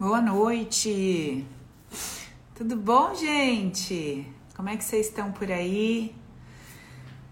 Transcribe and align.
Boa 0.00 0.20
noite! 0.20 1.44
Tudo 2.54 2.76
bom, 2.76 3.16
gente? 3.16 4.24
Como 4.54 4.68
é 4.68 4.76
que 4.76 4.84
vocês 4.84 5.06
estão 5.06 5.32
por 5.32 5.50
aí? 5.50 6.14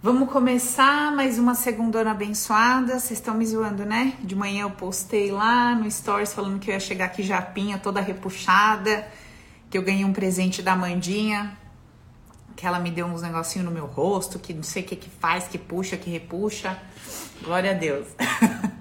Vamos 0.02 0.28
começar 0.32 1.14
mais 1.14 1.38
uma 1.38 1.54
segundona 1.54 2.10
abençoada. 2.10 2.98
Vocês 2.98 3.20
estão 3.20 3.34
me 3.34 3.46
zoando, 3.46 3.86
né? 3.86 4.14
De 4.20 4.34
manhã 4.34 4.62
eu 4.62 4.70
postei 4.72 5.30
lá 5.30 5.76
no 5.76 5.88
Stories 5.88 6.34
falando 6.34 6.58
que 6.58 6.68
eu 6.68 6.74
ia 6.74 6.80
chegar 6.80 7.04
aqui 7.04 7.22
japinha, 7.22 7.78
toda 7.78 8.00
repuxada, 8.00 9.06
que 9.70 9.78
eu 9.78 9.82
ganhei 9.82 10.04
um 10.04 10.12
presente 10.12 10.60
da 10.60 10.74
Mandinha, 10.74 11.56
que 12.56 12.66
ela 12.66 12.80
me 12.80 12.90
deu 12.90 13.06
uns 13.06 13.22
negocinhos 13.22 13.64
no 13.64 13.72
meu 13.72 13.86
rosto, 13.86 14.40
que 14.40 14.52
não 14.52 14.64
sei 14.64 14.82
o 14.82 14.86
que 14.86 14.96
que 14.96 15.08
faz, 15.08 15.46
que 15.46 15.56
puxa, 15.56 15.96
que 15.96 16.10
repuxa. 16.10 16.76
Glória 17.44 17.70
a 17.70 17.74
Deus. 17.74 18.08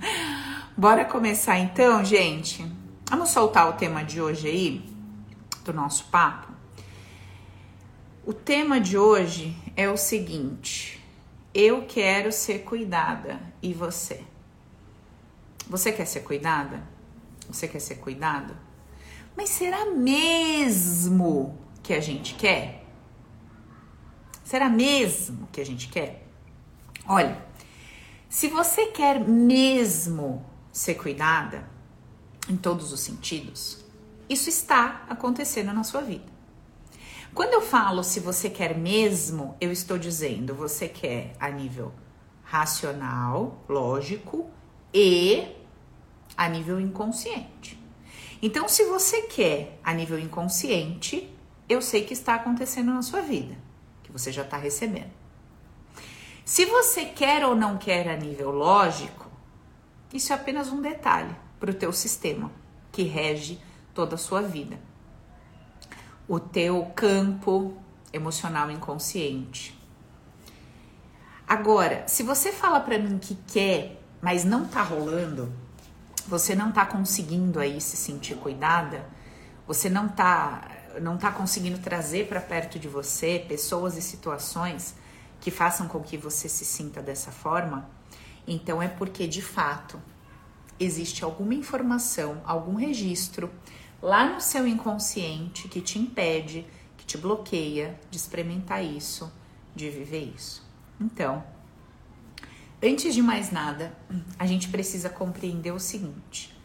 Bora 0.75 1.05
começar 1.05 1.59
então, 1.59 2.04
gente? 2.04 2.74
Vamos 3.08 3.30
soltar 3.30 3.70
o 3.70 3.73
tema 3.73 4.04
de 4.04 4.20
hoje 4.20 4.48
aí, 4.48 4.95
do 5.64 5.72
nosso 5.72 6.05
papo. 6.05 6.52
O 8.26 8.34
tema 8.34 8.81
de 8.81 8.98
hoje 8.98 9.55
é 9.78 9.88
o 9.88 9.95
seguinte: 9.95 11.00
eu 11.54 11.86
quero 11.86 12.31
ser 12.31 12.64
cuidada 12.64 13.40
e 13.62 13.76
você? 13.76 14.23
Você 15.70 15.91
quer 15.91 16.05
ser 16.05 16.22
cuidada? 16.22 16.81
Você 17.48 17.68
quer 17.68 17.80
ser 17.80 17.95
cuidado? 17.95 18.58
Mas 19.38 19.50
será 19.50 19.86
mesmo 19.86 21.56
que 21.84 21.94
a 21.94 22.02
gente 22.02 22.34
quer? 22.34 22.86
Será 24.44 24.67
mesmo 24.67 25.48
que 25.52 25.62
a 25.62 25.66
gente 25.66 25.90
quer? 25.90 26.26
Olha, 27.08 27.38
se 28.28 28.48
você 28.48 28.88
quer 28.88 29.20
mesmo 29.20 30.44
ser 30.72 30.95
cuidada, 30.95 31.74
em 32.49 32.55
todos 32.55 32.91
os 32.91 32.99
sentidos, 32.99 33.84
isso 34.30 34.50
está 34.50 35.06
acontecendo 35.09 35.73
na 35.73 35.83
sua 35.83 36.02
vida. 36.02 36.36
Quando 37.33 37.53
eu 37.53 37.61
falo 37.61 38.03
se 38.03 38.19
você 38.19 38.50
quer 38.50 38.78
mesmo, 38.78 39.56
eu 39.59 39.72
estou 39.72 39.97
dizendo 39.97 40.56
você 40.56 40.88
quer 40.88 41.36
a 41.39 41.50
nível 41.50 41.92
racional, 42.44 43.64
lógico 43.67 44.50
e 44.94 45.47
a 46.38 46.47
nível 46.47 46.80
inconsciente. 46.80 47.78
Então, 48.42 48.69
se 48.69 48.86
você 48.86 49.23
quer 49.23 49.80
a 49.84 49.94
nível 49.94 50.19
inconsciente, 50.19 51.30
eu 51.67 51.81
sei 51.81 52.06
que 52.06 52.14
está 52.14 52.36
acontecendo 52.36 52.94
na 52.94 53.02
sua 53.02 53.22
vida, 53.22 53.58
que 54.03 54.12
você 54.12 54.31
já 54.31 54.44
está 54.44 54.58
recebendo. 54.58 55.12
Se 56.45 56.66
você 56.66 57.06
quer 57.06 57.45
ou 57.45 57.56
não 57.56 57.78
quer 57.78 58.08
a 58.08 58.16
nível 58.16 58.52
lógico, 58.52 59.30
isso 60.14 60.31
é 60.31 60.36
apenas 60.36 60.69
um 60.69 60.81
detalhe 60.81 61.36
para 61.59 61.72
o 61.72 61.73
teu 61.73 61.92
sistema 61.92 62.52
que 62.92 63.03
rege 63.03 63.59
toda 63.94 64.16
a 64.16 64.17
sua 64.17 64.42
vida. 64.42 64.80
O 66.28 66.39
teu 66.39 66.86
campo 66.95 67.78
emocional 68.12 68.72
inconsciente. 68.72 69.78
Agora, 71.47 72.08
se 72.08 72.23
você 72.23 72.52
fala 72.52 72.80
para 72.80 72.97
mim 72.97 73.20
que 73.20 73.36
quer, 73.47 74.02
mas 74.22 74.44
não 74.44 74.66
tá 74.66 74.81
rolando, 74.81 75.53
você 76.28 76.56
não 76.56 76.72
tá 76.72 76.86
conseguindo 76.86 77.59
aí 77.59 77.80
se 77.80 77.95
sentir 77.95 78.36
cuidada, 78.36 79.06
você 79.67 79.90
não 79.90 80.08
tá 80.08 80.72
não 81.02 81.17
tá 81.17 81.30
conseguindo 81.30 81.78
trazer 81.80 82.28
para 82.28 82.40
perto 82.40 82.80
de 82.80 82.88
você 82.88 83.44
pessoas 83.47 83.97
e 83.97 84.02
situações 84.02 84.95
que 85.42 85.52
façam 85.52 85.90
com 85.90 86.00
que 86.00 86.16
você 86.16 86.47
se 86.47 86.64
sinta 86.64 87.02
dessa 87.02 87.31
forma, 87.31 87.90
então 88.47 88.81
é 88.81 88.88
porque 88.88 89.28
de 89.28 89.42
fato 89.42 90.00
existe 90.80 91.23
alguma 91.23 91.54
informação, 91.54 92.42
algum 92.45 92.76
registro 92.76 93.50
lá 94.02 94.34
no 94.34 94.42
seu 94.42 94.68
inconsciente 94.68 95.68
que 95.68 95.81
te 95.81 95.98
impede, 95.98 96.66
que 96.98 97.06
te 97.06 97.18
bloqueia 97.18 98.00
de 98.09 98.18
experimentar 98.18 98.84
isso, 98.84 99.31
de 99.75 99.90
viver 99.90 100.31
isso. 100.35 100.64
Então, 101.00 101.44
antes 102.84 103.14
de 103.14 103.22
mais 103.22 103.52
nada, 103.52 103.97
a 104.38 104.46
gente 104.46 104.69
precisa 104.69 105.09
compreender 105.09 105.72
o 105.72 105.80
seguinte: 105.80 106.56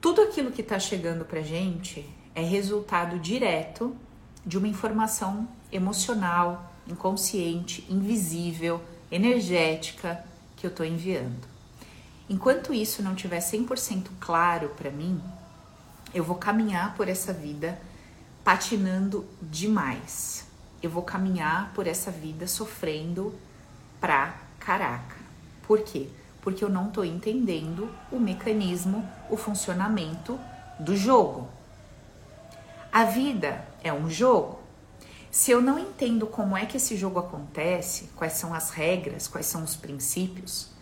tudo 0.00 0.20
aquilo 0.20 0.50
que 0.50 0.60
está 0.60 0.78
chegando 0.78 1.24
para 1.24 1.40
gente 1.40 2.08
é 2.34 2.42
resultado 2.42 3.18
direto 3.18 3.96
de 4.44 4.58
uma 4.58 4.68
informação 4.68 5.48
emocional, 5.72 6.72
inconsciente, 6.86 7.86
invisível, 7.88 8.82
energética 9.10 10.24
que 10.56 10.66
eu 10.66 10.70
estou 10.70 10.84
enviando. 10.84 11.53
Enquanto 12.28 12.72
isso 12.72 13.02
não 13.02 13.14
tiver 13.14 13.40
100% 13.40 14.06
claro 14.18 14.70
para 14.70 14.90
mim, 14.90 15.20
eu 16.14 16.24
vou 16.24 16.36
caminhar 16.36 16.94
por 16.94 17.08
essa 17.08 17.32
vida 17.32 17.78
patinando 18.42 19.26
demais. 19.42 20.46
Eu 20.82 20.90
vou 20.90 21.02
caminhar 21.02 21.72
por 21.74 21.86
essa 21.86 22.10
vida 22.10 22.46
sofrendo 22.46 23.34
pra 24.00 24.36
caraca. 24.58 25.16
Por 25.66 25.80
quê? 25.80 26.08
Porque 26.40 26.64
eu 26.64 26.68
não 26.68 26.90
tô 26.90 27.04
entendendo 27.04 27.88
o 28.12 28.18
mecanismo, 28.18 29.06
o 29.30 29.36
funcionamento 29.36 30.38
do 30.78 30.96
jogo. 30.96 31.48
A 32.92 33.04
vida 33.04 33.66
é 33.82 33.92
um 33.92 34.08
jogo. 34.08 34.60
Se 35.30 35.50
eu 35.50 35.60
não 35.60 35.78
entendo 35.78 36.26
como 36.26 36.56
é 36.56 36.64
que 36.64 36.76
esse 36.76 36.96
jogo 36.96 37.18
acontece, 37.18 38.10
quais 38.14 38.34
são 38.34 38.54
as 38.54 38.70
regras, 38.70 39.26
quais 39.26 39.46
são 39.46 39.64
os 39.64 39.74
princípios, 39.74 40.73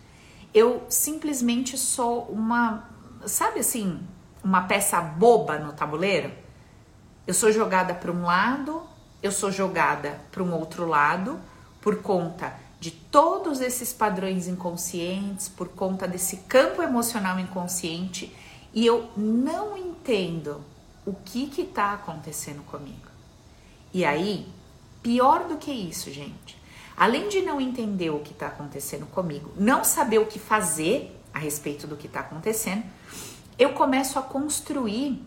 eu 0.53 0.85
simplesmente 0.89 1.77
sou 1.77 2.23
uma, 2.25 2.89
sabe 3.25 3.59
assim, 3.59 3.99
uma 4.43 4.63
peça 4.63 5.01
boba 5.01 5.57
no 5.57 5.73
tabuleiro. 5.73 6.31
Eu 7.25 7.33
sou 7.33 7.51
jogada 7.51 7.93
para 7.93 8.11
um 8.11 8.23
lado, 8.23 8.83
eu 9.21 9.31
sou 9.31 9.51
jogada 9.51 10.19
para 10.31 10.43
um 10.43 10.53
outro 10.53 10.85
lado 10.85 11.39
por 11.81 12.01
conta 12.01 12.53
de 12.79 12.91
todos 12.91 13.61
esses 13.61 13.93
padrões 13.93 14.47
inconscientes, 14.47 15.47
por 15.47 15.69
conta 15.69 16.05
desse 16.05 16.37
campo 16.37 16.81
emocional 16.81 17.39
inconsciente 17.39 18.35
e 18.73 18.85
eu 18.85 19.09
não 19.15 19.77
entendo 19.77 20.61
o 21.05 21.13
que 21.13 21.47
que 21.47 21.63
tá 21.63 21.93
acontecendo 21.93 22.61
comigo. 22.63 23.07
E 23.93 24.03
aí, 24.03 24.47
pior 25.01 25.47
do 25.47 25.57
que 25.57 25.71
isso, 25.71 26.11
gente, 26.11 26.61
Além 26.95 27.27
de 27.27 27.41
não 27.41 27.59
entender 27.59 28.09
o 28.09 28.19
que 28.19 28.31
está 28.31 28.47
acontecendo 28.47 29.05
comigo, 29.07 29.51
não 29.57 29.83
saber 29.83 30.19
o 30.19 30.25
que 30.25 30.39
fazer 30.39 31.19
a 31.33 31.39
respeito 31.39 31.87
do 31.87 31.97
que 31.97 32.07
está 32.07 32.19
acontecendo, 32.19 32.83
eu 33.57 33.73
começo 33.73 34.19
a 34.19 34.21
construir 34.21 35.21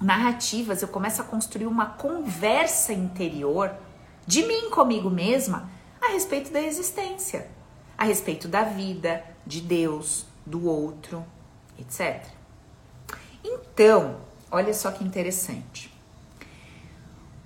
narrativas, 0.00 0.82
eu 0.82 0.88
começo 0.88 1.20
a 1.20 1.24
construir 1.24 1.66
uma 1.66 1.86
conversa 1.86 2.92
interior 2.92 3.72
de 4.26 4.44
mim 4.46 4.70
comigo 4.70 5.10
mesma 5.10 5.70
a 6.00 6.12
respeito 6.12 6.52
da 6.52 6.60
existência, 6.60 7.50
a 7.96 8.04
respeito 8.04 8.46
da 8.46 8.62
vida, 8.62 9.24
de 9.46 9.60
Deus, 9.60 10.26
do 10.44 10.66
outro, 10.66 11.24
etc. 11.78 12.24
Então, 13.42 14.20
olha 14.50 14.74
só 14.74 14.90
que 14.90 15.02
interessante. 15.02 15.97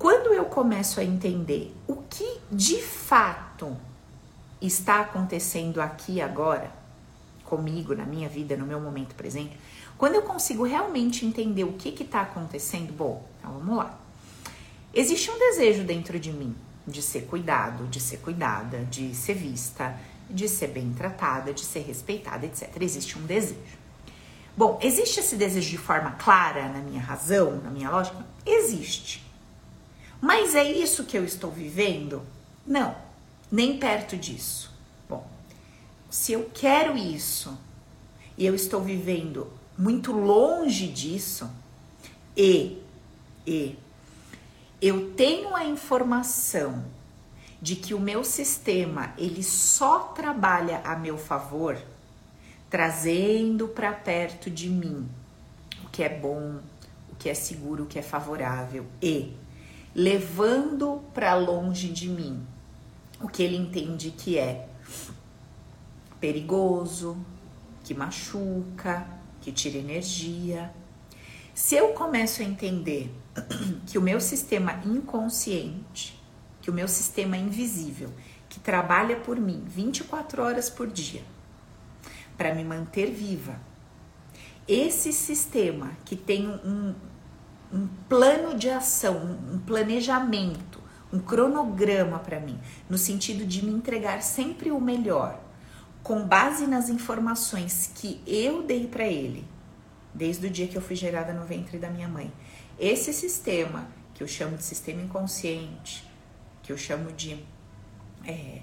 Quando 0.03 0.35
eu 0.35 0.47
começo 0.47 0.99
a 0.99 1.05
entender 1.05 1.73
o 1.87 1.95
que 1.95 2.41
de 2.51 2.83
fato 2.83 3.77
está 4.61 5.03
acontecendo 5.03 5.81
aqui 5.81 6.21
agora, 6.21 6.73
comigo, 7.45 7.95
na 7.95 8.05
minha 8.05 8.29
vida, 8.29 8.57
no 8.57 8.67
meu 8.67 8.81
momento 8.81 9.15
presente, 9.15 9.57
quando 9.97 10.17
eu 10.17 10.23
consigo 10.23 10.65
realmente 10.65 11.25
entender 11.25 11.63
o 11.63 11.75
que 11.75 11.91
está 12.03 12.23
acontecendo, 12.23 12.93
bom, 12.93 13.25
então 13.39 13.53
vamos 13.53 13.77
lá. 13.77 13.97
Existe 14.93 15.31
um 15.31 15.39
desejo 15.39 15.85
dentro 15.85 16.19
de 16.19 16.33
mim 16.33 16.53
de 16.85 17.01
ser 17.01 17.27
cuidado, 17.27 17.87
de 17.87 18.01
ser 18.01 18.17
cuidada, 18.17 18.85
de 18.87 19.15
ser 19.15 19.35
vista, 19.35 19.97
de 20.29 20.49
ser 20.49 20.71
bem 20.71 20.93
tratada, 20.93 21.55
de 21.55 21.61
ser 21.61 21.85
respeitada, 21.85 22.45
etc. 22.45 22.69
Existe 22.81 23.17
um 23.17 23.23
desejo. 23.25 23.79
Bom, 24.57 24.81
existe 24.83 25.21
esse 25.21 25.37
desejo 25.37 25.71
de 25.71 25.79
forma 25.79 26.11
clara 26.19 26.69
na 26.71 26.81
minha 26.81 27.01
razão, 27.01 27.61
na 27.63 27.71
minha 27.71 27.89
lógica? 27.89 28.27
Existe. 28.45 29.31
Mas 30.23 30.55
é 30.55 30.63
isso 30.63 31.03
que 31.03 31.19
eu 31.19 31.25
estou 31.25 31.51
vivendo? 31.51 32.23
Não, 32.65 32.95
nem 33.51 33.77
perto 33.77 34.17
disso. 34.17 34.71
Bom, 35.09 35.29
se 36.09 36.33
eu 36.33 36.49
quero 36.55 36.97
isso 36.97 37.59
e 38.39 38.47
eu 38.47 38.55
estou 38.55 38.81
vivendo 38.81 39.53
muito 39.77 40.13
longe 40.13 40.87
disso 40.87 41.51
e 42.37 42.81
e 43.45 43.77
eu 44.81 45.11
tenho 45.15 45.57
a 45.57 45.65
informação 45.65 46.85
de 47.61 47.75
que 47.75 47.93
o 47.93 47.99
meu 47.99 48.23
sistema 48.23 49.13
ele 49.19 49.43
só 49.43 49.99
trabalha 50.15 50.83
a 50.85 50.95
meu 50.95 51.19
favor, 51.19 51.77
trazendo 52.71 53.67
para 53.67 53.93
perto 53.93 54.49
de 54.49 54.69
mim 54.69 55.09
o 55.85 55.89
que 55.89 56.05
é 56.05 56.09
bom, 56.09 56.61
o 57.11 57.17
que 57.17 57.29
é 57.29 57.35
seguro, 57.35 57.83
o 57.83 57.87
que 57.87 57.99
é 57.99 58.03
favorável 58.03 58.87
e 59.03 59.42
levando 59.95 61.03
para 61.13 61.35
longe 61.35 61.89
de 61.89 62.09
mim 62.09 62.45
o 63.21 63.29
que 63.29 63.43
ele 63.43 63.57
entende 63.57 64.11
que 64.11 64.39
é 64.39 64.69
perigoso, 66.19 67.17
que 67.85 67.95
machuca, 67.95 69.07
que 69.41 69.53
tira 69.53 69.79
energia. 69.79 70.73
Se 71.55 71.75
eu 71.75 71.89
começo 71.89 72.43
a 72.43 72.45
entender 72.45 73.13
que 73.87 73.99
o 73.99 74.03
meu 74.03 74.21
sistema 74.21 74.81
inconsciente, 74.85 76.21
que 76.61 76.71
o 76.71 76.73
meu 76.73 76.89
sistema 76.89 77.37
invisível, 77.37 78.11
que 78.49 78.61
trabalha 78.61 79.17
por 79.17 79.39
mim 79.39 79.65
24 79.67 80.43
horas 80.43 80.71
por 80.71 80.89
dia 80.89 81.23
para 82.37 82.55
me 82.55 82.65
manter 82.65 83.11
viva, 83.11 83.61
esse 84.67 85.13
sistema 85.13 85.93
que 86.05 86.17
tem 86.17 86.49
um, 86.49 86.95
um 87.73 87.89
plano 88.09 88.57
de 88.57 88.69
ação, 88.69 89.39
um 89.53 89.59
planejamento, 89.59 90.81
um 91.13 91.19
cronograma 91.19 92.19
para 92.19 92.39
mim, 92.39 92.59
no 92.89 92.99
sentido 92.99 93.45
de 93.45 93.65
me 93.65 93.73
entregar 93.73 94.23
sempre 94.23 94.71
o 94.71 94.81
melhor, 94.81 95.41
com 96.03 96.27
base 96.27 96.67
nas 96.67 96.89
informações 96.89 97.91
que 97.95 98.21
eu 98.27 98.63
dei 98.63 98.87
para 98.87 99.07
ele, 99.07 99.47
desde 100.13 100.47
o 100.47 100.51
dia 100.51 100.69
que 100.69 100.77
eu 100.77 100.83
fui 100.83 100.97
gerada 100.97 101.33
no 101.33 101.45
ventre 101.45 101.79
da 101.79 101.89
minha 101.89 102.09
mãe. 102.09 102.33
Esse 102.79 103.13
sistema, 103.13 103.87
que 104.15 104.23
eu 104.23 104.29
chamo 104.29 104.57
de 104.57 104.65
sistema 104.65 105.01
inconsciente, 105.01 106.07
que 106.63 106.73
eu 106.73 106.77
chamo 106.77 107.13
de, 107.13 107.43
é, 108.27 108.61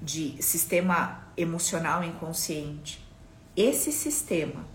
de 0.00 0.42
sistema 0.42 1.28
emocional 1.36 2.02
inconsciente, 2.02 3.04
esse 3.56 3.92
sistema, 3.92 4.66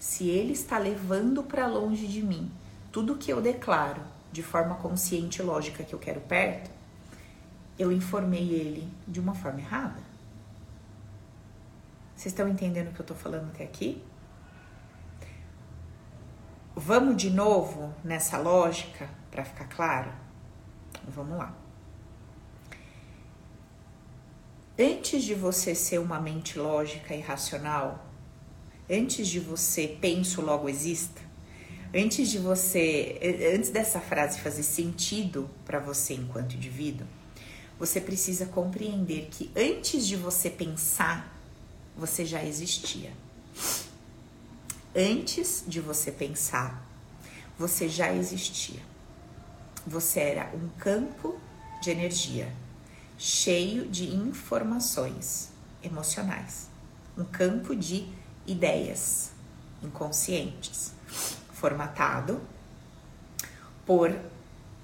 se 0.00 0.30
ele 0.30 0.54
está 0.54 0.78
levando 0.78 1.42
para 1.42 1.66
longe 1.66 2.06
de 2.06 2.22
mim 2.22 2.50
tudo 2.90 3.18
que 3.18 3.30
eu 3.30 3.42
declaro 3.42 4.02
de 4.32 4.42
forma 4.42 4.76
consciente 4.76 5.40
e 5.40 5.44
lógica 5.44 5.84
que 5.84 5.94
eu 5.94 5.98
quero 5.98 6.22
perto, 6.22 6.70
eu 7.78 7.92
informei 7.92 8.50
ele 8.50 8.90
de 9.06 9.20
uma 9.20 9.34
forma 9.34 9.60
errada. 9.60 10.00
Vocês 12.16 12.32
estão 12.32 12.48
entendendo 12.48 12.88
o 12.88 12.92
que 12.92 13.00
eu 13.00 13.04
estou 13.04 13.16
falando 13.16 13.50
até 13.50 13.62
aqui? 13.62 14.02
Vamos 16.74 17.18
de 17.18 17.28
novo 17.28 17.94
nessa 18.02 18.38
lógica 18.38 19.06
para 19.30 19.44
ficar 19.44 19.66
claro? 19.66 20.12
Vamos 21.08 21.36
lá. 21.36 21.54
Antes 24.78 25.24
de 25.24 25.34
você 25.34 25.74
ser 25.74 25.98
uma 25.98 26.18
mente 26.18 26.58
lógica 26.58 27.14
e 27.14 27.20
racional, 27.20 28.09
antes 28.90 29.28
de 29.28 29.38
você 29.38 29.96
penso 30.00 30.42
logo 30.42 30.68
exista, 30.68 31.20
antes 31.94 32.28
de 32.28 32.38
você, 32.38 33.18
antes 33.54 33.70
dessa 33.70 34.00
frase 34.00 34.40
fazer 34.40 34.64
sentido 34.64 35.48
para 35.64 35.78
você 35.78 36.14
enquanto 36.14 36.54
indivíduo, 36.54 37.06
você 37.78 38.00
precisa 38.00 38.46
compreender 38.46 39.28
que 39.30 39.50
antes 39.56 40.06
de 40.06 40.16
você 40.16 40.50
pensar 40.50 41.34
você 41.96 42.24
já 42.24 42.44
existia. 42.44 43.12
Antes 44.94 45.64
de 45.66 45.80
você 45.80 46.10
pensar, 46.10 46.84
você 47.58 47.88
já 47.88 48.12
existia. 48.12 48.80
Você 49.86 50.20
era 50.20 50.50
um 50.54 50.68
campo 50.78 51.38
de 51.80 51.90
energia 51.90 52.52
cheio 53.16 53.86
de 53.86 54.14
informações 54.14 55.50
emocionais, 55.82 56.68
um 57.16 57.24
campo 57.24 57.76
de 57.76 58.08
ideias 58.46 59.30
inconscientes, 59.82 60.92
formatado 61.52 62.40
por 63.86 64.14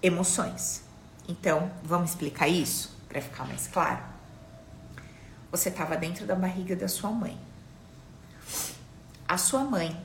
emoções. 0.03 0.83
Então, 1.29 1.71
vamos 1.83 2.11
explicar 2.11 2.49
isso 2.49 2.97
para 3.09 3.21
ficar 3.21 3.47
mais 3.47 3.67
claro? 3.67 4.17
você 5.57 5.69
estava 5.69 5.97
dentro 5.97 6.27
da 6.27 6.35
barriga 6.35 6.77
da 6.77 6.89
sua 6.89 7.11
mãe. 7.11 7.39
A 9.27 9.39
sua 9.39 9.65
mãe, 9.65 10.01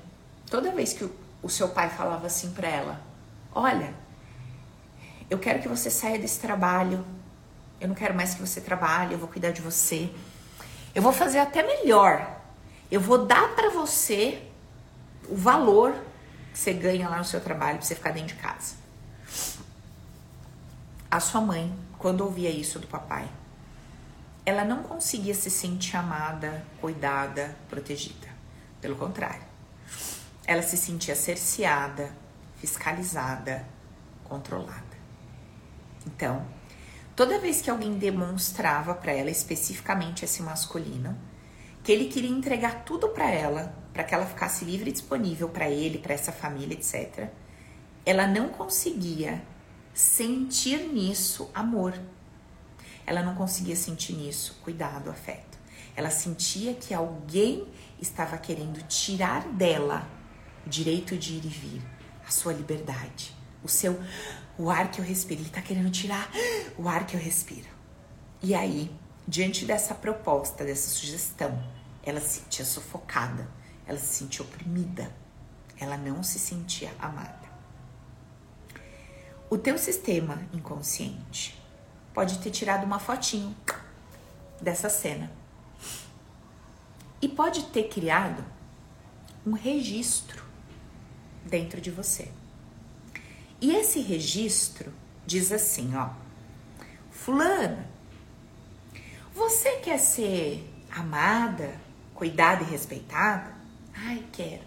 toda 0.50 0.72
vez 0.72 0.94
que 0.94 1.04
o, 1.04 1.16
o 1.44 1.50
seu 1.50 1.70
pai 1.70 1.90
falava 1.90 2.28
assim 2.28 2.52
para 2.52 2.68
ela: 2.68 3.02
Olha, 3.54 3.94
eu 5.30 5.38
quero 5.38 5.62
que 5.62 5.68
você 5.68 5.90
saia 5.90 6.18
desse 6.18 6.40
trabalho, 6.40 7.06
eu 7.80 7.88
não 7.88 7.96
quero 7.96 8.16
mais 8.16 8.34
que 8.34 8.42
você 8.42 8.62
trabalhe, 8.62 9.14
eu 9.14 9.20
vou 9.20 9.28
cuidar 9.28 9.52
de 9.52 9.62
você. 9.62 10.10
Eu 10.94 11.02
vou 11.02 11.14
fazer 11.14 11.40
até 11.40 11.64
melhor. 11.64 12.41
Eu 12.92 13.00
vou 13.00 13.26
dar 13.26 13.56
para 13.56 13.70
você 13.70 14.44
o 15.30 15.36
valor 15.36 15.96
que 16.52 16.60
você 16.60 16.74
ganha 16.74 17.08
lá 17.08 17.20
no 17.20 17.24
seu 17.24 17.40
trabalho 17.40 17.78
para 17.78 17.88
você 17.88 17.96
ficar 17.96 18.12
dentro 18.12 18.36
de 18.36 18.42
casa. 18.42 18.76
A 21.10 21.20
sua 21.22 21.40
mãe, 21.40 21.74
quando 21.98 22.22
ouvia 22.22 22.50
isso 22.50 22.80
do 22.80 22.88
papai, 22.88 23.30
ela 24.46 24.66
não 24.66 24.84
conseguia 24.84 25.34
se 25.34 25.50
sentir 25.50 25.96
amada, 25.96 26.66
cuidada, 26.82 27.56
protegida. 27.70 28.28
Pelo 28.82 28.98
contrário, 28.98 29.44
ela 30.46 30.62
se 30.62 30.76
sentia 30.76 31.16
cerceada, 31.16 32.12
fiscalizada, 32.58 33.66
controlada. 34.26 35.00
Então, 36.06 36.46
toda 37.16 37.40
vez 37.40 37.62
que 37.62 37.70
alguém 37.70 37.98
demonstrava 37.98 38.94
para 38.94 39.14
ela 39.14 39.30
especificamente 39.30 40.26
esse 40.26 40.42
masculino, 40.42 41.18
que 41.84 41.92
ele 41.92 42.06
queria 42.06 42.30
entregar 42.30 42.84
tudo 42.84 43.10
para 43.10 43.30
ela, 43.30 43.76
para 43.94 44.04
que 44.04 44.14
ela 44.14 44.26
ficasse 44.26 44.64
livre 44.66 44.90
e 44.90 44.94
disponível 44.94 45.50
para 45.50 45.70
ele, 45.70 45.98
para 45.98 46.14
essa 46.14 46.32
família, 46.32 46.74
etc. 46.76 47.30
Ela 48.06 48.28
não 48.28 48.50
conseguia 48.50 49.42
sentir 49.94 50.80
nisso 50.88 51.50
amor 51.54 51.94
ela 53.06 53.24
não 53.24 53.36
conseguia 53.36 53.76
sentir 53.76 54.14
nisso 54.14 54.60
cuidado, 54.64 55.10
afeto. 55.10 55.60
Ela 55.96 56.10
sentia 56.10 56.74
que 56.74 56.94
alguém 56.94 57.68
estava 58.02 58.38
querendo 58.38 58.82
tirar 58.88 59.48
dela 59.50 60.08
o 60.66 60.70
direito 60.70 61.18
de 61.18 61.34
ir 61.34 61.46
e 61.46 61.50
vir, 61.50 61.82
a 62.26 62.32
sua 62.32 62.54
liberdade, 62.54 63.36
o 63.64 63.68
seu 63.68 64.00
o 64.58 64.70
ar 64.70 64.92
que 64.92 65.00
eu 65.00 65.06
respiro. 65.06 65.42
Ele 65.42 65.50
está 65.50 65.62
querendo 65.62 65.90
tirar 65.92 66.30
o 66.78 66.88
ar 66.88 67.06
que 67.06 67.16
eu 67.16 67.20
respiro. 67.20 67.68
E 68.42 68.54
aí, 68.54 68.92
diante 69.28 69.66
dessa 69.66 69.94
proposta, 69.94 70.64
dessa 70.64 70.90
sugestão, 70.90 71.62
ela 72.04 72.20
se 72.20 72.40
sentia 72.40 72.66
sufocada, 72.66 73.48
ela 73.86 73.98
se 73.98 74.20
sentia 74.20 74.44
oprimida, 74.44 75.12
ela 75.80 75.98
não 75.98 76.24
se 76.24 76.40
sentia 76.40 76.94
amada. 77.00 77.50
O 79.50 79.58
teu 79.58 79.78
sistema 79.78 80.42
inconsciente 80.54 81.62
pode 82.14 82.40
ter 82.40 82.52
tirado 82.52 82.86
uma 82.86 83.00
fotinho 83.00 83.56
dessa 84.62 84.90
cena. 84.90 85.32
E 87.22 87.28
pode 87.28 87.64
ter 87.66 87.90
criado 87.90 88.44
um 89.46 89.52
registro 89.52 90.44
dentro 91.46 91.82
de 91.82 91.92
você. 91.92 92.32
E 93.60 93.76
esse 93.76 94.00
registro 94.00 94.94
diz 95.26 95.52
assim, 95.52 95.96
ó: 95.96 96.10
Fulana, 97.12 97.91
você 99.34 99.78
quer 99.78 99.98
ser 99.98 100.68
amada, 100.92 101.74
cuidada 102.14 102.64
e 102.64 102.68
respeitada? 102.68 103.54
Ai, 103.94 104.26
quero. 104.32 104.64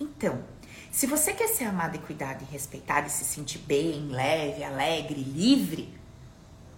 Então, 0.00 0.42
se 0.90 1.06
você 1.06 1.32
quer 1.32 1.48
ser 1.48 1.64
amada 1.64 1.96
e 1.96 2.00
cuidada 2.00 2.42
e 2.42 2.52
respeitada 2.52 3.06
e 3.06 3.10
se 3.10 3.24
sentir 3.24 3.58
bem, 3.58 4.08
leve, 4.08 4.64
alegre, 4.64 5.22
livre, 5.22 5.92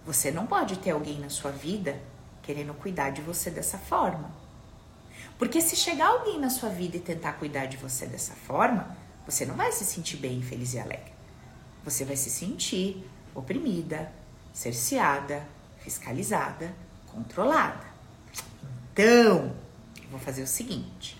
você 0.05 0.31
não 0.31 0.45
pode 0.45 0.77
ter 0.79 0.91
alguém 0.91 1.19
na 1.19 1.29
sua 1.29 1.51
vida 1.51 2.01
querendo 2.41 2.73
cuidar 2.73 3.09
de 3.09 3.21
você 3.21 3.49
dessa 3.49 3.77
forma. 3.77 4.29
Porque 5.37 5.59
se 5.59 5.75
chegar 5.75 6.07
alguém 6.07 6.39
na 6.39 6.49
sua 6.49 6.69
vida 6.69 6.97
e 6.97 7.01
tentar 7.01 7.33
cuidar 7.33 7.65
de 7.65 7.75
você 7.75 8.05
dessa 8.05 8.33
forma, 8.33 8.95
você 9.25 9.45
não 9.45 9.55
vai 9.55 9.71
se 9.71 9.83
sentir 9.83 10.17
bem, 10.17 10.41
feliz 10.41 10.73
e 10.73 10.79
alegre. 10.79 11.11
Você 11.83 12.05
vai 12.05 12.15
se 12.15 12.29
sentir 12.29 13.05
oprimida, 13.33 14.13
cerceada, 14.53 15.45
fiscalizada, 15.79 16.73
controlada. 17.15 17.85
Então, 18.93 19.55
eu 20.03 20.09
vou 20.11 20.19
fazer 20.19 20.43
o 20.43 20.47
seguinte: 20.47 21.17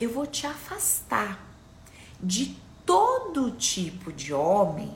eu 0.00 0.10
vou 0.10 0.26
te 0.26 0.46
afastar 0.46 1.46
de 2.20 2.56
todo 2.84 3.52
tipo 3.52 4.12
de 4.12 4.32
homem 4.32 4.92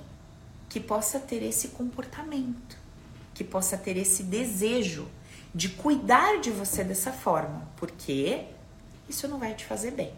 que 0.69 0.81
possa 0.81 1.21
ter 1.21 1.43
esse 1.43 1.69
comportamento 1.69 2.81
que 3.41 3.45
possa 3.45 3.79
ter 3.79 3.97
esse 3.97 4.23
desejo 4.23 5.09
de 5.55 5.71
cuidar 5.71 6.41
de 6.41 6.51
você 6.51 6.85
dessa 6.85 7.11
forma, 7.11 7.67
porque 7.75 8.45
isso 9.09 9.27
não 9.27 9.39
vai 9.39 9.55
te 9.55 9.65
fazer 9.65 9.93
bem. 9.93 10.13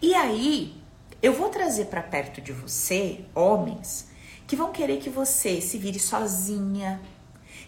E 0.00 0.14
aí, 0.14 0.80
eu 1.20 1.32
vou 1.32 1.48
trazer 1.48 1.86
para 1.86 2.00
perto 2.00 2.40
de 2.40 2.52
você 2.52 3.24
homens 3.34 4.06
que 4.46 4.54
vão 4.54 4.70
querer 4.70 4.98
que 4.98 5.10
você 5.10 5.60
se 5.60 5.76
vire 5.76 5.98
sozinha, 5.98 7.02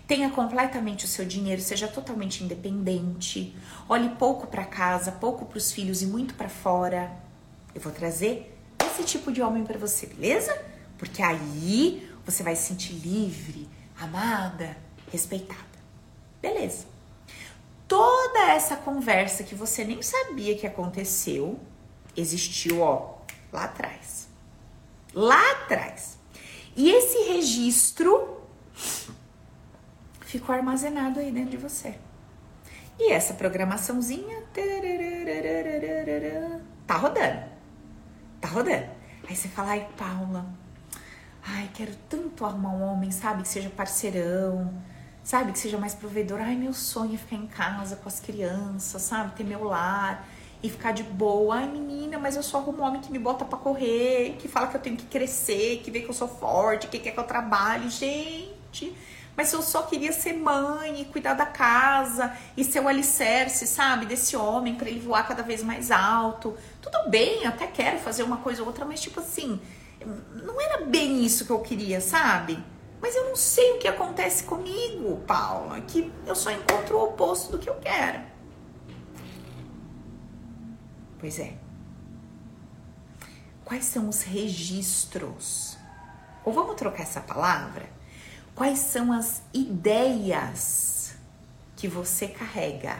tenha 0.06 0.30
completamente 0.30 1.04
o 1.04 1.08
seu 1.08 1.24
dinheiro, 1.24 1.60
seja 1.60 1.88
totalmente 1.88 2.44
independente, 2.44 3.54
olhe 3.88 4.08
pouco 4.10 4.46
para 4.46 4.64
casa, 4.64 5.10
pouco 5.10 5.44
para 5.44 5.58
os 5.58 5.72
filhos 5.72 6.00
e 6.02 6.06
muito 6.06 6.34
para 6.34 6.48
fora. 6.48 7.10
Eu 7.74 7.80
vou 7.80 7.92
trazer 7.92 8.56
esse 8.84 9.02
tipo 9.04 9.32
de 9.32 9.42
homem 9.42 9.64
para 9.64 9.78
você, 9.78 10.06
beleza? 10.06 10.56
Porque 10.96 11.22
aí 11.22 12.08
você 12.24 12.42
vai 12.42 12.54
se 12.54 12.68
sentir 12.68 12.92
livre, 12.94 13.68
amada, 14.00 14.76
respeitada. 15.10 15.60
Beleza. 16.40 16.86
Toda 17.88 18.50
essa 18.50 18.76
conversa 18.76 19.44
que 19.44 19.54
você 19.54 19.84
nem 19.84 20.02
sabia 20.02 20.56
que 20.56 20.66
aconteceu, 20.66 21.58
existiu, 22.16 22.80
ó, 22.80 23.16
lá 23.52 23.64
atrás. 23.64 24.28
Lá 25.12 25.52
atrás. 25.52 26.18
E 26.76 26.90
esse 26.90 27.32
registro 27.32 28.40
ficou 30.26 30.54
armazenado 30.54 31.20
aí 31.20 31.30
dentro 31.30 31.50
de 31.50 31.56
você. 31.56 31.94
E 32.98 33.12
essa 33.12 33.34
programaçãozinha 33.34 34.42
tá 36.86 36.96
rodando. 36.96 37.44
Tá 38.40 38.48
rodando. 38.48 38.86
Aí 39.28 39.36
você 39.36 39.48
fala, 39.48 39.70
ai, 39.70 39.88
Paula, 39.96 40.46
ai, 41.42 41.68
quero 41.74 41.94
tanto 42.08 42.44
arrumar 42.44 42.70
um 42.70 42.82
homem, 42.82 43.10
sabe, 43.10 43.42
que 43.42 43.48
seja 43.48 43.68
parceirão, 43.68 44.72
sabe, 45.22 45.52
que 45.52 45.58
seja 45.58 45.78
mais 45.78 45.94
provedor. 45.94 46.40
Ai, 46.40 46.56
meu 46.56 46.72
sonho 46.72 47.14
é 47.14 47.18
ficar 47.18 47.36
em 47.36 47.46
casa 47.46 47.96
com 47.96 48.08
as 48.08 48.20
crianças, 48.20 49.02
sabe, 49.02 49.34
ter 49.36 49.44
meu 49.44 49.64
lar 49.64 50.26
e 50.62 50.70
ficar 50.70 50.92
de 50.92 51.02
boa. 51.02 51.56
Ai, 51.56 51.68
menina, 51.68 52.18
mas 52.18 52.36
eu 52.36 52.42
só 52.42 52.58
arrumo 52.58 52.82
um 52.82 52.86
homem 52.86 53.00
que 53.00 53.12
me 53.12 53.18
bota 53.18 53.44
para 53.44 53.58
correr, 53.58 54.36
que 54.38 54.48
fala 54.48 54.68
que 54.68 54.76
eu 54.76 54.80
tenho 54.80 54.96
que 54.96 55.06
crescer, 55.06 55.82
que 55.84 55.90
vê 55.90 56.00
que 56.00 56.08
eu 56.08 56.14
sou 56.14 56.28
forte, 56.28 56.88
que 56.88 56.98
quer 56.98 57.10
que 57.10 57.20
eu 57.20 57.24
trabalhe. 57.24 57.90
Gente, 57.90 58.96
mas 59.36 59.52
eu 59.52 59.60
só 59.60 59.82
queria 59.82 60.12
ser 60.12 60.32
mãe 60.32 61.02
e 61.02 61.04
cuidar 61.04 61.34
da 61.34 61.44
casa 61.44 62.34
e 62.56 62.64
ser 62.64 62.80
o 62.80 62.88
alicerce, 62.88 63.66
sabe, 63.66 64.06
desse 64.06 64.36
homem 64.36 64.74
para 64.76 64.88
ele 64.88 65.00
voar 65.00 65.28
cada 65.28 65.42
vez 65.42 65.62
mais 65.62 65.90
alto. 65.90 66.56
Tudo 66.80 67.10
bem, 67.10 67.46
até 67.46 67.66
quero 67.66 67.98
fazer 67.98 68.22
uma 68.22 68.38
coisa 68.38 68.62
ou 68.62 68.68
outra, 68.68 68.84
mas 68.86 69.00
tipo 69.00 69.20
assim, 69.20 69.60
não 70.42 70.58
era 70.60 70.86
bem 70.86 71.24
isso 71.24 71.44
que 71.44 71.50
eu 71.50 71.60
queria, 71.60 72.00
sabe? 72.00 72.58
Mas 73.00 73.14
eu 73.14 73.24
não 73.24 73.36
sei 73.36 73.72
o 73.72 73.78
que 73.78 73.86
acontece 73.86 74.44
comigo, 74.44 75.22
Paula, 75.26 75.80
que 75.82 76.10
eu 76.26 76.34
só 76.34 76.50
encontro 76.50 76.96
o 76.96 77.04
oposto 77.04 77.52
do 77.52 77.58
que 77.58 77.68
eu 77.68 77.74
quero. 77.74 78.20
Pois 81.18 81.38
é. 81.38 81.54
Quais 83.64 83.84
são 83.84 84.08
os 84.08 84.22
registros? 84.22 85.76
Ou 86.44 86.52
vamos 86.52 86.76
trocar 86.76 87.02
essa 87.02 87.20
palavra? 87.20 87.95
Quais 88.56 88.78
são 88.78 89.12
as 89.12 89.42
ideias 89.52 91.14
que 91.76 91.86
você 91.86 92.26
carrega 92.26 92.98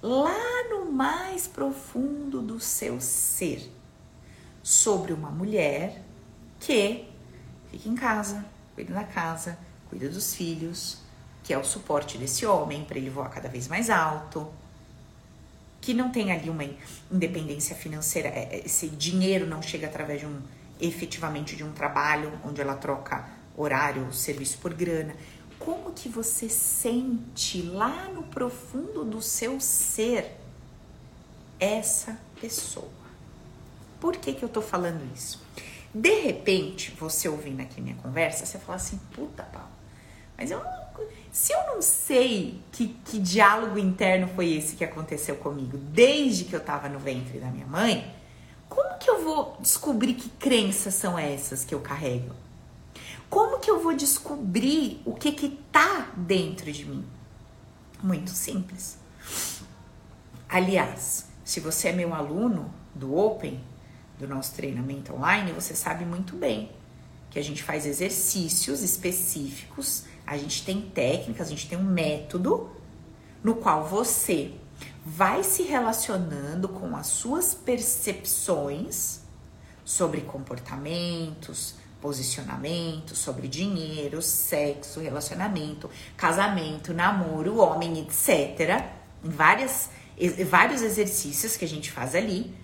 lá 0.00 0.32
no 0.70 0.92
mais 0.92 1.48
profundo 1.48 2.40
do 2.40 2.60
seu 2.60 3.00
ser 3.00 3.68
sobre 4.62 5.12
uma 5.12 5.28
mulher 5.28 6.00
que 6.60 7.04
fica 7.68 7.88
em 7.88 7.96
casa, 7.96 8.44
cuida 8.76 8.94
da 8.94 9.02
casa, 9.02 9.58
cuida 9.90 10.08
dos 10.08 10.32
filhos, 10.36 10.98
que 11.42 11.52
é 11.52 11.58
o 11.58 11.64
suporte 11.64 12.16
desse 12.16 12.46
homem 12.46 12.84
para 12.84 12.96
ele 12.96 13.10
voar 13.10 13.30
cada 13.30 13.48
vez 13.48 13.66
mais 13.66 13.90
alto, 13.90 14.46
que 15.80 15.92
não 15.92 16.12
tem 16.12 16.30
ali 16.30 16.48
uma 16.48 16.64
independência 17.10 17.74
financeira, 17.74 18.28
é, 18.28 18.50
é, 18.52 18.62
esse 18.64 18.86
dinheiro 18.86 19.48
não 19.48 19.60
chega 19.60 19.88
através 19.88 20.20
de 20.20 20.26
um 20.26 20.40
efetivamente 20.80 21.56
de 21.56 21.64
um 21.64 21.72
trabalho 21.72 22.38
onde 22.44 22.60
ela 22.60 22.76
troca 22.76 23.37
horário, 23.60 24.12
serviço 24.12 24.58
por 24.58 24.72
grana. 24.72 25.14
Como 25.58 25.92
que 25.92 26.08
você 26.08 26.48
sente 26.48 27.62
lá 27.62 28.08
no 28.08 28.22
profundo 28.22 29.04
do 29.04 29.20
seu 29.20 29.60
ser 29.60 30.36
essa 31.58 32.18
pessoa? 32.40 32.88
Por 34.00 34.16
que, 34.16 34.32
que 34.32 34.44
eu 34.44 34.48
tô 34.48 34.62
falando 34.62 35.02
isso? 35.14 35.42
De 35.92 36.20
repente, 36.20 36.92
você 36.92 37.28
ouvindo 37.28 37.60
aqui 37.60 37.80
minha 37.80 37.96
conversa, 37.96 38.46
você 38.46 38.58
fala 38.58 38.76
assim, 38.76 38.98
puta 39.12 39.42
pau, 39.42 39.68
mas 40.36 40.50
eu 40.50 40.62
não, 40.62 40.88
se 41.32 41.52
eu 41.52 41.66
não 41.66 41.82
sei 41.82 42.60
que, 42.70 42.88
que 43.04 43.18
diálogo 43.18 43.78
interno 43.78 44.28
foi 44.28 44.52
esse 44.54 44.76
que 44.76 44.84
aconteceu 44.84 45.34
comigo 45.36 45.76
desde 45.76 46.44
que 46.44 46.54
eu 46.54 46.60
tava 46.60 46.88
no 46.88 46.98
ventre 46.98 47.40
da 47.40 47.48
minha 47.48 47.66
mãe, 47.66 48.14
como 48.68 48.98
que 48.98 49.10
eu 49.10 49.24
vou 49.24 49.56
descobrir 49.60 50.14
que 50.14 50.28
crenças 50.28 50.94
são 50.94 51.18
essas 51.18 51.64
que 51.64 51.74
eu 51.74 51.80
carrego? 51.80 52.34
Como 53.28 53.58
que 53.58 53.70
eu 53.70 53.80
vou 53.80 53.94
descobrir 53.94 55.02
o 55.04 55.14
que 55.14 55.32
que 55.32 55.50
tá 55.70 56.12
dentro 56.16 56.72
de 56.72 56.84
mim? 56.84 57.04
Muito 58.02 58.30
simples. 58.30 58.98
Aliás, 60.48 61.26
se 61.44 61.60
você 61.60 61.88
é 61.88 61.92
meu 61.92 62.14
aluno 62.14 62.72
do 62.94 63.14
Open, 63.16 63.62
do 64.18 64.26
nosso 64.26 64.54
treinamento 64.54 65.14
online, 65.14 65.52
você 65.52 65.74
sabe 65.74 66.04
muito 66.04 66.34
bem 66.36 66.70
que 67.30 67.38
a 67.38 67.44
gente 67.44 67.62
faz 67.62 67.86
exercícios 67.86 68.82
específicos, 68.82 70.04
a 70.26 70.36
gente 70.36 70.64
tem 70.64 70.80
técnicas, 70.80 71.46
a 71.46 71.50
gente 71.50 71.68
tem 71.68 71.78
um 71.78 71.84
método 71.84 72.70
no 73.42 73.56
qual 73.56 73.86
você 73.86 74.54
vai 75.04 75.44
se 75.44 75.62
relacionando 75.62 76.68
com 76.68 76.96
as 76.96 77.06
suas 77.06 77.54
percepções 77.54 79.20
sobre 79.84 80.20
comportamentos, 80.22 81.74
posicionamento 82.00 83.14
sobre 83.14 83.48
dinheiro, 83.48 84.22
sexo, 84.22 85.00
relacionamento, 85.00 85.90
casamento, 86.16 86.94
namoro, 86.94 87.58
homem, 87.58 87.98
etc. 88.00 88.84
Várias, 89.22 89.90
vários 90.48 90.82
exercícios 90.82 91.56
que 91.56 91.64
a 91.64 91.68
gente 91.68 91.90
faz 91.90 92.14
ali. 92.14 92.54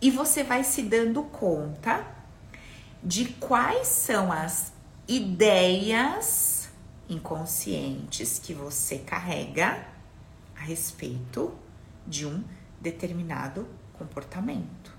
E 0.00 0.10
você 0.10 0.42
vai 0.42 0.64
se 0.64 0.82
dando 0.82 1.22
conta 1.22 2.04
de 3.02 3.26
quais 3.34 3.88
são 3.88 4.32
as 4.32 4.72
ideias 5.06 6.70
inconscientes 7.08 8.38
que 8.38 8.54
você 8.54 8.98
carrega 8.98 9.86
a 10.56 10.60
respeito 10.60 11.52
de 12.06 12.26
um 12.26 12.42
determinado 12.80 13.68
comportamento. 13.92 14.92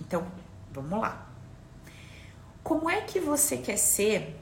Então, 0.00 0.26
vamos 0.72 1.00
lá. 1.00 1.29
Como 2.70 2.88
é 2.88 3.00
que 3.00 3.18
você 3.18 3.56
quer 3.56 3.76
ser 3.76 4.40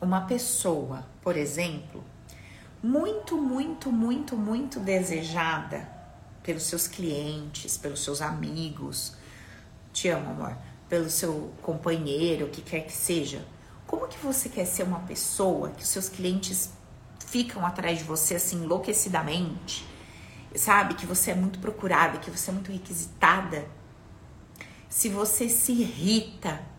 uma 0.00 0.22
pessoa, 0.22 1.06
por 1.22 1.36
exemplo, 1.36 2.02
muito, 2.82 3.38
muito, 3.38 3.92
muito, 3.92 4.36
muito 4.36 4.80
desejada 4.80 5.88
pelos 6.42 6.64
seus 6.64 6.88
clientes, 6.88 7.76
pelos 7.76 8.02
seus 8.02 8.20
amigos, 8.20 9.14
te 9.92 10.08
amo, 10.08 10.30
amor, 10.30 10.58
pelo 10.88 11.08
seu 11.08 11.52
companheiro, 11.62 12.46
o 12.46 12.50
que 12.50 12.60
quer 12.60 12.80
que 12.80 12.92
seja. 12.92 13.46
Como 13.86 14.08
que 14.08 14.18
você 14.18 14.48
quer 14.48 14.64
ser 14.64 14.82
uma 14.82 14.98
pessoa 14.98 15.70
que 15.70 15.84
os 15.84 15.88
seus 15.88 16.08
clientes 16.08 16.72
ficam 17.24 17.64
atrás 17.64 17.98
de 17.98 18.04
você 18.04 18.34
assim 18.34 18.64
enlouquecidamente? 18.64 19.86
Sabe 20.56 20.94
que 20.94 21.06
você 21.06 21.30
é 21.30 21.36
muito 21.36 21.60
procurada, 21.60 22.18
que 22.18 22.32
você 22.32 22.50
é 22.50 22.52
muito 22.52 22.72
requisitada? 22.72 23.64
Se 24.88 25.08
você 25.08 25.48
se 25.48 25.70
irrita 25.70 26.74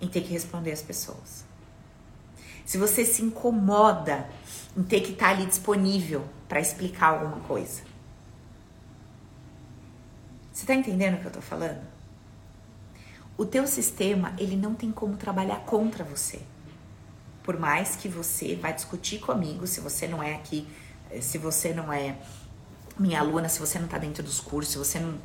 em 0.00 0.08
ter 0.08 0.22
que 0.22 0.32
responder 0.32 0.72
as 0.72 0.82
pessoas. 0.82 1.44
Se 2.64 2.78
você 2.78 3.04
se 3.04 3.22
incomoda 3.22 4.28
em 4.76 4.82
ter 4.82 5.00
que 5.00 5.12
estar 5.12 5.30
ali 5.30 5.46
disponível 5.46 6.24
para 6.48 6.60
explicar 6.60 7.14
alguma 7.14 7.40
coisa. 7.40 7.82
Você 10.52 10.66
tá 10.66 10.74
entendendo 10.74 11.14
o 11.14 11.20
que 11.20 11.26
eu 11.26 11.30
tô 11.30 11.40
falando? 11.40 11.80
O 13.36 13.46
teu 13.46 13.66
sistema, 13.66 14.34
ele 14.38 14.56
não 14.56 14.74
tem 14.74 14.92
como 14.92 15.16
trabalhar 15.16 15.60
contra 15.60 16.04
você. 16.04 16.40
Por 17.42 17.58
mais 17.58 17.96
que 17.96 18.08
você 18.08 18.54
vá 18.54 18.70
discutir 18.70 19.18
comigo, 19.18 19.66
se 19.66 19.80
você 19.80 20.06
não 20.06 20.22
é 20.22 20.34
aqui, 20.34 20.68
se 21.20 21.38
você 21.38 21.72
não 21.72 21.92
é 21.92 22.18
minha 22.98 23.20
aluna, 23.20 23.48
se 23.48 23.58
você 23.58 23.78
não 23.78 23.88
tá 23.88 23.96
dentro 23.96 24.22
dos 24.22 24.40
cursos, 24.40 24.72
se 24.72 24.78
você 24.78 24.98
não, 24.98 25.18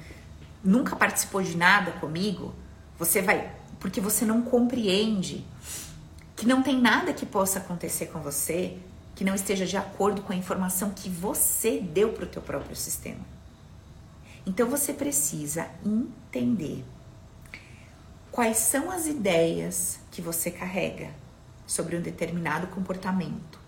nunca 0.63 0.95
participou 0.95 1.43
de 1.43 1.57
nada 1.57 1.91
comigo, 1.93 2.55
você 2.97 3.21
vai 3.21 3.53
porque 3.85 4.01
você 4.01 4.25
não 4.25 4.41
compreende 4.41 5.45
que 6.35 6.47
não 6.47 6.63
tem 6.63 6.81
nada 6.81 7.13
que 7.13 7.23
possa 7.23 7.59
acontecer 7.59 8.07
com 8.07 8.19
você 8.19 8.79
que 9.13 9.23
não 9.23 9.35
esteja 9.35 9.63
de 9.63 9.77
acordo 9.77 10.23
com 10.23 10.33
a 10.33 10.35
informação 10.35 10.89
que 10.89 11.07
você 11.07 11.79
deu 11.81 12.11
para 12.11 12.23
o 12.23 12.27
teu 12.27 12.41
próprio 12.41 12.75
sistema. 12.75 13.23
Então 14.43 14.67
você 14.67 14.91
precisa 14.91 15.67
entender 15.85 16.83
quais 18.31 18.57
são 18.57 18.89
as 18.89 19.05
ideias 19.05 19.99
que 20.09 20.19
você 20.19 20.49
carrega 20.49 21.11
sobre 21.67 21.95
um 21.95 22.01
determinado 22.01 22.65
comportamento, 22.65 23.59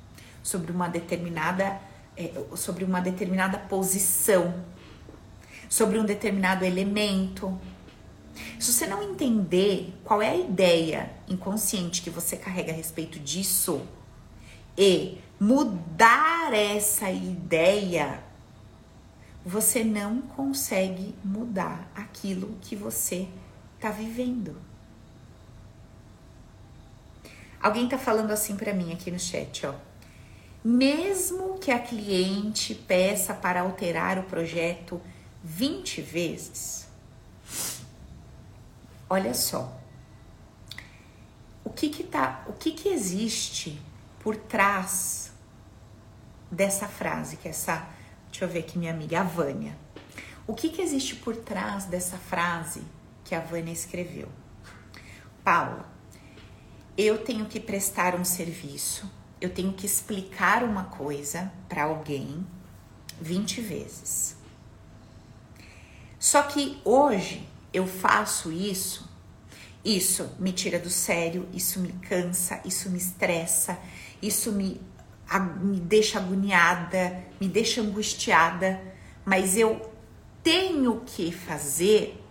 sobre 0.41 0.71
uma 0.71 0.87
determinada 0.87 1.79
é, 2.17 2.33
sobre 2.55 2.83
uma 2.83 3.01
determinada 3.01 3.59
posição, 3.59 4.63
sobre 5.69 5.99
um 5.99 6.05
determinado 6.05 6.65
elemento, 6.65 7.55
se 8.59 8.73
você 8.73 8.87
não 8.87 9.03
entender 9.03 9.93
qual 10.03 10.21
é 10.21 10.29
a 10.29 10.35
ideia 10.35 11.11
inconsciente 11.27 12.01
que 12.01 12.09
você 12.09 12.37
carrega 12.37 12.71
a 12.71 12.75
respeito 12.75 13.19
disso 13.19 13.81
e 14.77 15.17
mudar 15.39 16.53
essa 16.53 17.09
ideia, 17.11 18.23
você 19.45 19.83
não 19.83 20.21
consegue 20.21 21.15
mudar 21.23 21.89
aquilo 21.95 22.57
que 22.61 22.75
você 22.75 23.27
está 23.75 23.89
vivendo. 23.89 24.55
Alguém 27.61 27.87
tá 27.87 27.97
falando 27.97 28.31
assim 28.31 28.55
para 28.55 28.73
mim 28.73 28.91
aqui 28.93 29.09
no 29.09 29.19
chat, 29.19 29.65
ó. 29.65 29.73
mesmo 30.63 31.57
que 31.59 31.71
a 31.71 31.79
cliente 31.79 32.75
peça 32.75 33.33
para 33.33 33.61
alterar 33.61 34.19
o 34.19 34.23
projeto 34.23 35.01
20 35.43 36.01
vezes. 36.01 36.87
Olha 39.09 39.33
só. 39.33 39.79
O 41.63 41.69
que 41.69 41.89
que 41.89 42.03
tá, 42.03 42.43
o 42.47 42.53
que 42.53 42.71
que 42.71 42.89
existe 42.89 43.81
por 44.19 44.35
trás 44.35 45.31
dessa 46.51 46.87
frase, 46.87 47.37
que 47.37 47.47
é 47.47 47.51
essa, 47.51 47.87
deixa 48.29 48.45
eu 48.45 48.49
ver 48.49 48.59
aqui 48.59 48.77
minha 48.77 48.91
amiga 48.91 49.21
a 49.21 49.23
Vânia. 49.23 49.77
O 50.45 50.53
que 50.53 50.69
que 50.69 50.81
existe 50.81 51.15
por 51.15 51.35
trás 51.35 51.85
dessa 51.85 52.17
frase 52.17 52.81
que 53.23 53.35
a 53.35 53.39
Vânia 53.39 53.71
escreveu? 53.71 54.29
Paula, 55.43 55.87
eu 56.97 57.23
tenho 57.23 57.45
que 57.45 57.59
prestar 57.59 58.15
um 58.15 58.25
serviço, 58.25 59.09
eu 59.39 59.53
tenho 59.53 59.73
que 59.73 59.85
explicar 59.85 60.63
uma 60.63 60.85
coisa 60.85 61.51
para 61.69 61.83
alguém 61.83 62.45
20 63.21 63.61
vezes. 63.61 64.35
Só 66.19 66.43
que 66.43 66.81
hoje 66.83 67.47
eu 67.77 67.87
faço 67.87 68.51
isso, 68.51 69.09
isso 69.83 70.29
me 70.39 70.51
tira 70.51 70.79
do 70.79 70.89
sério, 70.89 71.47
isso 71.53 71.79
me 71.79 71.91
cansa, 71.93 72.59
isso 72.65 72.89
me 72.89 72.97
estressa, 72.97 73.77
isso 74.21 74.51
me, 74.51 74.81
me 75.61 75.79
deixa 75.79 76.19
agoniada, 76.19 77.23
me 77.39 77.47
deixa 77.47 77.81
angustiada, 77.81 78.81
mas 79.25 79.57
eu 79.57 79.93
tenho 80.43 81.01
que 81.05 81.31
fazer 81.31 82.23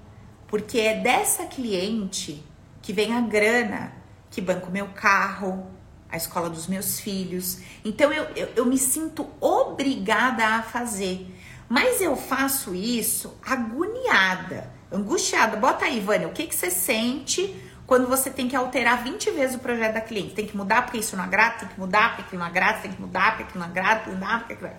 porque 0.48 0.78
é 0.78 1.00
dessa 1.00 1.44
cliente 1.46 2.42
que 2.82 2.92
vem 2.92 3.12
a 3.12 3.20
grana 3.20 3.92
que 4.30 4.40
banca 4.40 4.66
o 4.66 4.70
meu 4.70 4.88
carro, 4.88 5.70
a 6.10 6.16
escola 6.16 6.48
dos 6.48 6.66
meus 6.66 7.00
filhos. 7.00 7.58
Então 7.84 8.12
eu, 8.12 8.24
eu, 8.36 8.48
eu 8.56 8.66
me 8.66 8.78
sinto 8.78 9.26
obrigada 9.40 10.46
a 10.46 10.62
fazer. 10.62 11.34
Mas 11.68 12.00
eu 12.00 12.16
faço 12.16 12.74
isso 12.74 13.36
agoniada, 13.44 14.70
angustiada. 14.90 15.56
Bota 15.56 15.84
aí, 15.84 16.00
Vânia, 16.00 16.28
o 16.28 16.32
que, 16.32 16.46
que 16.46 16.54
você 16.54 16.70
sente 16.70 17.54
quando 17.86 18.06
você 18.06 18.30
tem 18.30 18.48
que 18.48 18.54
alterar 18.54 19.02
20 19.02 19.30
vezes 19.32 19.56
o 19.56 19.58
projeto 19.58 19.94
da 19.94 20.00
cliente? 20.00 20.34
Tem 20.34 20.46
que 20.46 20.56
mudar 20.56 20.82
porque 20.82 20.98
isso 20.98 21.16
não 21.16 21.24
agrada, 21.24 21.60
tem 21.60 21.68
que 21.68 21.78
mudar 21.78 22.08
porque 22.10 22.22
aquilo 22.22 22.40
não 22.40 22.46
agrada, 22.46 22.78
tem 22.78 22.92
que 22.92 23.00
mudar 23.00 23.30
porque 23.30 23.42
aquilo 23.44 23.58
não 23.60 23.66
agrada, 23.66 24.00
tem 24.00 24.04
que 24.04 24.18
mudar 24.18 24.38
porque 24.38 24.52
aquilo 24.52 24.70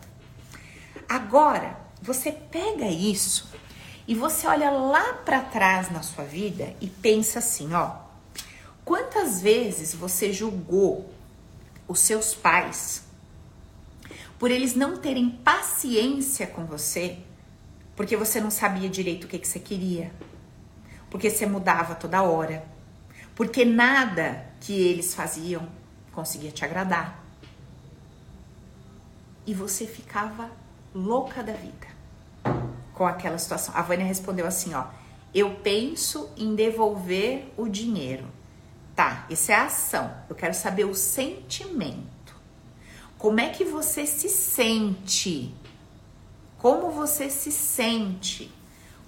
Agora, 1.10 1.78
você 2.02 2.32
pega 2.32 2.86
isso 2.86 3.50
e 4.08 4.16
você 4.16 4.48
olha 4.48 4.70
lá 4.70 5.14
para 5.14 5.42
trás 5.42 5.90
na 5.90 6.02
sua 6.02 6.24
vida 6.24 6.74
e 6.80 6.88
pensa 6.88 7.40
assim, 7.40 7.74
ó, 7.74 7.92
quantas 8.86 9.42
vezes 9.42 9.94
você 9.94 10.32
julgou 10.32 11.10
os 11.88 12.00
seus 12.00 12.34
pais 12.34 13.07
por 14.40 14.52
eles 14.52 14.76
não 14.76 14.98
terem 14.98 15.30
paciência 15.30 16.46
com 16.46 16.66
você, 16.66 17.20
porque 17.96 18.16
você 18.16 18.40
não 18.40 18.52
sabia 18.52 18.90
direito 18.90 19.24
o 19.24 19.28
que, 19.28 19.40
que 19.40 19.48
você 19.48 19.60
queria, 19.60 20.12
porque 21.10 21.30
você 21.30 21.46
mudava 21.46 21.96
toda 21.96 22.22
hora, 22.22 22.64
porque 23.36 23.66
nada 23.66 24.46
que 24.60 24.74
eles 24.74 25.16
faziam 25.16 25.68
conseguia 26.12 26.52
te 26.52 26.64
agradar. 26.64 27.24
E 29.46 29.54
você 29.54 29.88
ficava 29.88 30.52
louca 30.94 31.42
da 31.42 31.54
vida 31.54 31.88
com 32.94 33.06
aquela 33.06 33.38
situação. 33.38 33.74
A 33.76 33.82
Vânia 33.82 34.06
respondeu 34.06 34.46
assim, 34.46 34.74
ó: 34.74 34.88
"Eu 35.34 35.56
penso 35.56 36.30
em 36.36 36.54
devolver 36.54 37.54
o 37.56 37.68
dinheiro". 37.68 38.26
Tá, 38.96 39.26
isso 39.30 39.52
é 39.52 39.56
a 39.56 39.66
ação. 39.66 40.12
Eu 40.28 40.36
quero 40.36 40.56
saber 40.56 40.86
o 40.86 40.96
sentimento. 40.96 42.17
Como 43.18 43.40
é 43.40 43.50
que 43.50 43.64
você 43.64 44.06
se 44.06 44.30
sente? 44.30 45.54
Como 46.60 46.92
você 46.92 47.30
se 47.30 47.52
sente 47.52 48.52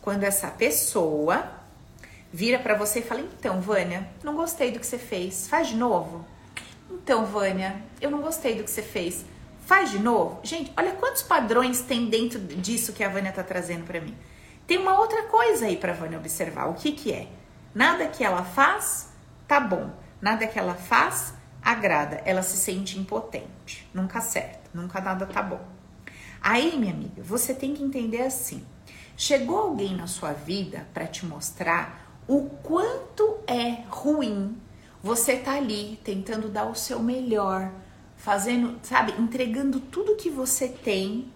quando 0.01 0.23
essa 0.23 0.47
pessoa 0.47 1.51
vira 2.33 2.57
para 2.57 2.75
você 2.75 2.99
e 2.99 3.03
fala: 3.03 3.21
"Então, 3.21 3.61
Vânia, 3.61 4.09
não 4.23 4.35
gostei 4.35 4.71
do 4.71 4.79
que 4.79 4.85
você 4.85 4.97
fez. 4.97 5.47
Faz 5.47 5.67
de 5.67 5.75
novo". 5.75 6.25
Então, 6.89 7.25
Vânia, 7.25 7.83
eu 8.01 8.09
não 8.09 8.21
gostei 8.21 8.55
do 8.55 8.63
que 8.63 8.71
você 8.71 8.81
fez. 8.81 9.23
Faz 9.67 9.91
de 9.91 9.99
novo. 9.99 10.39
Gente, 10.41 10.73
olha 10.75 10.93
quantos 10.93 11.21
padrões 11.21 11.81
tem 11.81 12.09
dentro 12.09 12.39
disso 12.39 12.93
que 12.93 13.03
a 13.03 13.09
Vânia 13.09 13.31
tá 13.31 13.43
trazendo 13.43 13.85
para 13.85 14.01
mim. 14.01 14.17
Tem 14.65 14.79
uma 14.79 14.99
outra 14.99 15.23
coisa 15.23 15.67
aí 15.67 15.77
para 15.77 15.93
Vânia 15.93 16.17
observar. 16.17 16.67
O 16.67 16.73
que 16.73 16.91
que 16.91 17.11
é? 17.13 17.27
Nada 17.75 18.07
que 18.07 18.23
ela 18.23 18.43
faz 18.43 19.09
tá 19.47 19.59
bom. 19.59 19.91
Nada 20.19 20.47
que 20.47 20.57
ela 20.57 20.73
faz 20.73 21.33
agrada, 21.61 22.21
ela 22.25 22.41
se 22.41 22.57
sente 22.57 22.97
impotente, 22.97 23.47
nunca 23.93 24.19
acerta, 24.19 24.69
nunca 24.73 25.01
nada 25.01 25.25
tá 25.25 25.41
bom. 25.41 25.61
Aí, 26.41 26.77
minha 26.77 26.93
amiga, 26.93 27.21
você 27.21 27.53
tem 27.53 27.73
que 27.73 27.83
entender 27.83 28.21
assim: 28.21 28.65
chegou 29.17 29.57
alguém 29.57 29.95
na 29.95 30.07
sua 30.07 30.33
vida 30.33 30.87
para 30.93 31.07
te 31.07 31.25
mostrar 31.25 32.21
o 32.27 32.49
quanto 32.61 33.39
é 33.47 33.83
ruim 33.89 34.55
você 35.01 35.37
tá 35.37 35.53
ali 35.53 35.99
tentando 36.03 36.49
dar 36.49 36.65
o 36.65 36.75
seu 36.75 36.99
melhor, 36.99 37.71
fazendo, 38.17 38.79
sabe, 38.83 39.13
entregando 39.13 39.79
tudo 39.79 40.17
que 40.17 40.29
você 40.29 40.67
tem 40.67 41.31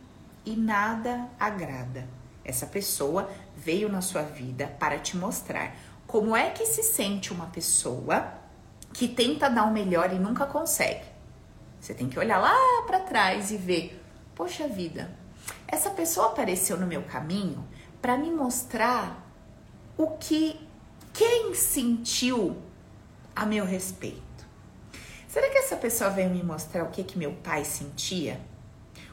e 0.46 0.56
nada 0.56 1.30
agrada. 1.40 2.08
Essa 2.44 2.68
pessoa 2.68 3.30
veio 3.56 3.88
na 3.88 4.02
sua 4.02 4.22
vida 4.22 4.68
para 4.78 5.00
te 5.00 5.16
mostrar 5.16 5.76
como 6.06 6.36
é 6.36 6.50
que 6.50 6.66
se 6.66 6.84
sente 6.84 7.32
uma 7.32 7.46
pessoa 7.46 8.34
que 8.92 9.08
tenta 9.08 9.50
dar 9.50 9.64
o 9.64 9.72
melhor 9.72 10.14
e 10.14 10.20
nunca 10.20 10.46
consegue. 10.46 11.13
Você 11.84 11.94
tem 11.94 12.08
que 12.08 12.18
olhar 12.18 12.40
lá 12.40 12.56
para 12.88 13.02
trás 13.02 13.52
e 13.52 13.58
ver, 13.58 14.02
poxa 14.34 14.70
vida, 14.70 15.14
essa 15.68 15.90
pessoa 15.90 16.28
apareceu 16.28 16.80
no 16.80 16.88
meu 16.88 17.04
caminho 17.04 17.68
para 18.02 18.18
me 18.18 18.32
mostrar 18.32 19.30
o 19.98 20.12
que 20.12 20.58
quem 21.12 21.54
sentiu 21.54 22.56
a 23.36 23.46
meu 23.46 23.66
respeito. 23.66 24.48
Será 25.28 25.50
que 25.50 25.58
essa 25.58 25.76
pessoa 25.76 26.10
veio 26.10 26.30
me 26.30 26.42
mostrar 26.42 26.86
o 26.86 26.90
que 26.90 27.04
que 27.04 27.18
meu 27.18 27.34
pai 27.34 27.66
sentia? 27.66 28.40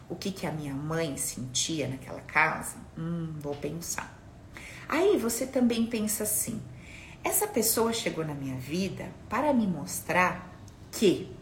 O 0.08 0.14
que 0.14 0.30
que 0.30 0.46
a 0.46 0.52
minha 0.52 0.72
mãe 0.72 1.16
sentia 1.16 1.88
naquela 1.88 2.20
casa? 2.20 2.76
Hum, 2.96 3.34
vou 3.40 3.56
pensar. 3.56 4.16
Aí 4.88 5.16
você 5.16 5.44
também 5.44 5.86
pensa 5.86 6.22
assim: 6.22 6.62
essa 7.24 7.48
pessoa 7.48 7.92
chegou 7.92 8.24
na 8.24 8.34
minha 8.34 8.56
vida 8.60 9.10
para 9.28 9.52
me 9.52 9.66
mostrar 9.66 10.48
que 10.92 11.39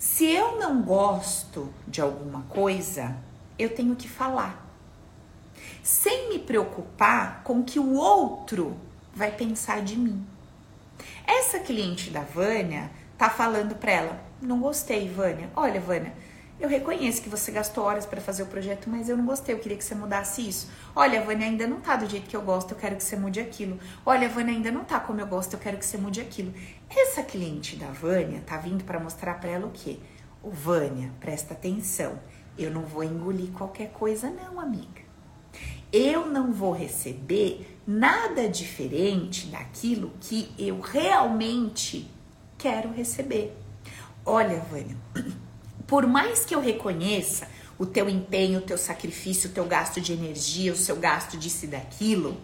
se 0.00 0.24
eu 0.24 0.58
não 0.58 0.80
gosto 0.80 1.68
de 1.86 2.00
alguma 2.00 2.40
coisa, 2.48 3.14
eu 3.58 3.68
tenho 3.68 3.94
que 3.94 4.08
falar. 4.08 4.66
Sem 5.82 6.30
me 6.30 6.38
preocupar 6.38 7.42
com 7.44 7.60
o 7.60 7.64
que 7.64 7.78
o 7.78 7.92
outro 7.92 8.78
vai 9.14 9.30
pensar 9.30 9.82
de 9.82 9.98
mim. 9.98 10.26
Essa 11.26 11.58
cliente 11.58 12.08
da 12.08 12.22
Vânia 12.22 12.90
tá 13.18 13.28
falando 13.28 13.74
para 13.74 13.92
ela: 13.92 14.24
"Não 14.40 14.58
gostei, 14.58 15.06
Vânia. 15.06 15.50
Olha, 15.54 15.78
Vânia, 15.78 16.14
eu 16.58 16.68
reconheço 16.68 17.20
que 17.20 17.28
você 17.28 17.52
gastou 17.52 17.84
horas 17.84 18.04
para 18.04 18.20
fazer 18.20 18.42
o 18.42 18.46
projeto, 18.46 18.88
mas 18.88 19.08
eu 19.08 19.16
não 19.18 19.24
gostei, 19.26 19.54
eu 19.54 19.58
queria 19.58 19.76
que 19.76 19.84
você 19.84 19.94
mudasse 19.94 20.46
isso. 20.46 20.70
Olha, 20.94 21.22
Vânia 21.22 21.46
ainda 21.46 21.66
não 21.66 21.80
tá 21.80 21.96
do 21.96 22.08
jeito 22.08 22.28
que 22.28 22.36
eu 22.36 22.42
gosto, 22.42 22.72
eu 22.72 22.78
quero 22.78 22.96
que 22.96 23.02
você 23.02 23.16
mude 23.16 23.38
aquilo. 23.38 23.78
Olha, 24.04 24.28
Vânia 24.28 24.54
ainda 24.54 24.70
não 24.70 24.84
tá 24.84 24.98
como 25.00 25.20
eu 25.20 25.26
gosto, 25.26 25.54
eu 25.54 25.58
quero 25.58 25.76
que 25.78 25.84
você 25.86 25.96
mude 25.96 26.20
aquilo. 26.20 26.54
Essa 26.90 27.22
cliente 27.22 27.76
da 27.76 27.86
Vânia 27.86 28.42
tá 28.44 28.56
vindo 28.56 28.82
para 28.82 28.98
mostrar 28.98 29.34
para 29.34 29.50
ela 29.50 29.66
o 29.66 29.70
quê? 29.70 29.98
O 30.42 30.50
Vânia, 30.50 31.12
presta 31.20 31.54
atenção. 31.54 32.18
Eu 32.58 32.72
não 32.72 32.82
vou 32.82 33.04
engolir 33.04 33.52
qualquer 33.52 33.92
coisa 33.92 34.28
não, 34.28 34.58
amiga. 34.58 35.00
Eu 35.92 36.26
não 36.26 36.52
vou 36.52 36.72
receber 36.72 37.78
nada 37.86 38.48
diferente 38.48 39.46
daquilo 39.46 40.12
que 40.20 40.52
eu 40.58 40.80
realmente 40.80 42.10
quero 42.58 42.92
receber. 42.92 43.56
Olha, 44.26 44.58
Vânia, 44.58 44.96
por 45.86 46.06
mais 46.08 46.44
que 46.44 46.54
eu 46.54 46.60
reconheça 46.60 47.48
o 47.78 47.86
teu 47.86 48.08
empenho, 48.08 48.58
o 48.58 48.62
teu 48.62 48.76
sacrifício, 48.76 49.48
o 49.48 49.52
teu 49.52 49.64
gasto 49.64 50.00
de 50.00 50.12
energia, 50.12 50.72
o 50.72 50.76
seu 50.76 50.96
gasto 50.96 51.38
disso 51.38 51.64
e 51.64 51.68
daquilo, 51.68 52.36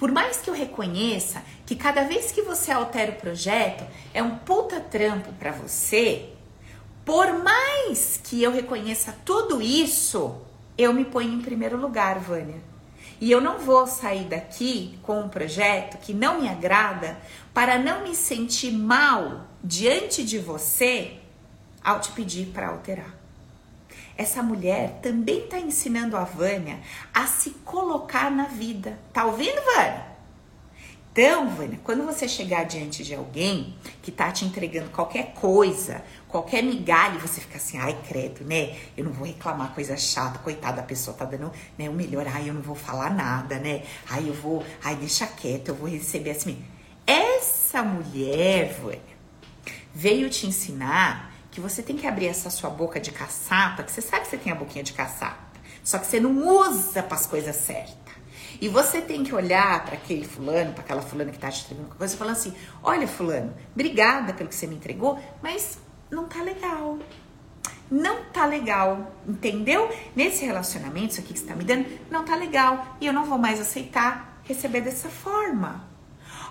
por 0.00 0.10
mais 0.10 0.38
que 0.38 0.48
eu 0.48 0.54
reconheça 0.54 1.42
que 1.66 1.76
cada 1.76 2.04
vez 2.04 2.32
que 2.32 2.40
você 2.40 2.72
altera 2.72 3.12
o 3.12 3.16
projeto 3.16 3.84
é 4.14 4.22
um 4.22 4.34
puta 4.34 4.80
trampo 4.80 5.30
para 5.34 5.52
você, 5.52 6.30
por 7.04 7.44
mais 7.44 8.18
que 8.24 8.42
eu 8.42 8.50
reconheça 8.50 9.14
tudo 9.26 9.60
isso, 9.60 10.40
eu 10.78 10.94
me 10.94 11.04
ponho 11.04 11.34
em 11.34 11.42
primeiro 11.42 11.76
lugar, 11.76 12.18
Vânia. 12.18 12.62
E 13.20 13.30
eu 13.30 13.42
não 13.42 13.58
vou 13.58 13.86
sair 13.86 14.24
daqui 14.24 14.98
com 15.02 15.20
um 15.20 15.28
projeto 15.28 15.98
que 15.98 16.14
não 16.14 16.40
me 16.40 16.48
agrada 16.48 17.18
para 17.52 17.78
não 17.78 18.02
me 18.02 18.14
sentir 18.14 18.72
mal 18.72 19.48
diante 19.62 20.24
de 20.24 20.38
você 20.38 21.18
ao 21.84 22.00
te 22.00 22.10
pedir 22.12 22.46
para 22.46 22.68
alterar. 22.68 23.19
Essa 24.20 24.42
mulher 24.42 24.98
também 25.00 25.44
está 25.44 25.58
ensinando 25.58 26.14
a 26.14 26.24
Vânia 26.24 26.78
a 27.14 27.26
se 27.26 27.52
colocar 27.64 28.30
na 28.30 28.44
vida. 28.44 28.98
Tá 29.14 29.24
ouvindo, 29.24 29.58
Vânia? 29.64 30.04
Então, 31.10 31.48
Vânia, 31.48 31.80
quando 31.82 32.04
você 32.04 32.28
chegar 32.28 32.64
diante 32.64 33.02
de 33.02 33.14
alguém 33.14 33.74
que 34.02 34.12
tá 34.12 34.30
te 34.30 34.44
entregando 34.44 34.90
qualquer 34.90 35.32
coisa, 35.32 36.04
qualquer 36.28 36.62
migalha, 36.62 37.18
você 37.18 37.40
fica 37.40 37.56
assim, 37.56 37.78
ai, 37.78 37.96
credo, 38.06 38.44
né? 38.44 38.76
Eu 38.94 39.06
não 39.06 39.12
vou 39.12 39.26
reclamar 39.26 39.72
coisa 39.72 39.96
chata, 39.96 40.38
coitada, 40.40 40.82
a 40.82 40.84
pessoa 40.84 41.16
tá 41.16 41.24
dando 41.24 41.50
né, 41.78 41.88
o 41.88 41.92
melhor, 41.94 42.26
ai, 42.28 42.50
eu 42.50 42.52
não 42.52 42.60
vou 42.60 42.76
falar 42.76 43.14
nada, 43.14 43.58
né? 43.58 43.84
Ai, 44.06 44.28
eu 44.28 44.34
vou, 44.34 44.62
ai, 44.84 44.96
deixa 44.96 45.26
quieto, 45.26 45.68
eu 45.68 45.74
vou 45.74 45.88
receber 45.88 46.32
assim. 46.32 46.62
Essa 47.06 47.82
mulher, 47.82 48.74
Vânia, 48.74 49.00
veio 49.94 50.28
te 50.28 50.46
ensinar 50.46 51.29
que 51.50 51.60
você 51.60 51.82
tem 51.82 51.96
que 51.96 52.06
abrir 52.06 52.26
essa 52.26 52.50
sua 52.50 52.70
boca 52.70 53.00
de 53.00 53.10
caçapa, 53.10 53.82
que 53.82 53.90
você 53.90 54.00
sabe 54.00 54.22
que 54.22 54.28
você 54.28 54.38
tem 54.38 54.52
a 54.52 54.54
boquinha 54.54 54.84
de 54.84 54.92
caçapa, 54.92 55.50
só 55.82 55.98
que 55.98 56.06
você 56.06 56.20
não 56.20 56.46
usa 56.46 57.02
para 57.02 57.16
as 57.16 57.26
coisas 57.26 57.56
certas. 57.56 57.98
E 58.60 58.68
você 58.68 59.00
tem 59.00 59.24
que 59.24 59.34
olhar 59.34 59.84
para 59.84 59.94
aquele 59.94 60.26
fulano, 60.26 60.72
para 60.72 60.82
aquela 60.82 61.00
fulana 61.00 61.30
que 61.30 61.38
tá 61.38 61.50
te 61.50 61.64
entregando 61.64 61.94
coisa 61.94 62.14
e 62.14 62.18
falar 62.18 62.32
assim: 62.32 62.54
olha, 62.82 63.08
fulano, 63.08 63.54
obrigada 63.72 64.34
pelo 64.34 64.50
que 64.50 64.54
você 64.54 64.66
me 64.66 64.74
entregou, 64.74 65.18
mas 65.42 65.78
não 66.10 66.26
tá 66.26 66.42
legal. 66.42 66.98
Não 67.90 68.24
tá 68.26 68.46
legal, 68.46 69.12
entendeu? 69.26 69.90
Nesse 70.14 70.44
relacionamento, 70.44 71.12
isso 71.12 71.20
aqui 71.20 71.32
que 71.32 71.40
você 71.40 71.46
tá 71.46 71.56
me 71.56 71.64
dando, 71.64 71.86
não 72.10 72.24
tá 72.24 72.36
legal. 72.36 72.96
E 73.00 73.06
eu 73.06 73.12
não 73.12 73.24
vou 73.24 73.38
mais 73.38 73.60
aceitar 73.60 74.40
receber 74.44 74.80
dessa 74.80 75.08
forma. 75.08 75.89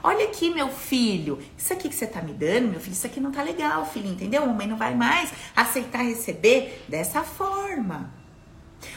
Olha 0.01 0.25
aqui, 0.25 0.49
meu 0.49 0.69
filho, 0.69 1.39
isso 1.57 1.73
aqui 1.73 1.89
que 1.89 1.95
você 1.95 2.07
tá 2.07 2.21
me 2.21 2.33
dando, 2.33 2.69
meu 2.69 2.79
filho, 2.79 2.93
isso 2.93 3.05
aqui 3.05 3.19
não 3.19 3.31
tá 3.31 3.41
legal, 3.43 3.85
filho, 3.85 4.07
entendeu? 4.07 4.43
A 4.43 4.45
mamãe 4.45 4.67
não 4.67 4.77
vai 4.77 4.95
mais 4.95 5.31
aceitar 5.55 6.03
receber 6.03 6.85
dessa 6.87 7.21
forma. 7.23 8.17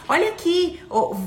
Olha 0.08 0.28
aqui, 0.28 0.80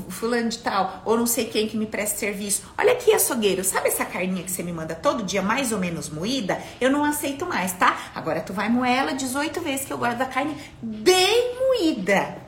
fulano 0.08 0.48
de 0.48 0.58
tal, 0.58 1.02
ou 1.04 1.18
não 1.18 1.26
sei 1.26 1.44
quem 1.44 1.68
que 1.68 1.76
me 1.76 1.84
presta 1.84 2.18
serviço. 2.18 2.62
Olha 2.78 2.92
aqui, 2.92 3.12
açougueiro, 3.12 3.62
sabe 3.62 3.88
essa 3.88 4.04
carninha 4.04 4.42
que 4.42 4.50
você 4.50 4.62
me 4.62 4.72
manda 4.72 4.94
todo 4.94 5.22
dia, 5.22 5.42
mais 5.42 5.72
ou 5.72 5.78
menos 5.78 6.08
moída? 6.08 6.58
Eu 6.80 6.90
não 6.90 7.04
aceito 7.04 7.44
mais, 7.44 7.72
tá? 7.72 8.12
Agora 8.14 8.40
tu 8.40 8.54
vai 8.54 8.70
moer 8.70 8.96
ela 8.96 9.12
18 9.12 9.60
vezes 9.60 9.84
que 9.84 9.92
eu 9.92 9.98
gosto 9.98 10.16
da 10.16 10.24
carne 10.24 10.56
bem 10.80 11.54
moída. 11.54 12.45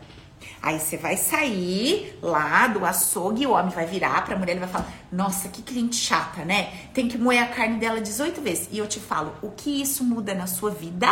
Aí 0.61 0.81
você 0.81 0.97
vai 0.97 1.17
sair 1.17 2.19
lá 2.21 2.67
do 2.67 2.85
açougue 2.85 3.47
o 3.47 3.53
homem 3.53 3.71
vai 3.71 3.87
virar 3.87 4.25
pra 4.25 4.37
mulher 4.37 4.57
e 4.57 4.59
vai 4.59 4.69
falar: 4.69 4.89
Nossa, 5.11 5.49
que 5.49 5.63
cliente 5.63 5.97
chata, 5.97 6.45
né? 6.45 6.73
Tem 6.93 7.07
que 7.09 7.17
moer 7.17 7.43
a 7.43 7.47
carne 7.47 7.79
dela 7.79 8.01
18 8.01 8.41
vezes. 8.41 8.69
E 8.73 8.79
eu 8.79 8.89
te 8.89 8.99
falo: 8.99 9.35
O 9.41 9.51
que 9.51 9.81
isso 9.81 10.03
muda 10.03 10.35
na 10.35 10.47
sua 10.47 10.71
vida? 10.71 11.09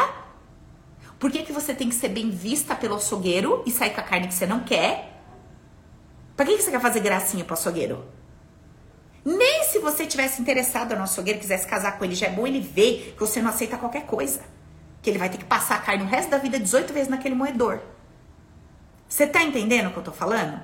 Por 1.19 1.31
que, 1.31 1.43
que 1.45 1.53
você 1.53 1.75
tem 1.75 1.89
que 1.89 1.95
ser 1.95 2.09
bem 2.09 2.31
vista 2.31 2.75
pelo 2.75 2.97
açougueiro 2.97 3.63
e 3.65 3.71
sair 3.71 3.91
com 3.91 4.01
a 4.01 4.05
carne 4.05 4.29
que 4.29 4.35
você 4.35 4.47
não 4.47 4.61
quer? 4.61 5.23
Pra 6.37 6.45
que, 6.45 6.57
que 6.57 6.63
você 6.63 6.71
quer 6.71 6.81
fazer 6.81 7.01
gracinha 7.01 7.45
pro 7.45 7.55
açougueiro? 7.55 8.05
Nem 9.25 9.65
se 9.65 9.79
você 9.79 10.07
tivesse 10.07 10.41
interessado 10.43 10.95
no 10.95 11.03
açougueiro, 11.03 11.41
quisesse 11.41 11.67
casar 11.67 11.99
com 11.99 12.05
ele, 12.05 12.15
já 12.15 12.27
é 12.27 12.31
bom 12.31 12.47
ele 12.47 12.61
ver 12.61 13.15
que 13.15 13.21
você 13.21 13.41
não 13.41 13.49
aceita 13.49 13.79
qualquer 13.79 14.05
coisa. 14.05 14.41
Que 15.01 15.09
ele 15.09 15.19
vai 15.19 15.31
ter 15.31 15.39
que 15.39 15.45
passar 15.45 15.77
a 15.77 15.79
carne 15.79 16.05
o 16.05 16.07
resto 16.07 16.31
da 16.31 16.39
vida 16.39 16.59
18 16.59 16.93
vezes 16.93 17.09
naquele 17.09 17.35
moedor. 17.35 17.81
Você 19.17 19.27
tá 19.27 19.43
entendendo 19.43 19.87
o 19.87 19.93
que 19.93 19.97
eu 19.97 20.03
tô 20.03 20.13
falando? 20.13 20.61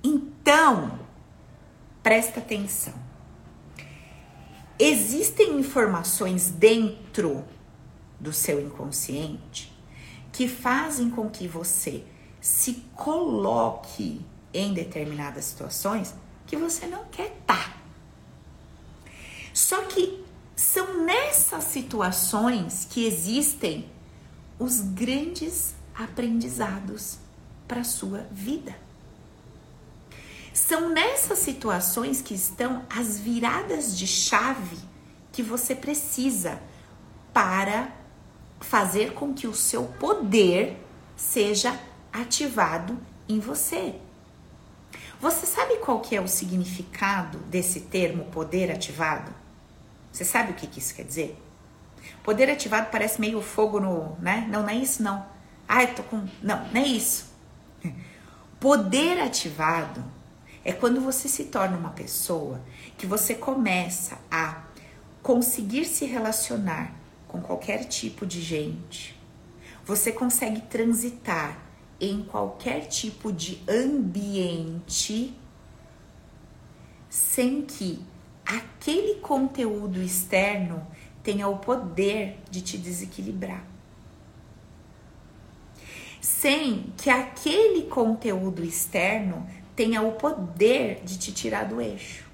Então, 0.00 1.00
presta 2.04 2.38
atenção. 2.38 2.94
Existem 4.78 5.58
informações 5.58 6.50
dentro 6.50 7.44
do 8.20 8.32
seu 8.32 8.64
inconsciente 8.64 9.76
que 10.30 10.46
fazem 10.46 11.10
com 11.10 11.28
que 11.28 11.48
você 11.48 12.04
se 12.40 12.74
coloque 12.94 14.24
em 14.52 14.72
determinadas 14.72 15.46
situações 15.46 16.14
que 16.46 16.56
você 16.56 16.86
não 16.86 17.06
quer 17.06 17.36
estar. 17.40 17.70
Tá. 17.70 17.76
Só 19.52 19.82
que 19.82 20.24
são 20.54 21.04
nessas 21.04 21.64
situações 21.64 22.86
que 22.88 23.04
existem 23.04 23.90
os 24.60 24.80
grandes 24.80 25.74
aprendizados 25.94 27.18
para 27.66 27.80
a 27.80 27.84
sua 27.84 28.26
vida. 28.30 28.74
São 30.52 30.88
nessas 30.90 31.40
situações 31.40 32.22
que 32.22 32.34
estão 32.34 32.84
as 32.88 33.18
viradas 33.18 33.96
de 33.96 34.06
chave 34.06 34.78
que 35.32 35.42
você 35.42 35.74
precisa 35.74 36.60
para 37.32 37.92
fazer 38.60 39.14
com 39.14 39.34
que 39.34 39.48
o 39.48 39.54
seu 39.54 39.84
poder 39.84 40.78
seja 41.16 41.78
ativado 42.12 42.98
em 43.28 43.40
você. 43.40 43.96
Você 45.20 45.46
sabe 45.46 45.78
qual 45.78 46.00
que 46.00 46.14
é 46.14 46.20
o 46.20 46.28
significado 46.28 47.38
desse 47.38 47.80
termo 47.80 48.26
poder 48.26 48.70
ativado? 48.70 49.34
Você 50.12 50.24
sabe 50.24 50.52
o 50.52 50.54
que, 50.54 50.66
que 50.66 50.78
isso 50.78 50.94
quer 50.94 51.04
dizer? 51.04 51.42
Poder 52.22 52.48
ativado 52.48 52.90
parece 52.90 53.20
meio 53.20 53.40
fogo 53.40 53.80
no, 53.80 54.16
né? 54.20 54.46
Não, 54.48 54.62
não 54.62 54.68
é 54.68 54.76
isso 54.76 55.02
não. 55.02 55.26
Ai, 55.68 55.94
tô 55.94 56.02
com, 56.02 56.26
não, 56.42 56.66
não 56.68 56.80
é 56.80 56.86
isso. 56.86 57.32
Poder 58.60 59.20
ativado 59.20 60.04
é 60.64 60.72
quando 60.72 61.00
você 61.00 61.28
se 61.28 61.44
torna 61.44 61.76
uma 61.76 61.90
pessoa 61.90 62.60
que 62.96 63.06
você 63.06 63.34
começa 63.34 64.18
a 64.30 64.62
conseguir 65.22 65.84
se 65.84 66.06
relacionar 66.06 66.94
com 67.28 67.40
qualquer 67.40 67.84
tipo 67.84 68.24
de 68.24 68.40
gente. 68.40 69.18
Você 69.84 70.12
consegue 70.12 70.62
transitar 70.62 71.58
em 72.00 72.22
qualquer 72.22 72.86
tipo 72.86 73.32
de 73.32 73.62
ambiente 73.68 75.38
sem 77.08 77.62
que 77.62 78.02
aquele 78.44 79.16
conteúdo 79.20 80.02
externo 80.02 80.86
tenha 81.22 81.48
o 81.48 81.58
poder 81.58 82.38
de 82.50 82.60
te 82.60 82.76
desequilibrar. 82.76 83.73
Sem 86.24 86.90
que 86.96 87.10
aquele 87.10 87.82
conteúdo 87.82 88.64
externo 88.64 89.46
tenha 89.76 90.00
o 90.00 90.12
poder 90.12 91.02
de 91.04 91.18
te 91.18 91.30
tirar 91.30 91.68
do 91.68 91.82
eixo. 91.82 92.24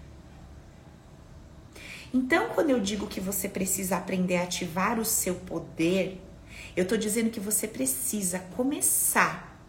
Então, 2.15 2.51
quando 2.51 2.71
eu 2.71 2.79
digo 2.79 3.09
que 3.09 3.19
você 3.19 3.49
precisa 3.49 3.97
aprender 3.97 4.37
a 4.37 4.45
ativar 4.45 5.01
o 5.01 5.05
seu 5.05 5.35
poder, 5.35 6.23
eu 6.77 6.85
estou 6.85 6.97
dizendo 6.97 7.31
que 7.31 7.41
você 7.41 7.67
precisa 7.67 8.39
começar 8.57 9.61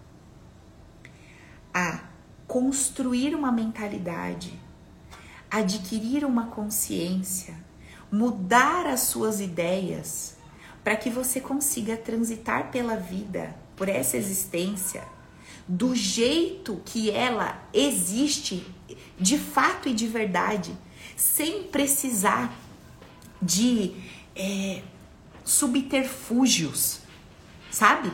a 1.73 2.03
construir 2.47 3.33
uma 3.33 3.51
mentalidade, 3.51 4.53
adquirir 5.49 6.25
uma 6.25 6.45
consciência, 6.45 7.55
mudar 8.11 8.85
as 8.85 8.99
suas 8.99 9.41
ideias 9.41 10.37
para 10.83 10.95
que 10.95 11.09
você 11.09 11.41
consiga 11.41 11.97
transitar 11.97 12.69
pela 12.69 12.95
vida, 12.95 13.55
por 13.81 13.89
essa 13.89 14.15
existência, 14.15 15.03
do 15.67 15.95
jeito 15.95 16.79
que 16.85 17.09
ela 17.09 17.59
existe 17.73 18.63
de 19.19 19.39
fato 19.39 19.89
e 19.89 19.93
de 19.95 20.05
verdade 20.05 20.77
sem 21.15 21.63
precisar 21.63 22.53
de 23.41 23.95
é, 24.35 24.83
subterfúgios, 25.43 26.99
sabe? 27.71 28.13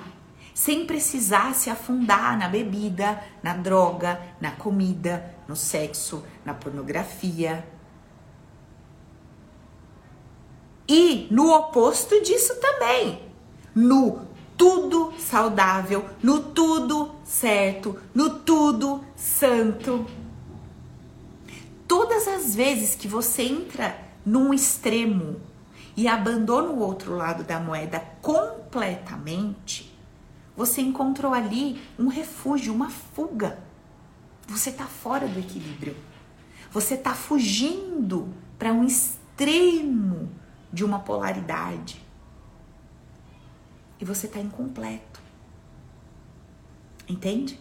Sem 0.53 0.85
precisar 0.85 1.53
se 1.53 1.69
afundar 1.69 2.39
na 2.39 2.47
bebida, 2.47 3.21
na 3.43 3.53
droga, 3.53 4.21
na 4.39 4.51
comida, 4.51 5.35
no 5.49 5.55
sexo, 5.57 6.23
na 6.45 6.53
pornografia. 6.53 7.67
E 10.87 11.27
no 11.29 11.51
oposto 11.51 12.23
disso 12.23 12.55
também, 12.55 13.21
no 13.75 14.26
tudo 14.57 15.13
saudável, 15.19 16.09
no 16.21 16.41
tudo 16.41 17.11
certo, 17.23 17.97
no 18.13 18.39
tudo 18.39 19.03
santo. 19.15 20.05
Todas 21.87 22.27
as 22.27 22.55
vezes 22.55 22.95
que 22.95 23.07
você 23.07 23.43
entra 23.43 23.97
num 24.25 24.53
extremo 24.53 25.39
e 25.95 26.07
abandona 26.07 26.69
o 26.69 26.79
outro 26.79 27.15
lado 27.15 27.43
da 27.43 27.59
moeda 27.59 28.03
completamente, 28.21 29.95
você 30.55 30.81
encontrou 30.81 31.33
ali 31.33 31.79
um 31.97 32.07
refúgio, 32.07 32.73
uma 32.73 32.89
fuga. 32.89 33.59
Você 34.47 34.71
está 34.71 34.85
fora 34.85 35.27
do 35.27 35.39
equilíbrio. 35.39 35.95
Você 36.71 36.95
está 36.95 37.13
fugindo 37.13 38.27
para 38.57 38.73
um 38.73 38.83
extremo 38.83 40.29
de 40.73 40.83
uma 40.83 40.99
polaridade. 40.99 42.06
E 43.99 44.05
você 44.05 44.27
está 44.27 44.39
incompleto. 44.39 45.21
Entende 47.07 47.59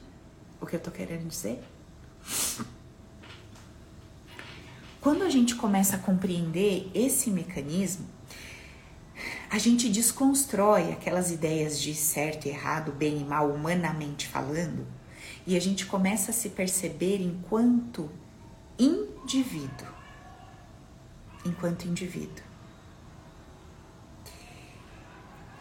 o 0.60 0.66
que 0.66 0.74
eu 0.74 0.78
estou 0.78 0.92
querendo 0.92 1.28
dizer? 1.28 1.62
Quando 5.00 5.22
a 5.22 5.30
gente 5.30 5.54
começa 5.54 5.96
a 5.96 5.98
compreender 6.00 6.90
esse 6.92 7.30
mecanismo, 7.30 8.06
a 9.48 9.58
gente 9.58 9.88
desconstrói 9.88 10.92
aquelas 10.92 11.30
ideias 11.30 11.80
de 11.80 11.94
certo 11.94 12.46
e 12.46 12.48
errado, 12.50 12.90
bem 12.92 13.20
e 13.20 13.24
mal, 13.24 13.50
humanamente 13.50 14.26
falando, 14.26 14.86
e 15.46 15.56
a 15.56 15.60
gente 15.60 15.86
começa 15.86 16.32
a 16.32 16.34
se 16.34 16.50
perceber 16.50 17.22
enquanto 17.22 18.10
indivíduo. 18.78 19.94
enquanto 21.44 21.86
indivíduo. 21.86 22.45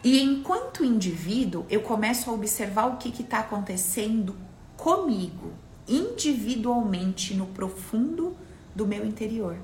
E 0.06 0.22
enquanto 0.22 0.86
indivíduo, 0.86 1.66
eu 1.68 1.82
começo 1.82 2.30
a 2.30 2.34
observar 2.34 2.86
o 2.86 2.98
que 2.98 3.10
está 3.24 3.40
acontecendo 3.40 4.36
comigo, 4.78 5.52
individualmente, 5.88 7.34
no 7.34 7.48
profundo 7.48 8.38
do 8.76 8.86
meu 8.86 9.04
interior. 9.04 9.58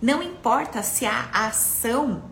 Não 0.00 0.22
importa 0.22 0.82
se 0.82 1.06
a 1.06 1.30
ação, 1.46 2.24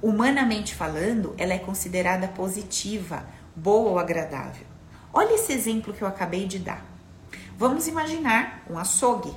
humanamente 0.00 0.72
falando, 0.72 1.34
ela 1.36 1.52
é 1.52 1.58
considerada 1.58 2.28
positiva, 2.28 3.26
boa 3.56 3.90
ou 3.90 3.98
agradável. 3.98 4.64
Olha 5.12 5.34
esse 5.34 5.52
exemplo 5.52 5.92
que 5.92 6.02
eu 6.02 6.06
acabei 6.06 6.46
de 6.46 6.60
dar. 6.60 6.86
Vamos 7.58 7.88
imaginar 7.88 8.62
um 8.70 8.78
açougue. 8.78 9.34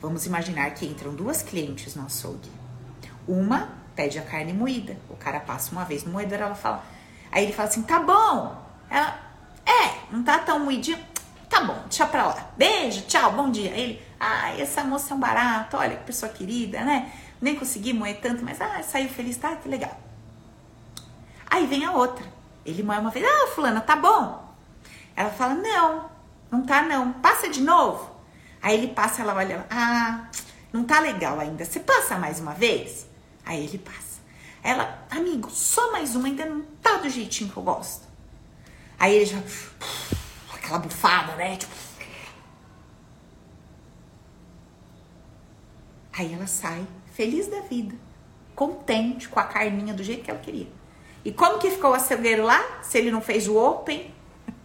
Vamos 0.00 0.24
imaginar 0.24 0.72
que 0.74 0.86
entram 0.86 1.12
duas 1.16 1.42
clientes 1.42 1.96
no 1.96 2.06
açougue. 2.06 2.48
Uma 3.26 3.79
pede 3.94 4.18
a 4.18 4.22
carne 4.22 4.52
moída. 4.52 4.96
O 5.08 5.16
cara 5.16 5.40
passa 5.40 5.72
uma 5.72 5.84
vez 5.84 6.04
no 6.04 6.12
moedor, 6.12 6.40
ela 6.40 6.54
fala. 6.54 6.84
Aí 7.30 7.44
ele 7.44 7.52
fala 7.52 7.68
assim: 7.68 7.82
tá 7.82 8.00
bom. 8.00 8.56
Ela, 8.88 9.18
é, 9.66 10.12
não 10.12 10.22
tá 10.22 10.38
tão 10.38 10.58
moidinho. 10.60 10.98
Tá 11.48 11.64
bom, 11.64 11.76
deixa 11.88 12.06
pra 12.06 12.26
lá. 12.26 12.50
Beijo, 12.56 13.02
tchau, 13.02 13.32
bom 13.32 13.50
dia. 13.50 13.72
Aí 13.72 13.80
ele, 13.80 14.02
ai, 14.18 14.60
essa 14.60 14.84
moça 14.84 15.12
é 15.12 15.16
um 15.16 15.20
barato, 15.20 15.76
olha 15.76 15.96
que 15.96 16.04
pessoa 16.04 16.30
querida, 16.30 16.82
né? 16.84 17.12
Nem 17.40 17.56
consegui 17.56 17.92
moer 17.92 18.20
tanto, 18.20 18.44
mas 18.44 18.60
ah, 18.60 18.82
saiu 18.82 19.08
feliz, 19.08 19.36
tá? 19.36 19.56
Que 19.56 19.68
legal. 19.68 19.98
Aí 21.50 21.66
vem 21.66 21.84
a 21.84 21.92
outra. 21.92 22.24
Ele 22.64 22.82
moe 22.82 22.98
uma 22.98 23.10
vez, 23.10 23.26
ah, 23.26 23.48
fulana, 23.54 23.80
tá 23.80 23.96
bom. 23.96 24.48
Ela 25.16 25.30
fala, 25.30 25.54
não, 25.54 26.10
não 26.50 26.62
tá 26.62 26.82
não. 26.82 27.12
Passa 27.14 27.48
de 27.48 27.60
novo. 27.60 28.08
Aí 28.62 28.76
ele 28.76 28.88
passa, 28.88 29.22
ela 29.22 29.34
olha, 29.34 29.66
ah, 29.70 30.28
não 30.72 30.84
tá 30.84 31.00
legal 31.00 31.40
ainda. 31.40 31.64
Você 31.64 31.80
passa 31.80 32.16
mais 32.16 32.38
uma 32.38 32.52
vez? 32.52 33.09
Aí 33.44 33.64
ele 33.64 33.78
passa. 33.78 34.20
Ela, 34.62 35.06
amigo, 35.10 35.50
só 35.50 35.92
mais 35.92 36.14
uma, 36.14 36.28
ainda 36.28 36.44
não 36.44 36.62
tá 36.82 36.98
do 36.98 37.08
jeitinho 37.08 37.50
que 37.50 37.56
eu 37.56 37.62
gosto. 37.62 38.06
Aí 38.98 39.14
ele 39.14 39.26
já, 39.26 39.38
aquela 40.54 40.78
bufada, 40.78 41.34
né? 41.36 41.56
Tipo, 41.56 41.74
Aí 46.20 46.34
ela 46.34 46.46
sai 46.46 46.86
feliz 47.14 47.46
da 47.46 47.60
vida, 47.60 47.94
contente 48.54 49.26
com 49.26 49.40
a 49.40 49.44
carninha 49.44 49.94
do 49.94 50.04
jeito 50.04 50.22
que 50.22 50.30
ela 50.30 50.38
queria. 50.38 50.68
E 51.24 51.32
como 51.32 51.58
que 51.58 51.70
ficou 51.70 51.92
o 51.92 51.94
açougueiro 51.94 52.44
lá? 52.44 52.82
Se 52.82 52.98
ele 52.98 53.10
não 53.10 53.22
fez 53.22 53.48
o 53.48 53.56
open, 53.56 54.12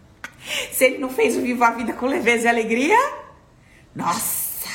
se 0.70 0.84
ele 0.84 0.98
não 0.98 1.08
fez 1.08 1.34
o 1.34 1.40
Viva 1.40 1.68
a 1.68 1.70
Vida 1.70 1.94
com 1.94 2.04
leveza 2.04 2.44
e 2.44 2.48
alegria? 2.48 2.98
Nossa, 3.94 4.68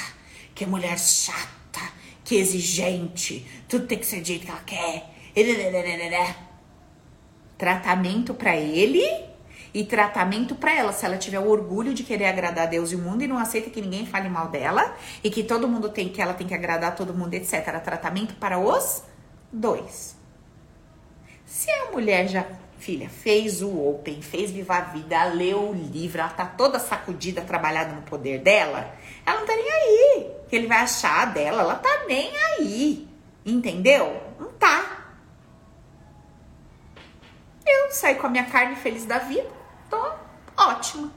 que 0.56 0.66
mulher 0.66 0.98
chata, 0.98 1.50
que 2.32 2.38
exigente, 2.38 3.46
tudo 3.68 3.88
tem 3.88 4.00
que 4.00 4.06
ser 4.06 4.22
do 4.22 4.26
jeito 4.26 4.46
que 4.46 4.52
ela 4.52 4.62
quer. 4.62 5.04
Tratamento 7.58 8.34
para 8.34 8.56
ele 8.56 9.04
e 9.74 9.84
tratamento 9.84 10.56
para 10.56 10.74
ela, 10.74 10.94
se 10.94 11.06
ela 11.06 11.18
tiver 11.18 11.40
o 11.40 11.50
orgulho 11.50 11.94
de 11.94 12.04
querer 12.04 12.28
agradar 12.28 12.70
Deus 12.70 12.94
e 12.94 12.96
o 12.96 13.00
mundo 13.00 13.22
e 13.22 13.28
não 13.28 13.38
aceita 13.38 13.70
que 13.70 13.82
ninguém 13.82 14.06
fale 14.06 14.30
mal 14.30 14.48
dela 14.48 14.96
e 15.22 15.30
que 15.30 15.44
todo 15.44 15.68
mundo 15.68 15.90
tem 15.90 16.08
que 16.08 16.22
ela 16.22 16.34
tem 16.34 16.48
que 16.48 16.54
agradar 16.54 16.96
todo 16.96 17.14
mundo, 17.14 17.34
etc. 17.34 17.82
Tratamento 17.84 18.36
para 18.36 18.58
os 18.58 19.04
dois. 19.52 20.16
Se 21.46 21.70
a 21.70 21.92
mulher 21.92 22.30
já 22.30 22.48
Filha, 22.82 23.08
fez 23.08 23.62
o 23.62 23.70
Open, 23.70 24.24
fez 24.24 24.50
Viva 24.50 24.74
a 24.74 24.82
Vida, 24.82 25.24
leu 25.26 25.70
o 25.70 25.72
livro, 25.72 26.20
ela 26.20 26.32
tá 26.32 26.48
toda 26.48 26.80
sacudida, 26.80 27.40
trabalhada 27.44 27.94
no 27.94 28.02
poder 28.02 28.40
dela. 28.40 28.96
Ela 29.24 29.40
não 29.40 29.46
tá 29.46 29.56
nem 29.56 29.72
aí. 29.72 30.32
Que 30.50 30.56
ele 30.56 30.66
vai 30.66 30.80
achar 30.80 31.32
dela, 31.32 31.62
ela 31.62 31.76
tá 31.76 32.06
nem 32.08 32.36
aí. 32.36 33.08
Entendeu? 33.46 34.20
Não 34.40 34.52
tá. 34.54 35.14
Eu 37.64 37.92
saí 37.92 38.16
com 38.16 38.26
a 38.26 38.32
minha 38.32 38.46
carne 38.46 38.76
feliz 38.76 39.06
da 39.06 39.20
vida, 39.20 39.48
tô 39.88 40.14
ótima. 40.58 41.12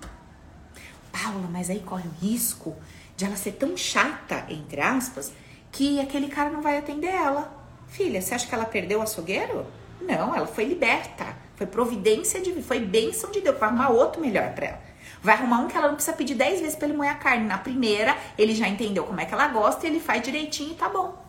Paula, 1.11 1.48
mas 1.50 1.70
aí 1.70 1.81
corre 1.81 2.07
o 2.07 2.12
risco 2.20 2.77
de 3.16 3.24
ela 3.24 3.37
ser 3.37 3.53
tão 3.53 3.74
chata, 3.74 4.44
entre 4.50 4.83
aspas, 4.83 5.33
que 5.72 5.98
aquele 5.98 6.29
cara 6.29 6.50
não 6.50 6.61
vai 6.61 6.77
atender 6.77 7.09
ela. 7.09 7.50
Filha, 7.88 8.20
você 8.20 8.35
acha 8.35 8.46
que 8.46 8.55
ela 8.55 8.66
perdeu 8.66 8.98
o 8.98 9.03
açougueiro? 9.03 9.66
Não, 9.98 10.35
ela 10.35 10.46
foi 10.46 10.64
liberta. 10.64 11.43
Foi 11.57 11.67
providência 11.67 12.40
de 12.40 12.62
foi 12.62 12.81
bênção 12.81 13.31
de 13.31 13.40
Deus. 13.40 13.59
Vai 13.59 13.69
arrumar 13.69 13.90
outro 13.90 14.21
melhor 14.21 14.53
para 14.55 14.67
ela. 14.67 14.81
Vai 15.23 15.35
arrumar 15.35 15.61
um 15.61 15.69
que 15.69 15.77
ela 15.77 15.88
não 15.88 15.95
precisa 15.95 16.17
pedir 16.17 16.35
10 16.35 16.61
vezes 16.61 16.77
para 16.77 16.88
ele 16.88 16.97
moer 16.97 17.11
a 17.11 17.14
carne. 17.14 17.47
Na 17.47 17.59
primeira, 17.59 18.17
ele 18.37 18.55
já 18.55 18.69
entendeu 18.69 19.05
como 19.05 19.21
é 19.21 19.25
que 19.25 19.33
ela 19.33 19.49
gosta 19.49 19.87
e 19.87 19.90
ele 19.90 20.01
faz 20.01 20.23
direitinho 20.23 20.73
e 20.73 20.75
tá 20.75 20.88
bom. 20.88 21.23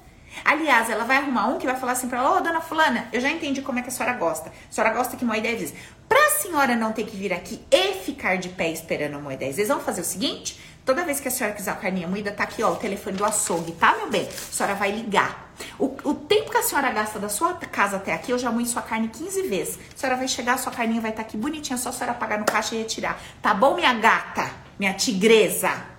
Aliás, 0.44 0.90
ela 0.90 1.06
vai 1.06 1.18
arrumar 1.18 1.48
um 1.48 1.58
que 1.58 1.66
vai 1.66 1.78
falar 1.78 1.94
assim 1.94 2.10
pra 2.10 2.20
ela: 2.20 2.34
Ô, 2.34 2.38
oh, 2.38 2.42
dona 2.42 2.60
Fulana, 2.60 3.08
eu 3.14 3.22
já 3.22 3.30
entendi 3.30 3.62
como 3.62 3.80
é 3.80 3.82
que 3.82 3.88
a 3.88 3.92
senhora 3.92 4.18
gosta. 4.18 4.50
A 4.50 4.74
senhora 4.74 4.94
gosta 4.94 5.16
que 5.16 5.24
moe 5.24 5.40
10 5.40 5.60
vezes. 5.60 5.76
Pra 6.10 6.30
senhora 6.42 6.76
não 6.76 6.92
ter 6.92 7.06
que 7.06 7.16
vir 7.16 7.32
aqui 7.32 7.62
e 7.72 7.94
ficar 7.94 8.38
de 8.38 8.50
pé 8.50 8.70
esperando 8.70 9.20
moer 9.20 9.38
10 9.38 9.56
vezes, 9.56 9.70
vamos 9.70 9.86
fazer 9.86 10.02
o 10.02 10.06
seguinte: 10.06 10.60
Toda 10.86 11.04
vez 11.04 11.20
que 11.20 11.28
a 11.28 11.32
senhora 11.32 11.56
quiser 11.56 11.72
a 11.72 11.76
carninha 11.76 12.08
moída, 12.08 12.32
tá 12.32 12.44
aqui, 12.44 12.62
ó, 12.62 12.74
o 12.74 12.76
telefone 12.76 13.18
do 13.18 13.26
açougue, 13.26 13.72
tá, 13.72 13.96
meu 13.98 14.10
bem? 14.10 14.28
A 14.28 14.32
senhora 14.32 14.76
vai 14.76 14.92
ligar. 14.92 15.45
O, 15.80 15.96
o 16.04 16.14
tempo 16.14 16.52
que 16.52 16.58
a 16.58 16.64
senhora 16.64 16.92
gasta 16.92 17.20
da 17.20 17.30
sua 17.30 17.54
casa 17.54 17.98
até 17.98 18.14
aqui, 18.14 18.32
eu 18.32 18.40
já 18.40 18.52
moí 18.52 18.66
sua 18.66 18.82
carne 18.82 19.08
15 19.08 19.48
vezes. 19.48 19.80
A 19.94 19.98
senhora 19.98 20.18
vai 20.18 20.28
chegar, 20.28 20.58
sua 20.58 20.72
carninha 20.72 21.02
vai 21.02 21.12
estar 21.12 21.24
tá 21.24 21.28
aqui 21.28 21.38
bonitinha, 21.38 21.78
só 21.78 21.90
a 21.90 21.92
senhora 21.92 22.14
pagar 22.14 22.40
no 22.40 22.46
caixa 22.46 22.76
e 22.76 22.80
retirar. 22.80 23.20
Tá 23.42 23.54
bom, 23.54 23.76
minha 23.76 23.94
gata? 23.94 24.50
Minha 24.78 24.94
tigresa? 24.94 25.95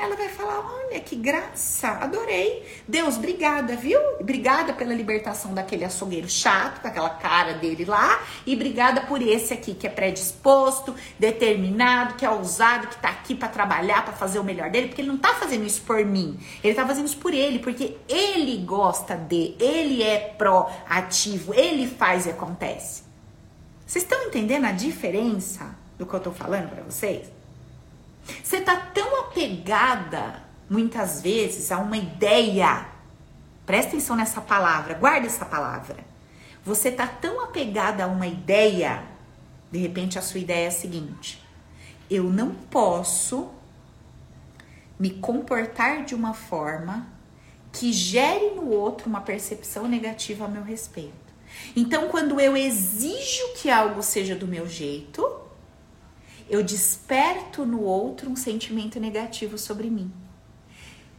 Ela 0.00 0.16
vai 0.16 0.30
falar: 0.30 0.60
Olha 0.60 0.98
que 0.98 1.14
graça, 1.14 1.88
adorei. 1.88 2.66
Deus, 2.88 3.18
obrigada, 3.18 3.76
viu? 3.76 4.00
Obrigada 4.18 4.72
pela 4.72 4.94
libertação 4.94 5.52
daquele 5.52 5.84
açougueiro 5.84 6.28
chato, 6.28 6.80
com 6.80 6.88
aquela 6.88 7.10
cara 7.10 7.52
dele 7.52 7.84
lá. 7.84 8.18
E 8.46 8.54
obrigada 8.54 9.02
por 9.02 9.20
esse 9.20 9.52
aqui, 9.52 9.74
que 9.74 9.86
é 9.86 9.90
predisposto, 9.90 10.94
determinado, 11.18 12.14
que 12.14 12.24
é 12.24 12.30
ousado, 12.30 12.86
que 12.86 12.96
tá 12.96 13.10
aqui 13.10 13.34
para 13.34 13.48
trabalhar, 13.48 14.02
para 14.02 14.14
fazer 14.14 14.38
o 14.38 14.44
melhor 14.44 14.70
dele. 14.70 14.88
Porque 14.88 15.02
ele 15.02 15.08
não 15.08 15.18
tá 15.18 15.34
fazendo 15.34 15.66
isso 15.66 15.82
por 15.82 16.02
mim, 16.02 16.40
ele 16.64 16.74
tá 16.74 16.86
fazendo 16.86 17.04
isso 17.04 17.18
por 17.18 17.34
ele, 17.34 17.58
porque 17.58 17.98
ele 18.08 18.56
gosta 18.64 19.14
de, 19.16 19.54
ele 19.60 20.02
é 20.02 20.18
proativo, 20.18 21.52
ele 21.52 21.86
faz 21.86 22.24
e 22.24 22.30
acontece. 22.30 23.02
Vocês 23.86 24.02
estão 24.02 24.22
entendendo 24.24 24.64
a 24.64 24.72
diferença 24.72 25.76
do 25.98 26.06
que 26.06 26.14
eu 26.14 26.20
tô 26.20 26.32
falando 26.32 26.70
para 26.70 26.82
vocês? 26.84 27.39
Você 28.42 28.60
tá 28.60 28.76
tão 28.76 29.20
apegada, 29.20 30.42
muitas 30.68 31.20
vezes, 31.22 31.70
a 31.70 31.78
uma 31.78 31.96
ideia. 31.96 32.86
Presta 33.66 33.92
atenção 33.92 34.16
nessa 34.16 34.40
palavra, 34.40 34.94
guarda 34.94 35.26
essa 35.26 35.44
palavra. 35.44 35.96
Você 36.64 36.90
tá 36.90 37.06
tão 37.06 37.42
apegada 37.42 38.04
a 38.04 38.06
uma 38.06 38.26
ideia, 38.26 39.02
de 39.70 39.78
repente 39.78 40.18
a 40.18 40.22
sua 40.22 40.40
ideia 40.40 40.64
é 40.64 40.68
a 40.68 40.72
seguinte: 40.72 41.42
eu 42.10 42.24
não 42.24 42.50
posso 42.50 43.50
me 44.98 45.10
comportar 45.10 46.04
de 46.04 46.14
uma 46.14 46.34
forma 46.34 47.06
que 47.72 47.92
gere 47.92 48.50
no 48.50 48.68
outro 48.70 49.08
uma 49.08 49.20
percepção 49.20 49.88
negativa 49.88 50.44
a 50.44 50.48
meu 50.48 50.62
respeito. 50.62 51.30
Então, 51.74 52.08
quando 52.08 52.40
eu 52.40 52.56
exijo 52.56 53.54
que 53.56 53.70
algo 53.70 54.02
seja 54.02 54.34
do 54.34 54.46
meu 54.46 54.68
jeito, 54.68 55.26
eu 56.50 56.64
desperto 56.64 57.64
no 57.64 57.80
outro 57.80 58.28
um 58.28 58.34
sentimento 58.34 58.98
negativo 58.98 59.56
sobre 59.56 59.88
mim. 59.88 60.12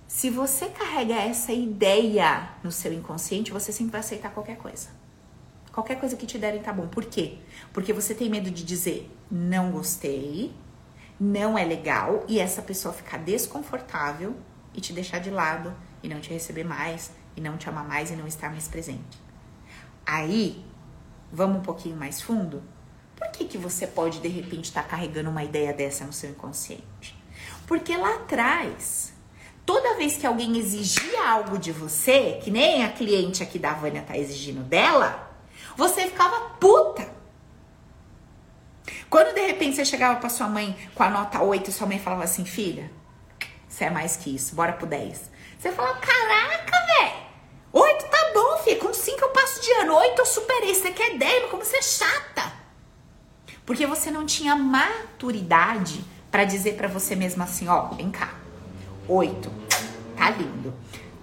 Se 0.06 0.30
você 0.30 0.68
carrega 0.68 1.16
essa 1.16 1.54
ideia 1.54 2.50
no 2.62 2.70
seu 2.70 2.92
inconsciente, 2.92 3.50
você 3.50 3.72
sempre 3.72 3.94
vai 3.94 4.02
aceitar 4.02 4.34
qualquer 4.34 4.58
coisa. 4.58 4.90
Qualquer 5.72 5.98
coisa 5.98 6.18
que 6.18 6.26
te 6.26 6.38
derem 6.38 6.62
tá 6.62 6.74
bom. 6.74 6.86
Por 6.90 7.06
quê? 7.06 7.38
Porque 7.72 7.94
você 7.94 8.14
tem 8.14 8.30
medo 8.30 8.52
de 8.52 8.66
dizer 8.66 9.10
não 9.32 9.72
gostei, 9.72 10.54
não 11.18 11.58
é 11.58 11.64
legal 11.64 12.26
e 12.28 12.38
essa 12.38 12.62
pessoa 12.62 12.94
ficar 12.94 13.18
desconfortável 13.18 14.36
e 14.74 14.82
te 14.82 14.92
deixar 14.92 15.20
de 15.20 15.30
lado 15.30 15.74
e 16.04 16.10
não 16.10 16.20
te 16.20 16.30
receber 16.30 16.66
mais 16.66 17.12
e 17.38 17.40
não 17.40 17.58
te 17.58 17.70
amar 17.70 17.88
mais 17.88 18.12
e 18.12 18.18
não 18.18 18.28
estar 18.28 18.52
mais 18.52 18.68
presente. 18.68 19.18
Aí, 20.06 20.62
vamos 21.32 21.60
um 21.60 21.64
pouquinho 21.64 21.96
mais 21.96 22.22
fundo? 22.22 22.62
Por 23.22 23.30
que, 23.30 23.46
que 23.46 23.58
você 23.58 23.86
pode 23.86 24.18
de 24.18 24.28
repente 24.28 24.64
estar 24.66 24.82
tá 24.82 24.90
carregando 24.90 25.30
uma 25.30 25.44
ideia 25.44 25.72
dessa 25.72 26.04
no 26.04 26.12
seu 26.12 26.32
inconsciente? 26.32 27.16
Porque 27.68 27.96
lá 27.96 28.16
atrás, 28.16 29.14
toda 29.64 29.96
vez 29.96 30.18
que 30.18 30.26
alguém 30.26 30.58
exigia 30.58 31.30
algo 31.30 31.60
de 31.60 31.72
você, 31.72 32.40
que 32.44 32.50
nem 32.50 32.84
a 32.84 32.92
cliente 32.92 33.44
aqui 33.44 33.60
da 33.60 33.74
Vânia 33.74 34.02
tá 34.02 34.18
exigindo 34.18 34.64
dela, 34.64 35.32
você 35.78 36.08
ficava 36.08 36.50
puta. 36.60 37.08
Quando 39.08 39.36
de 39.36 39.46
repente 39.46 39.76
você 39.76 39.86
chegava 39.86 40.20
para 40.20 40.28
sua 40.28 40.48
mãe 40.48 40.76
com 40.96 41.04
a 41.04 41.10
nota 41.12 41.44
8 41.44 41.72
sua 41.72 41.86
mãe 41.86 42.00
falava 42.00 42.24
assim: 42.24 42.44
filha, 42.44 42.90
você 43.70 43.84
é 43.84 43.92
mais 43.92 44.18
que 44.18 44.34
isso, 44.34 44.56
bora 44.56 44.74
pro 44.74 44.88
10. 44.88 45.30
Você 45.60 45.72
falava: 45.72 46.00
caraca, 46.00 46.86
velho, 46.88 47.14
8 47.72 48.06
tá 48.10 48.32
bom, 48.34 48.58
filha, 48.64 48.80
com 48.80 48.92
5 48.92 49.22
eu 49.22 49.30
passo 49.30 49.62
de 49.62 49.72
ano, 49.74 49.94
8 49.96 50.18
eu 50.18 50.26
superei, 50.26 50.74
você 50.74 50.90
quer 50.90 51.20
10, 51.20 51.44
mas 51.44 51.52
como 51.52 51.64
você 51.64 51.78
é 51.78 51.82
chata. 51.84 52.51
Porque 53.72 53.86
você 53.86 54.12
não 54.12 54.26
tinha 54.26 54.54
maturidade 54.54 56.04
para 56.30 56.44
dizer 56.44 56.74
para 56.74 56.90
você 56.90 57.16
mesma 57.16 57.46
assim, 57.46 57.70
ó, 57.70 57.84
vem 57.84 58.12
cá. 58.12 58.34
Oito, 59.08 59.50
tá 60.18 60.30
lindo. 60.30 60.74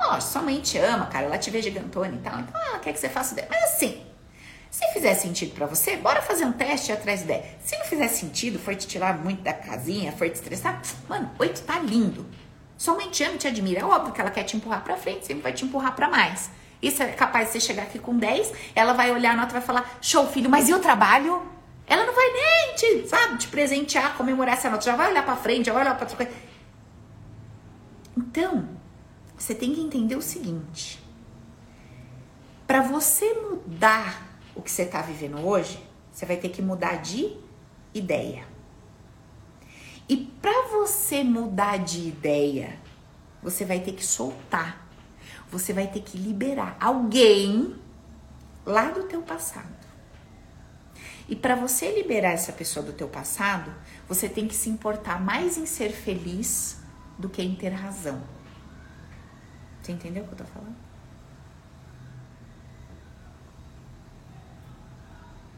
Lógico, 0.00 0.32
sua 0.32 0.40
mãe 0.40 0.58
te 0.58 0.78
ama, 0.78 1.04
cara, 1.08 1.26
ela 1.26 1.36
te 1.36 1.50
vê 1.50 1.60
gigantona 1.60 2.14
e 2.14 2.18
tal, 2.20 2.40
então 2.40 2.58
ela 2.58 2.78
quer 2.78 2.94
que 2.94 2.98
você 2.98 3.10
faça 3.10 3.34
ideia. 3.34 3.48
Mas 3.50 3.64
assim, 3.64 4.02
se 4.70 4.82
fizer 4.94 5.12
sentido 5.12 5.54
para 5.54 5.66
você, 5.66 5.98
bora 5.98 6.22
fazer 6.22 6.46
um 6.46 6.52
teste 6.52 6.90
atrás 6.90 7.20
ideia. 7.20 7.44
Se 7.62 7.76
não 7.76 7.84
fizer 7.84 8.08
sentido, 8.08 8.58
for 8.58 8.74
te 8.74 8.86
tirar 8.86 9.18
muito 9.18 9.42
da 9.42 9.52
casinha, 9.52 10.10
for 10.12 10.26
te 10.26 10.36
estressar, 10.36 10.80
mano, 11.06 11.30
oito 11.38 11.60
tá 11.64 11.78
lindo. 11.78 12.24
Sua 12.78 12.94
mãe 12.94 13.10
te 13.10 13.24
ama 13.24 13.34
e 13.34 13.38
te 13.38 13.46
admira. 13.46 13.82
É 13.82 13.84
óbvio 13.84 14.14
que 14.14 14.22
ela 14.22 14.30
quer 14.30 14.44
te 14.44 14.56
empurrar 14.56 14.82
pra 14.82 14.96
frente, 14.96 15.26
sempre 15.26 15.42
vai 15.42 15.52
te 15.52 15.66
empurrar 15.66 15.94
para 15.94 16.08
mais. 16.08 16.50
Isso 16.80 17.02
é 17.02 17.08
capaz 17.08 17.48
de 17.48 17.52
você 17.52 17.60
chegar 17.60 17.82
aqui 17.82 17.98
com 17.98 18.16
10, 18.16 18.54
ela 18.74 18.94
vai 18.94 19.10
olhar 19.10 19.32
a 19.32 19.36
nota 19.36 19.50
e 19.50 19.52
vai 19.52 19.60
falar: 19.60 19.98
show, 20.00 20.26
filho, 20.26 20.48
mas 20.48 20.70
e 20.70 20.72
o 20.72 20.78
trabalho? 20.78 21.57
Ela 21.88 22.04
não 22.04 22.14
vai 22.14 22.30
nem 22.32 22.74
te, 22.74 23.08
sabe, 23.08 23.38
te 23.38 23.48
presentear, 23.48 24.16
comemorar 24.16 24.54
essa 24.54 24.68
nota. 24.68 24.84
Já 24.84 24.94
vai 24.94 25.10
olhar 25.10 25.24
para 25.24 25.36
frente, 25.36 25.66
já 25.66 25.72
vai 25.72 25.82
olhar 25.82 25.96
pra 25.96 26.06
outra 26.06 26.16
coisa. 26.16 26.32
Então, 28.16 28.68
você 29.36 29.54
tem 29.54 29.74
que 29.74 29.80
entender 29.80 30.16
o 30.16 30.22
seguinte: 30.22 31.02
para 32.66 32.82
você 32.82 33.32
mudar 33.34 34.22
o 34.54 34.60
que 34.60 34.70
você 34.70 34.82
está 34.82 35.00
vivendo 35.00 35.38
hoje, 35.38 35.82
você 36.12 36.26
vai 36.26 36.36
ter 36.36 36.50
que 36.50 36.60
mudar 36.60 36.96
de 36.96 37.34
ideia. 37.94 38.44
E 40.08 40.16
para 40.16 40.68
você 40.68 41.22
mudar 41.22 41.78
de 41.78 42.08
ideia, 42.08 42.78
você 43.42 43.64
vai 43.64 43.80
ter 43.80 43.92
que 43.92 44.04
soltar. 44.04 44.86
Você 45.50 45.72
vai 45.72 45.86
ter 45.86 46.00
que 46.00 46.18
liberar 46.18 46.76
alguém 46.80 47.76
lá 48.66 48.90
do 48.90 49.04
teu 49.04 49.22
passado. 49.22 49.87
E 51.28 51.36
para 51.36 51.54
você 51.54 51.92
liberar 51.92 52.30
essa 52.30 52.52
pessoa 52.52 52.84
do 52.84 52.92
teu 52.92 53.06
passado, 53.06 53.72
você 54.08 54.28
tem 54.28 54.48
que 54.48 54.54
se 54.54 54.70
importar 54.70 55.20
mais 55.20 55.58
em 55.58 55.66
ser 55.66 55.90
feliz 55.90 56.80
do 57.18 57.28
que 57.28 57.42
em 57.42 57.54
ter 57.54 57.68
razão. 57.68 58.22
Você 59.82 59.92
entendeu 59.92 60.24
o 60.24 60.26
que 60.26 60.32
eu 60.32 60.38
tô 60.38 60.44
falando? 60.44 60.76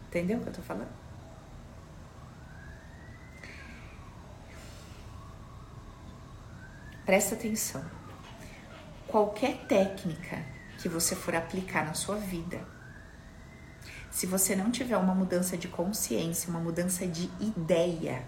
Entendeu 0.08 0.38
o 0.38 0.42
que 0.42 0.48
eu 0.48 0.52
tô 0.52 0.62
falando? 0.62 0.90
Presta 7.06 7.36
atenção. 7.36 7.84
Qualquer 9.06 9.66
técnica 9.66 10.44
que 10.78 10.88
você 10.88 11.14
for 11.14 11.34
aplicar 11.34 11.84
na 11.84 11.94
sua 11.94 12.16
vida, 12.16 12.60
se 14.10 14.26
você 14.26 14.56
não 14.56 14.70
tiver 14.70 14.96
uma 14.96 15.14
mudança 15.14 15.56
de 15.56 15.68
consciência, 15.68 16.50
uma 16.50 16.60
mudança 16.60 17.06
de 17.06 17.30
ideia, 17.40 18.24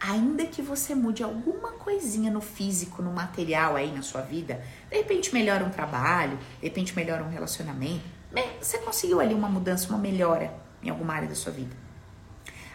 ainda 0.00 0.46
que 0.46 0.62
você 0.62 0.94
mude 0.94 1.22
alguma 1.22 1.72
coisinha 1.72 2.30
no 2.30 2.40
físico, 2.40 3.02
no 3.02 3.12
material 3.12 3.76
aí 3.76 3.92
na 3.92 4.02
sua 4.02 4.20
vida, 4.20 4.62
de 4.90 4.96
repente 4.96 5.32
melhora 5.34 5.64
um 5.64 5.70
trabalho, 5.70 6.38
de 6.60 6.66
repente 6.66 6.94
melhora 6.94 7.24
um 7.24 7.28
relacionamento, 7.28 8.04
você 8.60 8.78
conseguiu 8.78 9.20
ali 9.20 9.34
uma 9.34 9.48
mudança, 9.48 9.88
uma 9.88 9.98
melhora 9.98 10.54
em 10.82 10.88
alguma 10.88 11.14
área 11.14 11.28
da 11.28 11.34
sua 11.34 11.52
vida. 11.52 11.76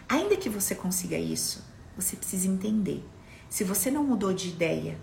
Ainda 0.08 0.36
que 0.36 0.48
você 0.48 0.74
consiga 0.74 1.18
isso, 1.18 1.64
você 1.96 2.16
precisa 2.16 2.46
entender. 2.46 3.06
Se 3.48 3.64
você 3.64 3.90
não 3.90 4.04
mudou 4.04 4.32
de 4.32 4.48
ideia, 4.48 4.98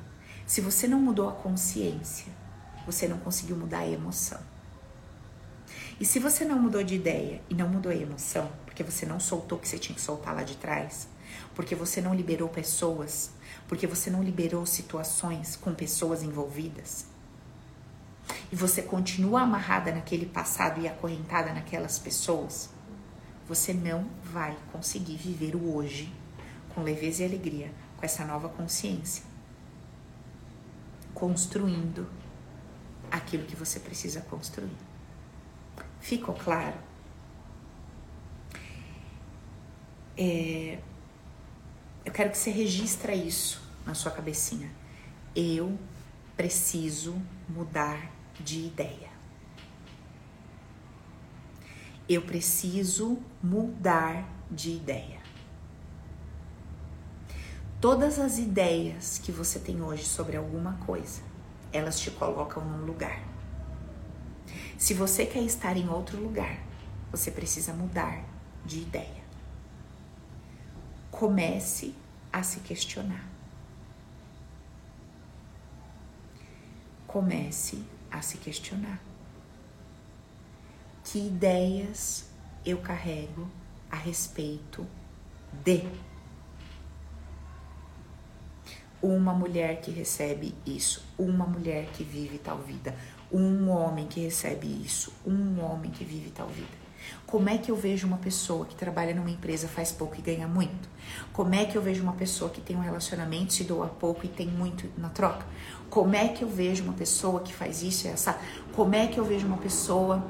se 0.45 0.61
você 0.61 0.87
não 0.87 0.99
mudou 0.99 1.27
a 1.29 1.33
consciência, 1.33 2.31
você 2.85 3.07
não 3.07 3.17
conseguiu 3.17 3.57
mudar 3.57 3.79
a 3.79 3.87
emoção. 3.87 4.39
E 5.99 6.05
se 6.05 6.19
você 6.19 6.43
não 6.43 6.59
mudou 6.59 6.83
de 6.83 6.95
ideia 6.95 7.41
e 7.49 7.55
não 7.55 7.69
mudou 7.69 7.91
a 7.91 7.95
emoção, 7.95 8.51
porque 8.65 8.83
você 8.83 9.05
não 9.05 9.19
soltou 9.19 9.57
o 9.57 9.61
que 9.61 9.67
você 9.67 9.79
tinha 9.79 9.95
que 9.95 10.01
soltar 10.01 10.35
lá 10.35 10.43
de 10.43 10.57
trás, 10.57 11.07
porque 11.53 11.73
você 11.73 12.01
não 12.01 12.13
liberou 12.13 12.49
pessoas, 12.49 13.31
porque 13.67 13.87
você 13.87 14.09
não 14.09 14.21
liberou 14.21 14.65
situações 14.65 15.55
com 15.55 15.73
pessoas 15.73 16.21
envolvidas. 16.21 17.05
E 18.51 18.55
você 18.55 18.81
continua 18.81 19.41
amarrada 19.41 19.93
naquele 19.93 20.25
passado 20.25 20.81
e 20.81 20.87
acorrentada 20.87 21.53
naquelas 21.53 21.97
pessoas, 21.97 22.69
você 23.47 23.73
não 23.73 24.09
vai 24.23 24.57
conseguir 24.73 25.15
viver 25.15 25.55
o 25.55 25.75
hoje 25.75 26.11
com 26.73 26.83
leveza 26.83 27.23
e 27.23 27.25
alegria, 27.25 27.71
com 27.95 28.05
essa 28.05 28.25
nova 28.25 28.49
consciência, 28.49 29.23
construindo 31.13 32.05
aquilo 33.09 33.45
que 33.45 33.55
você 33.55 33.79
precisa 33.79 34.19
construir. 34.21 34.94
Ficou 36.05 36.35
claro? 36.35 36.77
É, 40.15 40.77
eu 42.05 42.11
quero 42.11 42.29
que 42.29 42.37
você 42.37 42.51
registre 42.51 43.15
isso 43.15 43.59
na 43.87 43.95
sua 43.95 44.11
cabecinha. 44.11 44.71
Eu 45.35 45.79
preciso 46.37 47.19
mudar 47.49 48.11
de 48.39 48.67
ideia. 48.67 49.09
Eu 52.07 52.21
preciso 52.21 53.17
mudar 53.41 54.29
de 54.51 54.75
ideia. 54.75 55.19
Todas 57.81 58.19
as 58.19 58.37
ideias 58.37 59.17
que 59.17 59.31
você 59.31 59.57
tem 59.57 59.81
hoje 59.81 60.05
sobre 60.05 60.37
alguma 60.37 60.73
coisa, 60.85 61.23
elas 61.73 61.99
te 61.99 62.11
colocam 62.11 62.63
num 62.63 62.85
lugar. 62.85 63.34
Se 64.77 64.93
você 64.93 65.25
quer 65.25 65.41
estar 65.43 65.77
em 65.77 65.89
outro 65.89 66.21
lugar, 66.21 66.59
você 67.11 67.31
precisa 67.31 67.73
mudar 67.73 68.23
de 68.65 68.79
ideia 68.79 69.25
comece 71.15 71.95
a 72.31 72.43
se 72.43 72.59
questionar. 72.59 73.25
Comece 77.07 77.81
a 78.11 78.21
se 78.21 78.37
questionar. 78.37 78.99
Que 81.05 81.19
ideias 81.19 82.29
eu 82.65 82.79
carrego 82.79 83.47
a 83.89 83.95
respeito 83.95 84.85
de 85.63 85.87
uma 89.01 89.33
mulher 89.33 89.79
que 89.79 89.91
recebe 89.91 90.53
isso, 90.65 91.05
uma 91.17 91.45
mulher 91.45 91.85
que 91.93 92.03
vive 92.03 92.39
tal 92.39 92.57
vida, 92.57 92.93
um 93.31 93.69
homem 93.69 94.07
que 94.07 94.19
recebe 94.19 94.67
isso, 94.67 95.11
um 95.25 95.61
homem 95.61 95.91
que 95.91 96.03
vive 96.03 96.29
tal 96.29 96.47
vida. 96.47 96.85
Como 97.25 97.49
é 97.49 97.57
que 97.57 97.69
eu 97.69 97.75
vejo 97.75 98.07
uma 98.07 98.17
pessoa 98.17 98.65
que 98.65 98.75
trabalha 98.75 99.13
numa 99.13 99.29
empresa 99.29 99.67
faz 99.67 99.91
pouco 99.91 100.15
e 100.17 100.21
ganha 100.21 100.47
muito? 100.47 100.87
Como 101.33 101.53
é 101.53 101.65
que 101.65 101.77
eu 101.77 101.81
vejo 101.81 102.01
uma 102.01 102.13
pessoa 102.13 102.49
que 102.49 102.61
tem 102.61 102.75
um 102.75 102.81
relacionamento, 102.81 103.53
se 103.53 103.63
doa 103.63 103.87
pouco 103.87 104.25
e 104.25 104.29
tem 104.29 104.47
muito 104.47 104.89
na 104.97 105.09
troca? 105.09 105.45
Como 105.89 106.15
é 106.15 106.27
que 106.27 106.43
eu 106.43 106.49
vejo 106.49 106.83
uma 106.83 106.93
pessoa 106.93 107.41
que 107.41 107.53
faz 107.53 107.83
isso 107.83 108.07
e 108.07 108.09
essa? 108.09 108.39
Como 108.73 108.95
é 108.95 109.07
que 109.07 109.19
eu 109.19 109.25
vejo 109.25 109.45
uma 109.45 109.57
pessoa 109.57 110.23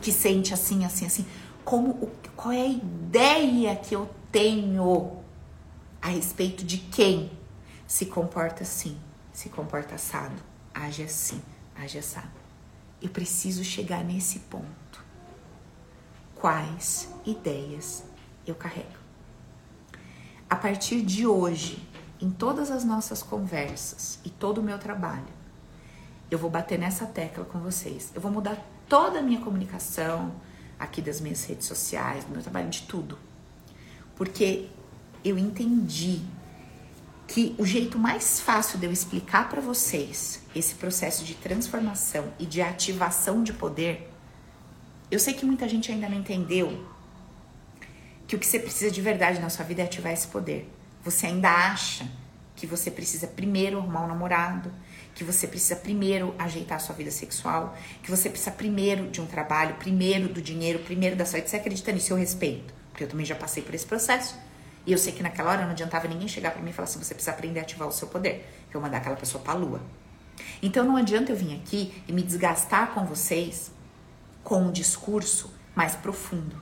que 0.00 0.12
sente 0.12 0.52
assim, 0.52 0.84
assim, 0.84 1.06
assim? 1.06 1.26
Como, 1.64 2.10
qual 2.36 2.52
é 2.52 2.62
a 2.62 2.68
ideia 2.68 3.76
que 3.76 3.94
eu 3.94 4.08
tenho 4.32 5.18
a 6.00 6.08
respeito 6.08 6.64
de 6.64 6.78
quem 6.78 7.30
se 7.86 8.06
comporta 8.06 8.62
assim, 8.62 8.96
se 9.32 9.48
comporta 9.48 9.94
assado, 9.94 10.34
age 10.74 11.02
assim, 11.02 11.40
age 11.78 11.98
assado? 11.98 12.28
Eu 13.00 13.08
preciso 13.08 13.62
chegar 13.62 14.04
nesse 14.04 14.40
ponto 14.40 15.04
quais 16.34 17.08
ideias 17.26 18.04
eu 18.46 18.54
carrego. 18.54 18.98
A 20.48 20.56
partir 20.56 21.02
de 21.02 21.26
hoje, 21.26 21.86
em 22.20 22.30
todas 22.30 22.70
as 22.70 22.84
nossas 22.84 23.22
conversas 23.22 24.18
e 24.24 24.30
todo 24.30 24.58
o 24.58 24.62
meu 24.62 24.78
trabalho, 24.78 25.38
eu 26.30 26.38
vou 26.38 26.50
bater 26.50 26.78
nessa 26.78 27.06
tecla 27.06 27.44
com 27.44 27.58
vocês. 27.58 28.12
Eu 28.14 28.20
vou 28.20 28.30
mudar 28.30 28.56
toda 28.88 29.18
a 29.18 29.22
minha 29.22 29.40
comunicação, 29.40 30.32
aqui 30.78 31.02
das 31.02 31.20
minhas 31.20 31.44
redes 31.44 31.66
sociais, 31.66 32.24
do 32.24 32.32
meu 32.32 32.42
trabalho, 32.42 32.68
de 32.68 32.82
tudo. 32.82 33.18
Porque 34.16 34.68
eu 35.24 35.38
entendi 35.38 36.22
que 37.28 37.54
o 37.58 37.64
jeito 37.64 37.98
mais 37.98 38.40
fácil 38.40 38.78
de 38.78 38.86
eu 38.86 38.92
explicar 38.92 39.48
para 39.48 39.60
vocês 39.60 40.42
esse 40.56 40.74
processo 40.74 41.24
de 41.24 41.34
transformação 41.34 42.32
e 42.38 42.46
de 42.46 42.60
ativação 42.60 43.44
de 43.44 43.52
poder 43.52 44.08
eu 45.10 45.18
sei 45.18 45.32
que 45.32 45.44
muita 45.44 45.66
gente 45.66 45.90
ainda 45.90 46.06
não 46.06 46.18
entendeu 46.18 46.86
que 48.26 48.36
o 48.36 48.38
que 48.38 48.46
você 48.46 48.58
precisa 48.58 48.90
de 48.90 49.00
verdade 49.00 49.40
na 49.40 49.48
sua 49.48 49.64
vida 49.64 49.80
é 49.80 49.86
ativar 49.86 50.12
esse 50.12 50.26
poder. 50.26 50.70
Você 51.02 51.26
ainda 51.26 51.50
acha 51.50 52.06
que 52.54 52.66
você 52.66 52.90
precisa 52.90 53.26
primeiro 53.26 53.78
arrumar 53.78 54.04
um 54.04 54.08
namorado, 54.08 54.70
que 55.14 55.24
você 55.24 55.46
precisa 55.46 55.76
primeiro 55.76 56.34
ajeitar 56.38 56.76
a 56.76 56.78
sua 56.78 56.94
vida 56.94 57.10
sexual, 57.10 57.74
que 58.02 58.10
você 58.10 58.28
precisa 58.28 58.50
primeiro 58.50 59.08
de 59.08 59.18
um 59.18 59.26
trabalho, 59.26 59.76
primeiro 59.76 60.28
do 60.28 60.42
dinheiro, 60.42 60.80
primeiro 60.80 61.16
da 61.16 61.24
saúde. 61.24 61.48
Você 61.48 61.56
acredita 61.56 61.90
nisso? 61.90 62.12
Eu 62.12 62.18
respeito, 62.18 62.74
porque 62.90 63.04
eu 63.04 63.08
também 63.08 63.24
já 63.24 63.34
passei 63.34 63.62
por 63.62 63.74
esse 63.74 63.86
processo. 63.86 64.36
E 64.88 64.92
eu 64.92 64.96
sei 64.96 65.12
que 65.12 65.22
naquela 65.22 65.50
hora 65.50 65.64
não 65.64 65.72
adiantava 65.72 66.08
ninguém 66.08 66.26
chegar 66.26 66.50
para 66.50 66.62
mim 66.62 66.70
e 66.70 66.72
falar 66.72 66.88
assim: 66.88 66.98
você 66.98 67.12
precisa 67.12 67.32
aprender 67.32 67.60
a 67.60 67.62
ativar 67.62 67.86
o 67.86 67.92
seu 67.92 68.08
poder. 68.08 68.50
Eu 68.72 68.80
mandar 68.80 68.96
aquela 68.96 69.16
pessoa 69.16 69.44
para 69.44 69.52
a 69.52 69.56
lua. 69.56 69.82
Então 70.62 70.82
não 70.82 70.96
adianta 70.96 71.30
eu 71.30 71.36
vir 71.36 71.56
aqui 71.56 72.02
e 72.08 72.12
me 72.12 72.22
desgastar 72.22 72.94
com 72.94 73.04
vocês 73.04 73.70
com 74.42 74.62
um 74.62 74.72
discurso 74.72 75.52
mais 75.76 75.94
profundo. 75.94 76.56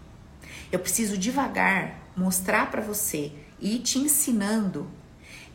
Eu 0.72 0.80
preciso 0.80 1.16
devagar 1.16 2.00
mostrar 2.16 2.68
para 2.68 2.82
você 2.82 3.30
e 3.60 3.76
ir 3.76 3.78
te 3.82 4.00
ensinando 4.00 4.90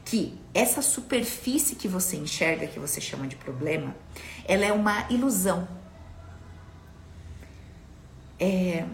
que 0.06 0.40
essa 0.54 0.82
superfície 0.82 1.76
que 1.76 1.90
você 1.90 2.16
enxerga, 2.16 2.68
que 2.68 2.80
você 2.80 3.02
chama 3.02 3.28
de 3.28 3.36
problema, 3.36 3.94
ela 4.46 4.64
é 4.64 4.72
uma 4.72 5.06
ilusão. 5.10 5.68
É, 8.40 8.86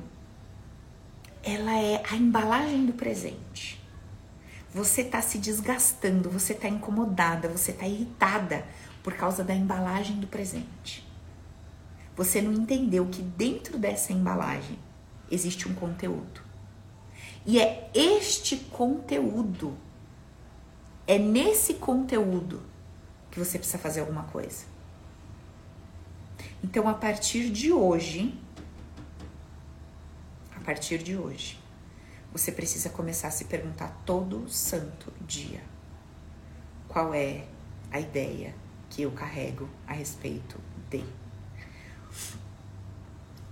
ela 1.48 1.80
é 1.80 2.04
a 2.12 2.18
embalagem 2.18 2.86
do 2.86 2.92
presente. 2.92 3.82
Você 4.74 5.02
está 5.02 5.22
se 5.22 5.38
desgastando, 5.38 6.30
você 6.30 6.52
está 6.52 6.68
incomodada, 6.68 7.48
você 7.48 7.72
está 7.72 7.88
irritada 7.88 8.66
por 9.02 9.14
causa 9.14 9.46
da 9.46 9.56
embalagem 9.56 10.20
do 10.20 10.28
presente. 10.28 11.08
Você 12.18 12.42
não 12.42 12.52
entendeu 12.52 13.06
que 13.06 13.22
dentro 13.22 13.78
dessa 13.78 14.12
embalagem 14.12 14.78
existe 15.32 15.70
um 15.70 15.74
conteúdo. 15.74 16.42
E 17.46 17.62
é 17.62 17.90
este 17.96 18.58
conteúdo, 18.58 19.78
é 21.08 21.18
nesse 21.18 21.76
conteúdo 21.76 22.62
que 23.32 23.40
você 23.40 23.58
precisa 23.58 23.78
fazer 23.78 24.02
alguma 24.02 24.24
coisa. 24.24 24.66
Então, 26.62 26.90
a 26.90 26.94
partir 26.94 27.50
de 27.50 27.72
hoje, 27.72 28.38
partir 30.68 30.98
de 30.98 31.16
hoje, 31.16 31.58
você 32.30 32.52
precisa 32.52 32.90
começar 32.90 33.30
a 33.30 33.32
se 33.32 33.46
perguntar 33.46 34.02
todo 34.06 34.50
santo 34.50 35.14
dia: 35.26 35.62
qual 36.90 37.14
é 37.14 37.46
a 37.90 38.02
ideia 38.02 38.54
que 38.90 39.02
eu 39.02 39.12
carrego 39.12 39.70
a 39.88 39.94
respeito 39.94 40.60
de? 40.90 41.06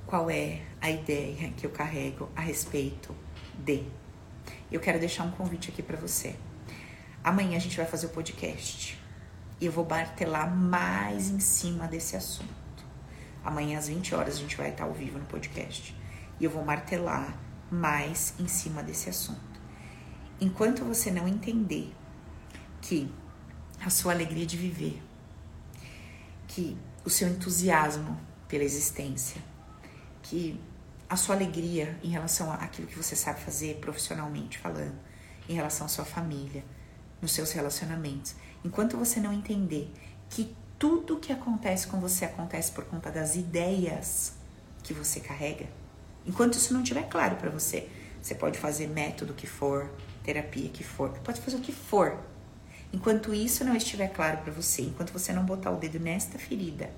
Qual 0.06 0.30
é 0.30 0.62
a 0.82 0.92
ideia 0.92 1.54
que 1.56 1.66
eu 1.66 1.70
carrego 1.70 2.30
a 2.36 2.42
respeito 2.42 3.16
de? 3.58 3.86
Eu 4.70 4.82
quero 4.82 5.00
deixar 5.00 5.24
um 5.24 5.32
convite 5.32 5.72
aqui 5.72 5.82
para 5.82 5.96
você. 5.96 6.36
Amanhã 7.24 7.56
a 7.56 7.62
gente 7.62 7.78
vai 7.78 7.86
fazer 7.86 8.08
o 8.08 8.10
podcast 8.10 9.02
e 9.62 9.66
eu 9.66 9.72
vou 9.72 9.86
martelar 9.86 10.54
mais 10.54 11.30
em 11.30 11.40
cima 11.40 11.88
desse 11.88 12.18
assunto. 12.18 12.54
Amanhã 13.42 13.80
às 13.80 13.88
20 13.88 14.14
horas 14.14 14.36
a 14.36 14.40
gente 14.40 14.58
vai 14.58 14.72
estar 14.72 14.84
ao 14.84 14.92
vivo 14.92 15.18
no 15.18 15.26
podcast 15.28 15.96
e 16.40 16.46
eu 16.46 16.50
vou 16.50 16.64
martelar 16.64 17.38
mais 17.72 18.34
em 18.40 18.48
cima 18.48 18.84
desse 18.84 19.10
assunto. 19.10 19.40
Enquanto 20.40 20.84
você 20.84 21.12
não 21.12 21.28
entender 21.28 21.94
que 22.82 23.12
a 23.84 23.90
sua 23.90 24.14
alegria 24.14 24.46
de 24.46 24.58
viver, 24.58 25.02
que 26.48 26.78
o 27.04 27.10
seu 27.10 27.28
entusiasmo 27.28 28.20
pela 28.48 28.64
existência, 28.64 29.42
que 30.22 30.60
a 31.10 31.16
sua 31.16 31.36
alegria 31.36 31.98
em 32.04 32.10
relação 32.10 32.52
àquilo 32.52 32.88
que 32.88 32.98
você 32.98 33.16
sabe 33.16 33.40
fazer 33.42 33.76
profissionalmente 33.76 34.58
falando, 34.58 34.98
em 35.48 35.54
relação 35.54 35.86
à 35.86 35.90
sua 35.90 36.06
família, 36.06 36.64
nos 37.22 37.32
seus 37.32 37.52
relacionamentos, 37.52 38.36
enquanto 38.64 38.98
você 38.98 39.20
não 39.20 39.32
entender 39.32 39.92
que 40.30 40.56
tudo 40.78 41.20
que 41.20 41.32
acontece 41.32 41.88
com 41.88 42.00
você 42.00 42.26
acontece 42.26 42.72
por 42.72 42.86
conta 42.86 43.12
das 43.12 43.36
ideias 43.36 44.34
que 44.84 44.94
você 44.94 45.20
carrega, 45.20 45.68
Enquanto 46.26 46.56
isso 46.56 46.74
não 46.74 46.82
estiver 46.82 47.08
claro 47.08 47.36
para 47.36 47.50
você, 47.50 47.88
você 48.22 48.34
pode 48.34 48.58
fazer 48.58 48.88
método 48.88 49.34
que 49.34 49.46
for, 49.46 49.92
terapia 50.24 50.70
que 50.70 50.84
for, 50.84 51.10
pode 51.24 51.40
fazer 51.40 51.58
o 51.58 51.62
que 51.62 51.72
for. 51.72 52.18
Enquanto 52.92 53.34
isso 53.34 53.64
não 53.64 53.76
estiver 53.76 54.08
claro 54.08 54.40
para 54.40 54.52
você, 54.52 54.82
enquanto 54.82 55.14
você 55.14 55.32
não 55.32 55.46
botar 55.46 55.70
o 55.70 55.78
dedo 55.78 56.00
nesta 56.00 56.40
ferida 56.40 56.90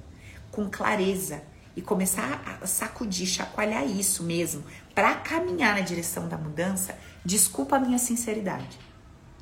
com 0.51 0.69
clareza 0.69 1.41
e 1.75 1.81
começar 1.81 2.59
a 2.61 2.65
sacudir, 2.65 3.27
chacoalhar 3.27 3.85
isso 3.85 4.23
mesmo, 4.23 4.63
para 4.95 5.13
caminhar 5.15 5.75
na 5.75 5.81
direção 5.81 6.29
da 6.29 6.37
mudança, 6.37 6.97
desculpa 7.25 7.75
a 7.75 7.79
minha 7.79 7.99
sinceridade. 7.99 8.79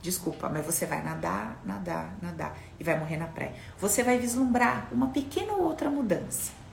Desculpa, 0.01 0.49
mas 0.49 0.65
você 0.65 0.85
vai 0.85 1.03
nadar, 1.03 1.61
nadar, 1.63 2.17
nadar 2.21 2.57
e 2.79 2.83
vai 2.83 2.97
morrer 2.97 3.17
na 3.17 3.27
praia. 3.27 3.53
Você 3.79 4.01
vai 4.01 4.17
vislumbrar 4.17 4.87
uma 4.91 5.09
pequena 5.09 5.53
ou 5.53 5.63
outra 5.63 5.89
mudança 5.89 6.65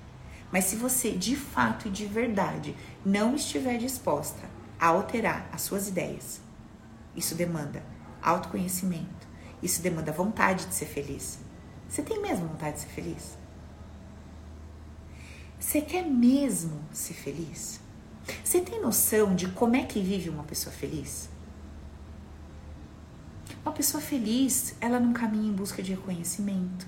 mas 0.53 0.67
se 0.67 0.77
você 0.77 1.13
de 1.13 1.35
fato 1.35 1.89
e 1.89 1.91
de 1.91 2.05
verdade 2.05 2.77
não 3.05 3.35
estiver 3.35 3.79
disposta 3.79 4.49
a 4.79 4.89
alterar 4.89 5.49
as 5.53 5.63
suas 5.63 5.89
ideias, 5.89 6.41
isso 7.17 7.35
demanda 7.35 7.83
autoconhecimento, 8.23 9.27
isso 9.63 9.83
demanda 9.83 10.13
vontade 10.13 10.67
de 10.67 10.75
ser 10.75 10.87
feliz. 10.87 11.39
Você 11.89 12.03
tem 12.03 12.21
mesmo 12.23 12.49
vontade 12.49 12.77
de 12.77 12.83
ser 12.83 12.89
feliz? 12.89 13.37
Você 15.59 15.81
quer 15.81 16.05
mesmo 16.05 16.83
ser 16.93 17.15
feliz? 17.15 17.81
Você 18.43 18.61
tem 18.61 18.81
noção 18.81 19.35
de 19.35 19.49
como 19.49 19.77
é 19.77 19.85
que 19.85 20.01
vive 20.01 20.31
uma 20.31 20.45
pessoa 20.45 20.75
feliz? 20.75 21.29
Uma 23.63 23.73
pessoa 23.73 24.03
feliz, 24.03 24.75
ela 24.81 24.99
não 24.99 25.13
caminha 25.13 25.49
em 25.49 25.55
busca 25.55 25.83
de 25.83 25.93
reconhecimento. 25.93 26.87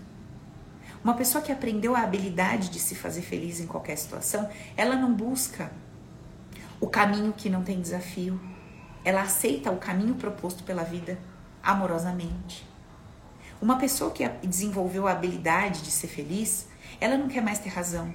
Uma 1.04 1.14
pessoa 1.14 1.42
que 1.42 1.52
aprendeu 1.52 1.94
a 1.94 2.00
habilidade 2.00 2.70
de 2.70 2.80
se 2.80 2.94
fazer 2.94 3.22
feliz 3.22 3.60
em 3.60 3.66
qualquer 3.66 3.96
situação, 3.96 4.48
ela 4.76 4.96
não 4.96 5.14
busca 5.14 5.70
o 6.84 6.86
caminho 6.86 7.32
que 7.32 7.48
não 7.48 7.64
tem 7.64 7.80
desafio. 7.80 8.38
Ela 9.02 9.22
aceita 9.22 9.70
o 9.70 9.78
caminho 9.78 10.16
proposto 10.16 10.62
pela 10.64 10.84
vida 10.84 11.18
amorosamente. 11.62 12.68
Uma 13.58 13.78
pessoa 13.78 14.10
que 14.10 14.28
desenvolveu 14.46 15.08
a 15.08 15.12
habilidade 15.12 15.80
de 15.80 15.90
ser 15.90 16.08
feliz, 16.08 16.68
ela 17.00 17.16
não 17.16 17.26
quer 17.26 17.42
mais 17.42 17.58
ter 17.58 17.70
razão. 17.70 18.14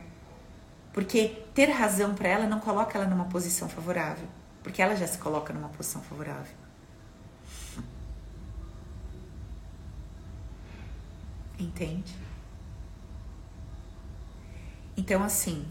Porque 0.94 1.44
ter 1.56 1.72
razão 1.72 2.14
para 2.14 2.30
ela 2.30 2.46
não 2.46 2.60
coloca 2.60 2.96
ela 2.96 3.08
numa 3.08 3.26
posição 3.26 3.68
favorável. 3.68 4.28
Porque 4.62 4.84
ela 4.84 4.96
já 4.96 5.08
se 5.08 5.18
coloca 5.18 5.52
numa 5.52 5.70
posição 5.70 6.04
favorável. 6.04 6.54
Entende? 11.58 12.16
Então, 14.96 15.24
assim, 15.24 15.66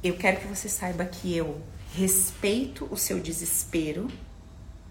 eu 0.00 0.16
quero 0.16 0.40
que 0.40 0.46
você 0.46 0.68
saiba 0.68 1.04
que 1.04 1.36
eu 1.36 1.60
respeito 1.94 2.88
o 2.90 2.96
seu 2.96 3.20
desespero 3.20 4.08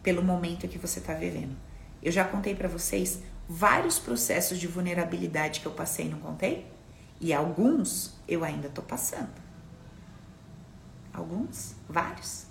pelo 0.02 0.24
momento 0.24 0.70
que 0.70 0.78
você 0.78 1.00
está 1.00 1.14
vivendo. 1.14 1.56
Eu 2.02 2.14
já 2.14 2.24
contei 2.24 2.56
para 2.56 2.70
vocês 2.70 3.22
vários 3.48 4.00
processos 4.00 4.58
de 4.58 4.68
vulnerabilidade 4.68 5.60
que 5.60 5.66
eu 5.66 5.74
passei, 5.74 6.08
não 6.08 6.20
contei? 6.20 6.66
E 7.20 7.34
alguns 7.34 8.18
eu 8.26 8.44
ainda 8.44 8.70
tô 8.70 8.82
passando. 8.82 9.34
Alguns, 11.14 11.76
vários. 11.90 12.46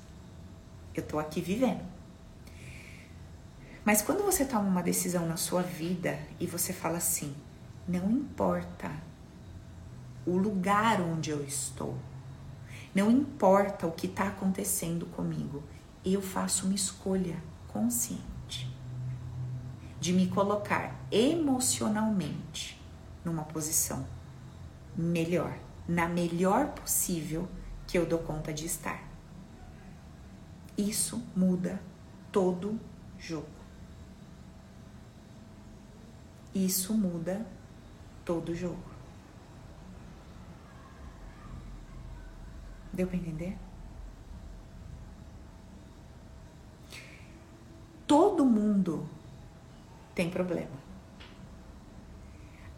Eu 0.95 1.03
tô 1.03 1.19
aqui 1.19 1.41
vivendo. 1.41 1.83
Mas 3.85 4.03
quando 4.03 4.23
você 4.23 4.45
toma 4.45 4.69
uma 4.69 4.83
decisão 4.83 5.27
na 5.27 5.39
sua 5.39 5.63
vida 5.63 6.19
e 6.39 6.47
você 6.47 6.75
fala 6.75 6.99
assim: 6.99 7.35
não 7.89 8.11
importa 8.11 8.91
o 10.27 10.37
lugar 10.37 11.01
onde 11.01 11.31
eu 11.31 11.43
estou. 11.43 11.97
Não 12.95 13.11
importa 13.11 13.87
o 13.87 13.93
que 13.93 14.07
está 14.07 14.29
acontecendo 14.29 15.07
comigo, 15.07 15.63
eu 16.05 16.21
faço 16.21 16.67
uma 16.67 16.75
escolha 16.75 17.43
consciente 17.69 18.71
de 19.99 20.13
me 20.13 20.27
colocar 20.27 20.95
emocionalmente 21.11 22.81
numa 23.25 23.45
posição 23.45 24.05
melhor, 24.97 25.57
na 25.89 26.09
melhor 26.09 26.69
possível 26.69 27.49
que 27.87 27.97
eu 27.97 28.05
dou 28.05 28.19
conta 28.19 28.53
de 28.53 28.67
estar. 28.67 29.03
Isso 30.77 31.23
muda 31.37 31.81
todo 32.31 32.79
jogo. 33.19 33.47
Isso 36.55 36.93
muda 36.95 37.47
todo 38.25 38.55
jogo. 38.55 38.92
Deu 42.93 43.07
para 43.07 43.17
entender? 43.17 43.57
Todo 48.07 48.45
mundo 48.45 49.09
tem 50.15 50.29
problema. 50.29 50.83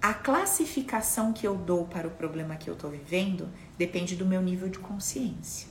A 0.01 0.13
classificação 0.13 1.33
que 1.33 1.47
eu 1.47 1.57
dou 1.57 1.87
para 1.87 2.07
o 2.07 2.11
problema 2.11 2.57
que 2.57 2.69
eu 2.69 2.75
estou 2.75 2.91
vivendo 2.91 3.49
depende 3.79 4.15
do 4.15 4.27
meu 4.27 4.43
nível 4.43 4.69
de 4.69 4.79
consciência. 4.79 5.69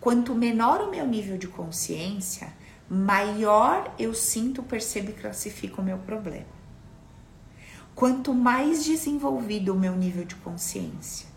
Quanto 0.00 0.34
menor 0.34 0.80
o 0.80 0.90
meu 0.90 1.06
nível 1.06 1.36
de 1.36 1.48
consciência, 1.48 2.52
maior 2.88 3.94
eu 3.98 4.14
sinto, 4.14 4.62
percebo 4.62 5.10
e 5.10 5.14
classifico 5.14 5.80
o 5.80 5.84
meu 5.84 5.98
problema. 5.98 6.46
Quanto 7.94 8.32
mais 8.32 8.84
desenvolvido 8.84 9.74
o 9.74 9.78
meu 9.78 9.94
nível 9.94 10.24
de 10.24 10.36
consciência, 10.36 11.28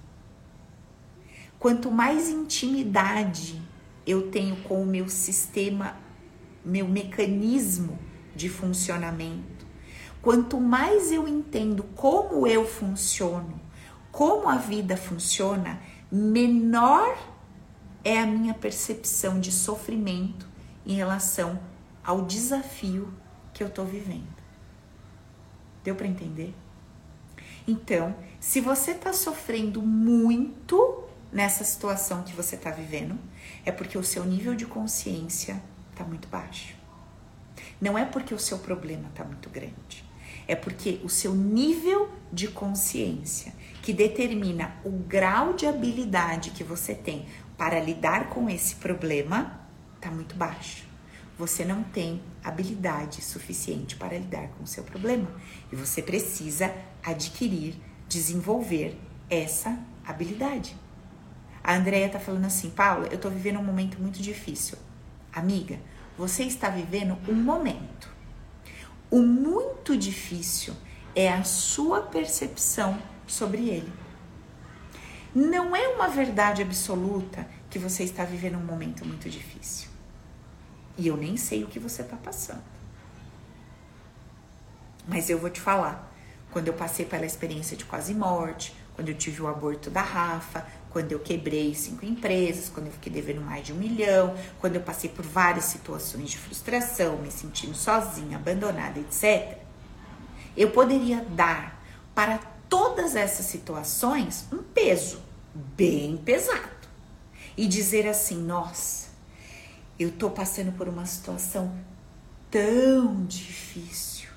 Quanto 1.66 1.90
mais 1.90 2.30
intimidade 2.30 3.60
eu 4.06 4.30
tenho 4.30 4.56
com 4.58 4.84
o 4.84 4.86
meu 4.86 5.10
sistema, 5.10 5.98
meu 6.64 6.88
mecanismo 6.88 7.98
de 8.36 8.50
funcionamento, 8.50 9.66
quanto 10.22 10.62
mais 10.62 11.12
eu 11.12 11.28
entendo 11.28 11.82
como 11.96 12.46
eu 12.46 12.68
funciono, 12.68 13.60
como 14.12 14.48
a 14.48 14.58
vida 14.58 14.96
funciona, 14.96 15.82
menor 16.12 17.18
é 18.04 18.20
a 18.20 18.28
minha 18.28 18.54
percepção 18.54 19.40
de 19.40 19.52
sofrimento 19.52 20.48
em 20.86 20.94
relação 20.94 21.60
ao 22.04 22.26
desafio 22.26 23.12
que 23.56 23.64
eu 23.64 23.70
estou 23.70 23.86
vivendo. 23.86 24.38
Deu 25.84 25.96
para 25.96 26.06
entender? 26.06 26.54
Então, 27.68 28.16
se 28.40 28.62
você 28.62 28.92
está 28.92 29.12
sofrendo 29.12 29.82
muito 29.82 31.05
nessa 31.36 31.66
situação 31.66 32.24
que 32.24 32.32
você 32.32 32.56
está 32.56 32.72
vivendo, 32.72 33.20
é 33.66 33.72
porque 33.72 33.98
o 33.98 34.04
seu 34.04 34.24
nível 34.24 34.56
de 34.56 34.66
consciência 34.66 35.62
está 35.92 36.06
muito 36.06 36.30
baixo. 36.30 36.74
Não 37.80 37.98
é 37.98 38.06
porque 38.06 38.34
o 38.34 38.40
seu 38.40 38.58
problema 38.60 39.10
está 39.10 39.26
muito 39.26 39.50
grande. 39.50 40.06
É 40.48 40.56
porque 40.56 41.02
o 41.04 41.10
seu 41.10 41.36
nível 41.36 42.10
de 42.32 42.48
consciência, 42.48 43.54
que 43.82 43.92
determina 43.92 44.78
o 44.86 44.92
grau 44.92 45.52
de 45.54 45.68
habilidade 45.68 46.52
que 46.52 46.64
você 46.64 46.96
tem 46.96 47.26
para 47.58 47.82
lidar 47.82 48.30
com 48.30 48.50
esse 48.50 48.76
problema, 48.76 49.60
está 49.98 50.10
muito 50.10 50.36
baixo. 50.36 50.86
Você 51.38 51.66
não 51.66 51.84
tem 51.84 52.22
habilidade 52.42 53.22
suficiente 53.22 53.98
para 53.98 54.18
lidar 54.18 54.48
com 54.50 54.64
o 54.64 54.68
seu 54.68 54.86
problema 54.86 55.28
e 55.70 55.76
você 55.76 56.02
precisa 56.02 56.74
adquirir, 57.04 57.76
desenvolver 58.08 58.98
essa 59.30 59.78
habilidade. 60.06 60.85
A 61.66 61.74
Andrea 61.74 62.08
tá 62.08 62.20
falando 62.20 62.46
assim, 62.46 62.70
Paula, 62.70 63.08
eu 63.08 63.18
tô 63.18 63.28
vivendo 63.28 63.58
um 63.58 63.64
momento 63.64 64.00
muito 64.00 64.22
difícil. 64.22 64.78
Amiga, 65.34 65.80
você 66.16 66.44
está 66.44 66.70
vivendo 66.70 67.18
um 67.28 67.34
momento. 67.34 68.08
O 69.10 69.24
muito 69.24 69.98
difícil 69.98 70.76
é 71.16 71.28
a 71.28 71.44
sua 71.44 72.04
percepção 72.04 73.02
sobre 73.26 73.68
ele. 73.68 73.92
Não 75.34 75.76
é 75.76 75.88
uma 75.88 76.08
verdade 76.08 76.62
absoluta 76.62 77.48
que 77.68 77.80
você 77.80 78.04
está 78.04 78.24
vivendo 78.24 78.60
um 78.60 78.64
momento 78.64 79.04
muito 79.04 79.28
difícil. 79.28 79.90
E 81.00 81.08
eu 81.08 81.18
nem 81.18 81.36
sei 81.36 81.64
o 81.64 81.68
que 81.68 81.80
você 81.80 82.04
está 82.04 82.16
passando. 82.16 82.64
Mas 85.08 85.32
eu 85.32 85.40
vou 85.40 85.50
te 85.50 85.60
falar. 85.60 86.14
Quando 86.52 86.68
eu 86.68 86.74
passei 86.74 87.08
pela 87.08 87.26
experiência 87.26 87.76
de 87.76 87.86
quase 87.86 88.14
morte, 88.14 88.72
quando 88.94 89.10
eu 89.10 89.16
tive 89.16 89.42
o 89.42 89.48
aborto 89.48 89.90
da 89.90 90.02
Rafa, 90.02 90.66
quando 90.96 91.12
eu 91.12 91.20
quebrei 91.20 91.76
cinco 91.76 92.06
empresas, 92.06 92.70
quando 92.70 92.86
eu 92.86 92.94
fiquei 92.94 93.12
devendo 93.12 93.42
mais 93.42 93.66
de 93.66 93.74
um 93.74 93.76
milhão, 93.76 94.34
quando 94.62 94.76
eu 94.76 94.82
passei 94.82 95.10
por 95.10 95.26
várias 95.26 95.66
situações 95.66 96.30
de 96.30 96.38
frustração, 96.38 97.18
me 97.18 97.30
sentindo 97.30 97.76
sozinha, 97.76 98.38
abandonada, 98.38 98.98
etc. 98.98 99.58
Eu 100.56 100.72
poderia 100.72 101.22
dar 101.32 101.84
para 102.16 102.38
todas 102.70 103.14
essas 103.14 103.46
situações 103.46 104.46
um 104.54 104.64
peso 104.64 105.20
bem 105.54 106.16
pesado 106.16 106.88
e 107.58 107.68
dizer 107.68 108.08
assim: 108.08 108.42
nossa, 108.42 109.10
eu 110.00 110.14
tô 110.14 110.30
passando 110.30 110.72
por 110.78 110.88
uma 110.88 111.06
situação 111.06 111.78
tão 112.50 113.26
difícil. 113.26 114.30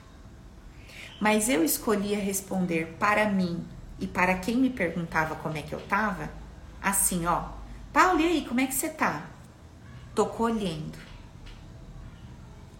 Mas 1.20 1.48
eu 1.48 1.62
escolhia 1.62 2.18
responder 2.18 2.96
para 2.98 3.30
mim 3.30 3.64
e 4.00 4.08
para 4.08 4.36
quem 4.38 4.56
me 4.56 4.70
perguntava 4.70 5.36
como 5.36 5.56
é 5.56 5.62
que 5.62 5.72
eu 5.72 5.80
tava 5.82 6.47
assim, 6.82 7.26
ó. 7.26 7.44
Paulo, 7.92 8.20
e 8.20 8.26
aí, 8.26 8.46
como 8.46 8.60
é 8.60 8.66
que 8.66 8.74
você 8.74 8.88
tá? 8.88 9.26
Tô 10.14 10.26
colhendo. 10.26 10.98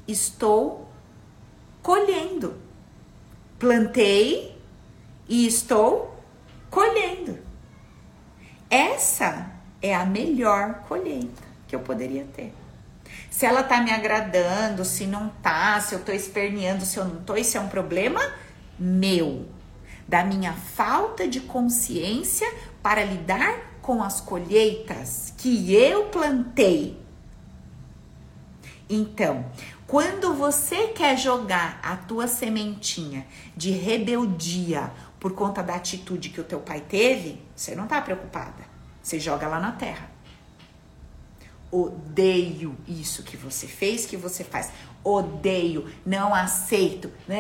Estou 0.07 0.91
colhendo. 1.83 2.57
Plantei 3.59 4.61
e 5.29 5.47
estou 5.47 6.23
colhendo. 6.71 7.39
Essa 8.71 9.51
é 9.81 9.95
a 9.95 10.05
melhor 10.05 10.85
colheita 10.89 11.43
que 11.67 11.75
eu 11.75 11.81
poderia 11.81 12.25
ter. 12.25 12.53
Se 13.31 13.47
ela 13.47 13.63
tá 13.63 13.81
me 13.81 13.91
agradando, 13.91 14.85
se 14.85 15.07
não 15.07 15.29
tá, 15.43 15.81
se 15.81 15.95
eu 15.95 16.01
tô 16.01 16.13
esperneando, 16.13 16.85
se 16.85 16.99
eu 16.99 17.05
não 17.05 17.23
tô, 17.23 17.37
isso 17.37 17.57
é 17.57 17.61
um 17.61 17.69
problema 17.69 18.21
meu, 18.79 19.49
da 20.07 20.25
minha 20.25 20.53
falta 20.53 21.27
de 21.27 21.41
consciência 21.41 22.51
para 22.83 23.05
lidar 23.05 23.68
com 23.89 24.03
as 24.03 24.21
colheitas 24.21 25.33
que 25.39 25.75
eu 25.75 26.09
plantei. 26.11 27.01
Então, 28.87 29.47
quando 29.87 30.35
você 30.35 30.89
quer 30.89 31.17
jogar 31.17 31.81
a 31.83 31.97
tua 31.97 32.29
sementinha 32.29 33.27
de 33.57 33.71
rebeldia 33.71 34.93
por 35.19 35.33
conta 35.33 35.63
da 35.63 35.77
atitude 35.77 36.29
que 36.29 36.39
o 36.39 36.45
teu 36.45 36.61
pai 36.61 36.83
teve, 36.87 37.43
você 37.57 37.75
não 37.75 37.87
tá 37.87 38.03
preocupada. 38.03 38.63
Você 39.03 39.19
joga 39.19 39.49
lá 39.49 39.59
na 39.59 39.73
terra. 39.73 40.11
Odeio 41.73 42.77
isso 42.87 43.23
que 43.23 43.39
você 43.39 43.67
fez, 43.67 44.05
que 44.05 44.19
você 44.19 44.45
faz. 44.45 44.71
Odeio, 45.03 45.91
não 46.05 46.35
aceito. 46.35 47.11
Não, 47.27 47.39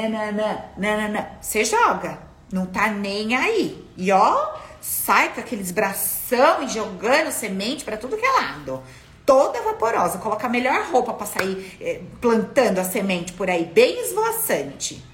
não. 1.12 1.26
Você 1.42 1.62
joga. 1.62 2.26
Não 2.50 2.64
tá 2.64 2.90
nem 2.90 3.36
aí. 3.36 3.86
E 3.98 4.10
ó, 4.10 4.56
sai 4.80 5.32
com 5.32 5.40
aqueles 5.40 5.70
bração 5.70 6.62
e 6.62 6.68
jogando 6.68 7.30
semente 7.30 7.84
para 7.84 7.96
tudo 7.96 8.16
que 8.16 8.24
é 8.24 8.30
lado. 8.30 8.82
Toda 9.24 9.62
vaporosa. 9.62 10.18
Coloca 10.18 10.46
a 10.46 10.50
melhor 10.50 10.86
roupa 10.90 11.12
para 11.12 11.26
sair 11.26 11.76
eh, 11.80 12.00
plantando 12.20 12.78
a 12.78 12.84
semente 12.84 13.32
por 13.32 13.50
aí, 13.50 13.64
bem 13.64 14.00
esvoaçante. 14.00 15.04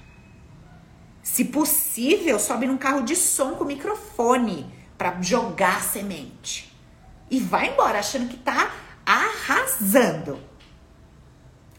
Se 1.21 1.45
possível, 1.45 2.39
sobe 2.39 2.67
num 2.67 2.77
carro 2.77 3.01
de 3.01 3.15
som 3.15 3.55
com 3.55 3.65
microfone 3.65 4.71
para 4.97 5.21
jogar 5.21 5.77
a 5.77 5.81
semente. 5.81 6.73
E 7.29 7.39
vai 7.39 7.69
embora 7.69 7.99
achando 7.99 8.29
que 8.29 8.37
tá 8.37 8.71
arrasando. 9.05 10.39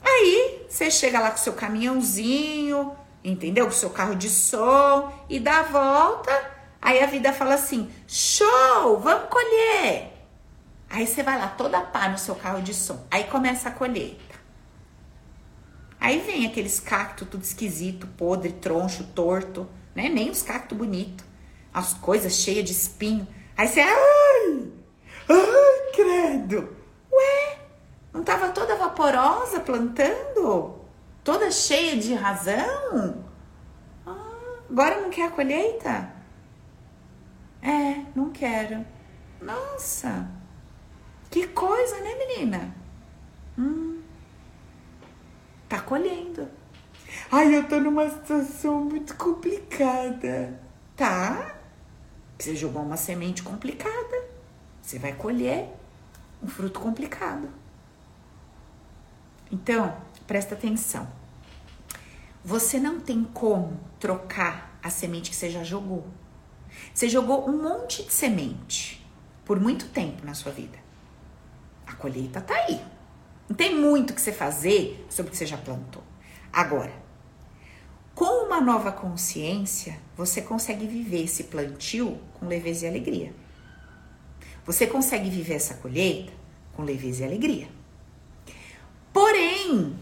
Aí 0.04 0.66
você 0.68 0.90
chega 0.90 1.20
lá 1.20 1.30
com 1.30 1.38
seu 1.38 1.52
caminhãozinho, 1.52 2.94
entendeu? 3.24 3.66
Com 3.66 3.72
seu 3.72 3.90
carro 3.90 4.14
de 4.14 4.28
som 4.28 5.12
e 5.28 5.40
dá 5.40 5.60
a 5.60 5.62
volta 5.62 6.55
Aí 6.86 7.02
a 7.02 7.06
vida 7.06 7.32
fala 7.32 7.54
assim: 7.54 7.90
show, 8.06 9.00
vamos 9.00 9.28
colher. 9.28 10.12
Aí 10.88 11.04
você 11.04 11.20
vai 11.20 11.36
lá 11.36 11.48
toda 11.48 11.80
pá 11.80 12.08
no 12.08 12.16
seu 12.16 12.36
carro 12.36 12.62
de 12.62 12.72
som. 12.72 13.04
Aí 13.10 13.24
começa 13.24 13.68
a 13.68 13.72
colheita. 13.72 14.36
Aí 15.98 16.20
vem 16.20 16.46
aqueles 16.46 16.78
cactos 16.78 17.26
tudo 17.28 17.42
esquisito, 17.42 18.06
podre, 18.06 18.52
troncho, 18.52 19.02
torto, 19.02 19.68
né? 19.96 20.08
Nem 20.08 20.30
os 20.30 20.42
cactos 20.42 20.78
bonitos. 20.78 21.26
As 21.74 21.92
coisas 21.92 22.34
cheias 22.34 22.64
de 22.64 22.70
espinho. 22.70 23.26
Aí 23.56 23.66
você, 23.66 23.80
ai, 23.80 24.72
ai, 25.28 25.92
credo. 25.92 26.76
Ué, 27.12 27.58
não 28.12 28.22
tava 28.22 28.50
toda 28.50 28.76
vaporosa 28.76 29.58
plantando? 29.58 30.78
Toda 31.24 31.50
cheia 31.50 31.96
de 31.96 32.14
razão? 32.14 33.24
Ah, 34.06 34.60
agora 34.70 35.00
não 35.00 35.10
quer 35.10 35.26
a 35.26 35.30
colheita? 35.32 36.15
É, 37.66 38.06
não 38.14 38.30
quero. 38.30 38.86
Nossa, 39.42 40.30
que 41.28 41.48
coisa, 41.48 41.98
né, 41.98 42.14
menina? 42.14 42.72
Hum, 43.58 44.00
tá 45.68 45.80
colhendo. 45.80 46.48
Ai, 47.28 47.56
eu 47.56 47.68
tô 47.68 47.80
numa 47.80 48.08
situação 48.08 48.84
muito 48.84 49.16
complicada. 49.16 50.60
Tá? 50.94 51.56
Você 52.38 52.54
jogou 52.54 52.82
uma 52.82 52.96
semente 52.96 53.42
complicada. 53.42 54.24
Você 54.80 55.00
vai 55.00 55.14
colher 55.14 55.68
um 56.40 56.46
fruto 56.46 56.78
complicado. 56.78 57.48
Então, 59.50 59.96
presta 60.24 60.54
atenção. 60.54 61.08
Você 62.44 62.78
não 62.78 63.00
tem 63.00 63.24
como 63.24 63.80
trocar 63.98 64.78
a 64.80 64.88
semente 64.88 65.30
que 65.30 65.36
você 65.36 65.50
já 65.50 65.64
jogou. 65.64 66.06
Você 66.92 67.08
jogou 67.08 67.48
um 67.48 67.62
monte 67.62 68.02
de 68.02 68.12
semente 68.12 69.06
por 69.44 69.60
muito 69.60 69.88
tempo 69.88 70.24
na 70.24 70.34
sua 70.34 70.52
vida. 70.52 70.78
A 71.86 71.94
colheita 71.94 72.40
tá 72.40 72.54
aí. 72.54 72.80
Não 73.48 73.56
tem 73.56 73.74
muito 73.74 74.12
que 74.12 74.20
você 74.20 74.32
fazer 74.32 75.06
sobre 75.08 75.28
o 75.28 75.32
que 75.32 75.38
você 75.38 75.46
já 75.46 75.56
plantou. 75.56 76.02
Agora, 76.52 76.92
com 78.14 78.46
uma 78.46 78.60
nova 78.60 78.90
consciência, 78.90 79.98
você 80.16 80.40
consegue 80.40 80.86
viver 80.86 81.24
esse 81.24 81.44
plantio 81.44 82.18
com 82.34 82.46
leveza 82.46 82.86
e 82.86 82.88
alegria. 82.88 83.32
Você 84.64 84.86
consegue 84.86 85.30
viver 85.30 85.54
essa 85.54 85.74
colheita 85.74 86.32
com 86.72 86.82
leveza 86.82 87.22
e 87.22 87.26
alegria. 87.26 87.68
Porém, 89.12 89.96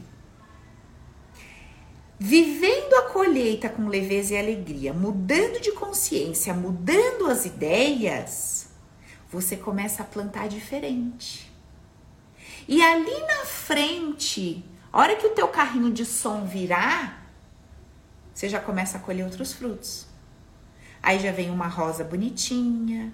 vivendo 2.24 2.94
a 2.94 3.10
colheita 3.10 3.68
com 3.68 3.86
leveza 3.86 4.32
e 4.32 4.38
alegria, 4.38 4.94
mudando 4.94 5.60
de 5.60 5.72
consciência, 5.72 6.54
mudando 6.54 7.26
as 7.30 7.44
ideias, 7.44 8.68
você 9.30 9.58
começa 9.58 10.02
a 10.02 10.06
plantar 10.06 10.48
diferente. 10.48 11.52
E 12.66 12.82
ali 12.82 13.20
na 13.26 13.44
frente, 13.44 14.64
a 14.90 15.00
hora 15.00 15.16
que 15.16 15.26
o 15.26 15.34
teu 15.34 15.48
carrinho 15.48 15.92
de 15.92 16.06
som 16.06 16.46
virar, 16.46 17.30
você 18.32 18.48
já 18.48 18.58
começa 18.58 18.96
a 18.96 19.00
colher 19.02 19.24
outros 19.24 19.52
frutos. 19.52 20.06
Aí 21.02 21.18
já 21.18 21.30
vem 21.30 21.50
uma 21.50 21.68
rosa 21.68 22.04
bonitinha, 22.04 23.12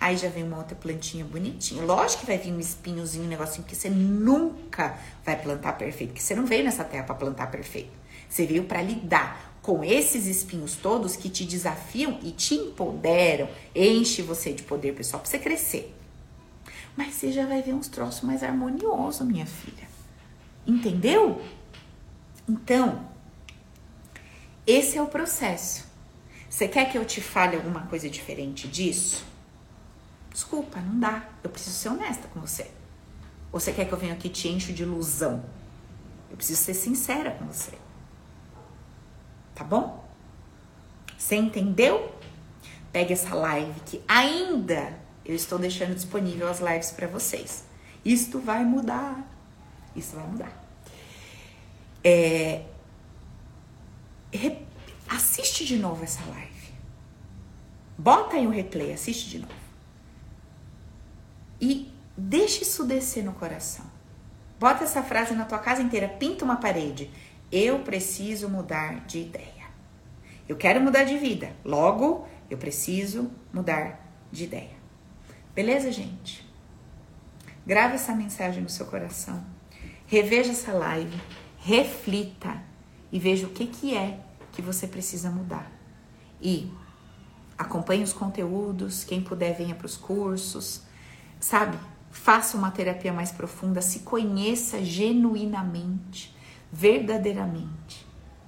Aí 0.00 0.16
já 0.16 0.28
vem 0.28 0.44
uma 0.44 0.58
outra 0.58 0.76
plantinha 0.76 1.24
bonitinha. 1.24 1.82
Lógico 1.82 2.20
que 2.20 2.26
vai 2.28 2.38
vir 2.38 2.52
um 2.52 2.60
espinhozinho, 2.60 3.24
um 3.24 3.28
negocinho 3.28 3.66
que 3.66 3.74
você 3.74 3.90
nunca 3.90 4.96
vai 5.24 5.34
plantar 5.34 5.72
perfeito, 5.72 6.10
porque 6.10 6.22
você 6.22 6.36
não 6.36 6.46
veio 6.46 6.62
nessa 6.62 6.84
terra 6.84 7.02
para 7.02 7.16
plantar 7.16 7.50
perfeito. 7.50 7.97
Você 8.28 8.44
veio 8.44 8.64
para 8.64 8.82
lidar 8.82 9.48
com 9.62 9.84
esses 9.84 10.26
espinhos 10.26 10.76
todos 10.76 11.16
que 11.16 11.28
te 11.28 11.44
desafiam 11.44 12.18
e 12.22 12.30
te 12.30 12.54
empoderam, 12.54 13.48
enche 13.74 14.22
você 14.22 14.52
de 14.52 14.62
poder 14.62 14.94
pessoal 14.94 15.20
para 15.20 15.30
você 15.30 15.38
crescer. 15.38 15.94
Mas 16.96 17.14
você 17.14 17.30
já 17.30 17.46
vai 17.46 17.62
ver 17.62 17.74
uns 17.74 17.88
troços 17.88 18.22
mais 18.22 18.42
harmoniosos, 18.42 19.26
minha 19.26 19.46
filha. 19.46 19.86
Entendeu? 20.66 21.40
Então, 22.48 23.08
esse 24.66 24.98
é 24.98 25.02
o 25.02 25.06
processo. 25.06 25.86
Você 26.48 26.66
quer 26.66 26.90
que 26.90 26.96
eu 26.96 27.04
te 27.04 27.20
fale 27.20 27.56
alguma 27.56 27.82
coisa 27.82 28.08
diferente 28.08 28.66
disso? 28.66 29.24
Desculpa, 30.32 30.80
não 30.80 30.98
dá. 30.98 31.28
Eu 31.42 31.50
preciso 31.50 31.76
ser 31.76 31.88
honesta 31.90 32.26
com 32.28 32.40
você. 32.40 32.70
Ou 33.52 33.60
você 33.60 33.72
quer 33.72 33.86
que 33.86 33.92
eu 33.92 33.98
venha 33.98 34.14
aqui 34.14 34.28
e 34.28 34.30
te 34.30 34.48
encho 34.48 34.72
de 34.72 34.82
ilusão? 34.82 35.44
Eu 36.30 36.36
preciso 36.36 36.62
ser 36.62 36.74
sincera 36.74 37.30
com 37.32 37.46
você. 37.46 37.72
Tá 39.58 39.64
bom? 39.64 40.08
Você 41.18 41.34
entendeu? 41.34 42.14
Pegue 42.92 43.12
essa 43.12 43.34
live 43.34 43.80
que 43.80 44.00
ainda 44.06 44.96
eu 45.24 45.34
estou 45.34 45.58
deixando 45.58 45.96
disponível 45.96 46.48
as 46.48 46.60
lives 46.60 46.92
para 46.92 47.08
vocês. 47.08 47.64
Isto 48.04 48.38
vai 48.38 48.64
mudar. 48.64 49.28
Isso 49.96 50.14
vai 50.14 50.24
mudar. 50.28 50.64
É, 52.04 52.62
assiste 55.08 55.64
de 55.64 55.76
novo 55.76 56.04
essa 56.04 56.24
live. 56.30 56.72
Bota 57.98 58.36
aí 58.36 58.46
o 58.46 58.50
replay, 58.50 58.92
assiste 58.92 59.28
de 59.28 59.40
novo. 59.40 59.52
E 61.60 61.92
deixe 62.16 62.62
isso 62.62 62.84
descer 62.84 63.24
no 63.24 63.32
coração. 63.32 63.84
Bota 64.60 64.84
essa 64.84 65.02
frase 65.02 65.34
na 65.34 65.44
tua 65.44 65.58
casa 65.58 65.82
inteira, 65.82 66.06
pinta 66.06 66.44
uma 66.44 66.56
parede. 66.56 67.10
Eu 67.50 67.80
preciso 67.80 68.48
mudar 68.48 69.06
de 69.06 69.20
ideia. 69.20 69.68
Eu 70.48 70.56
quero 70.56 70.80
mudar 70.80 71.04
de 71.04 71.16
vida. 71.18 71.54
Logo, 71.64 72.26
eu 72.50 72.58
preciso 72.58 73.30
mudar 73.52 74.00
de 74.30 74.44
ideia. 74.44 74.76
Beleza, 75.54 75.90
gente? 75.90 76.46
Grave 77.66 77.94
essa 77.96 78.14
mensagem 78.14 78.62
no 78.62 78.68
seu 78.68 78.86
coração. 78.86 79.44
Reveja 80.06 80.52
essa 80.52 80.72
live, 80.72 81.20
reflita 81.58 82.62
e 83.12 83.18
veja 83.18 83.46
o 83.46 83.50
que, 83.50 83.66
que 83.66 83.94
é 83.94 84.20
que 84.52 84.62
você 84.62 84.86
precisa 84.86 85.30
mudar. 85.30 85.70
E 86.40 86.70
acompanhe 87.58 88.02
os 88.02 88.12
conteúdos, 88.12 89.04
quem 89.04 89.20
puder 89.20 89.54
venha 89.54 89.74
para 89.74 89.86
os 89.86 89.96
cursos, 89.96 90.82
sabe? 91.40 91.78
Faça 92.10 92.56
uma 92.56 92.70
terapia 92.70 93.12
mais 93.12 93.30
profunda, 93.30 93.82
se 93.82 94.00
conheça 94.00 94.82
genuinamente, 94.82 96.34
verdadeiramente, 96.72 98.06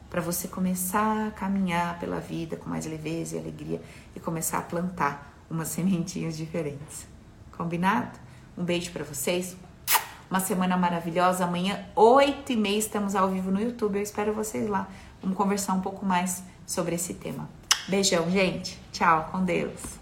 para 0.09 0.21
você 0.21 0.49
começar 0.49 1.29
a 1.29 1.31
caminhar 1.31 1.99
pela 1.99 2.21
vida 2.21 2.57
com 2.57 2.69
mais 2.69 2.87
leveza 2.87 3.37
e 3.37 3.39
alegria 3.39 3.81
e 4.15 4.21
começar 4.21 4.59
a 4.59 4.63
plantar 4.63 5.35
umas 5.51 5.69
sementinhas 5.69 6.37
diferentes. 6.37 7.07
Combinado? 7.57 8.19
Um 8.57 8.65
beijo 8.65 8.91
para 8.91 9.05
vocês. 9.05 9.57
Uma 10.31 10.41
semana 10.41 10.77
maravilhosa. 10.77 11.45
Amanhã, 11.45 11.85
8 11.97 12.53
e 12.53 12.57
meia, 12.57 12.79
estamos 12.79 13.15
ao 13.15 13.29
vivo 13.29 13.51
no 13.51 13.61
YouTube. 13.61 13.97
Eu 13.97 14.03
espero 14.03 14.33
vocês 14.33 14.69
lá. 14.69 14.89
Vamos 15.21 15.37
conversar 15.37 15.75
um 15.75 15.81
pouco 15.81 16.07
mais 16.07 16.43
sobre 16.67 16.95
esse 16.95 17.15
tema. 17.15 17.49
Beijão, 17.89 18.31
gente. 18.31 18.81
Tchau, 18.93 19.29
com 19.33 19.45
Deus. 19.45 20.00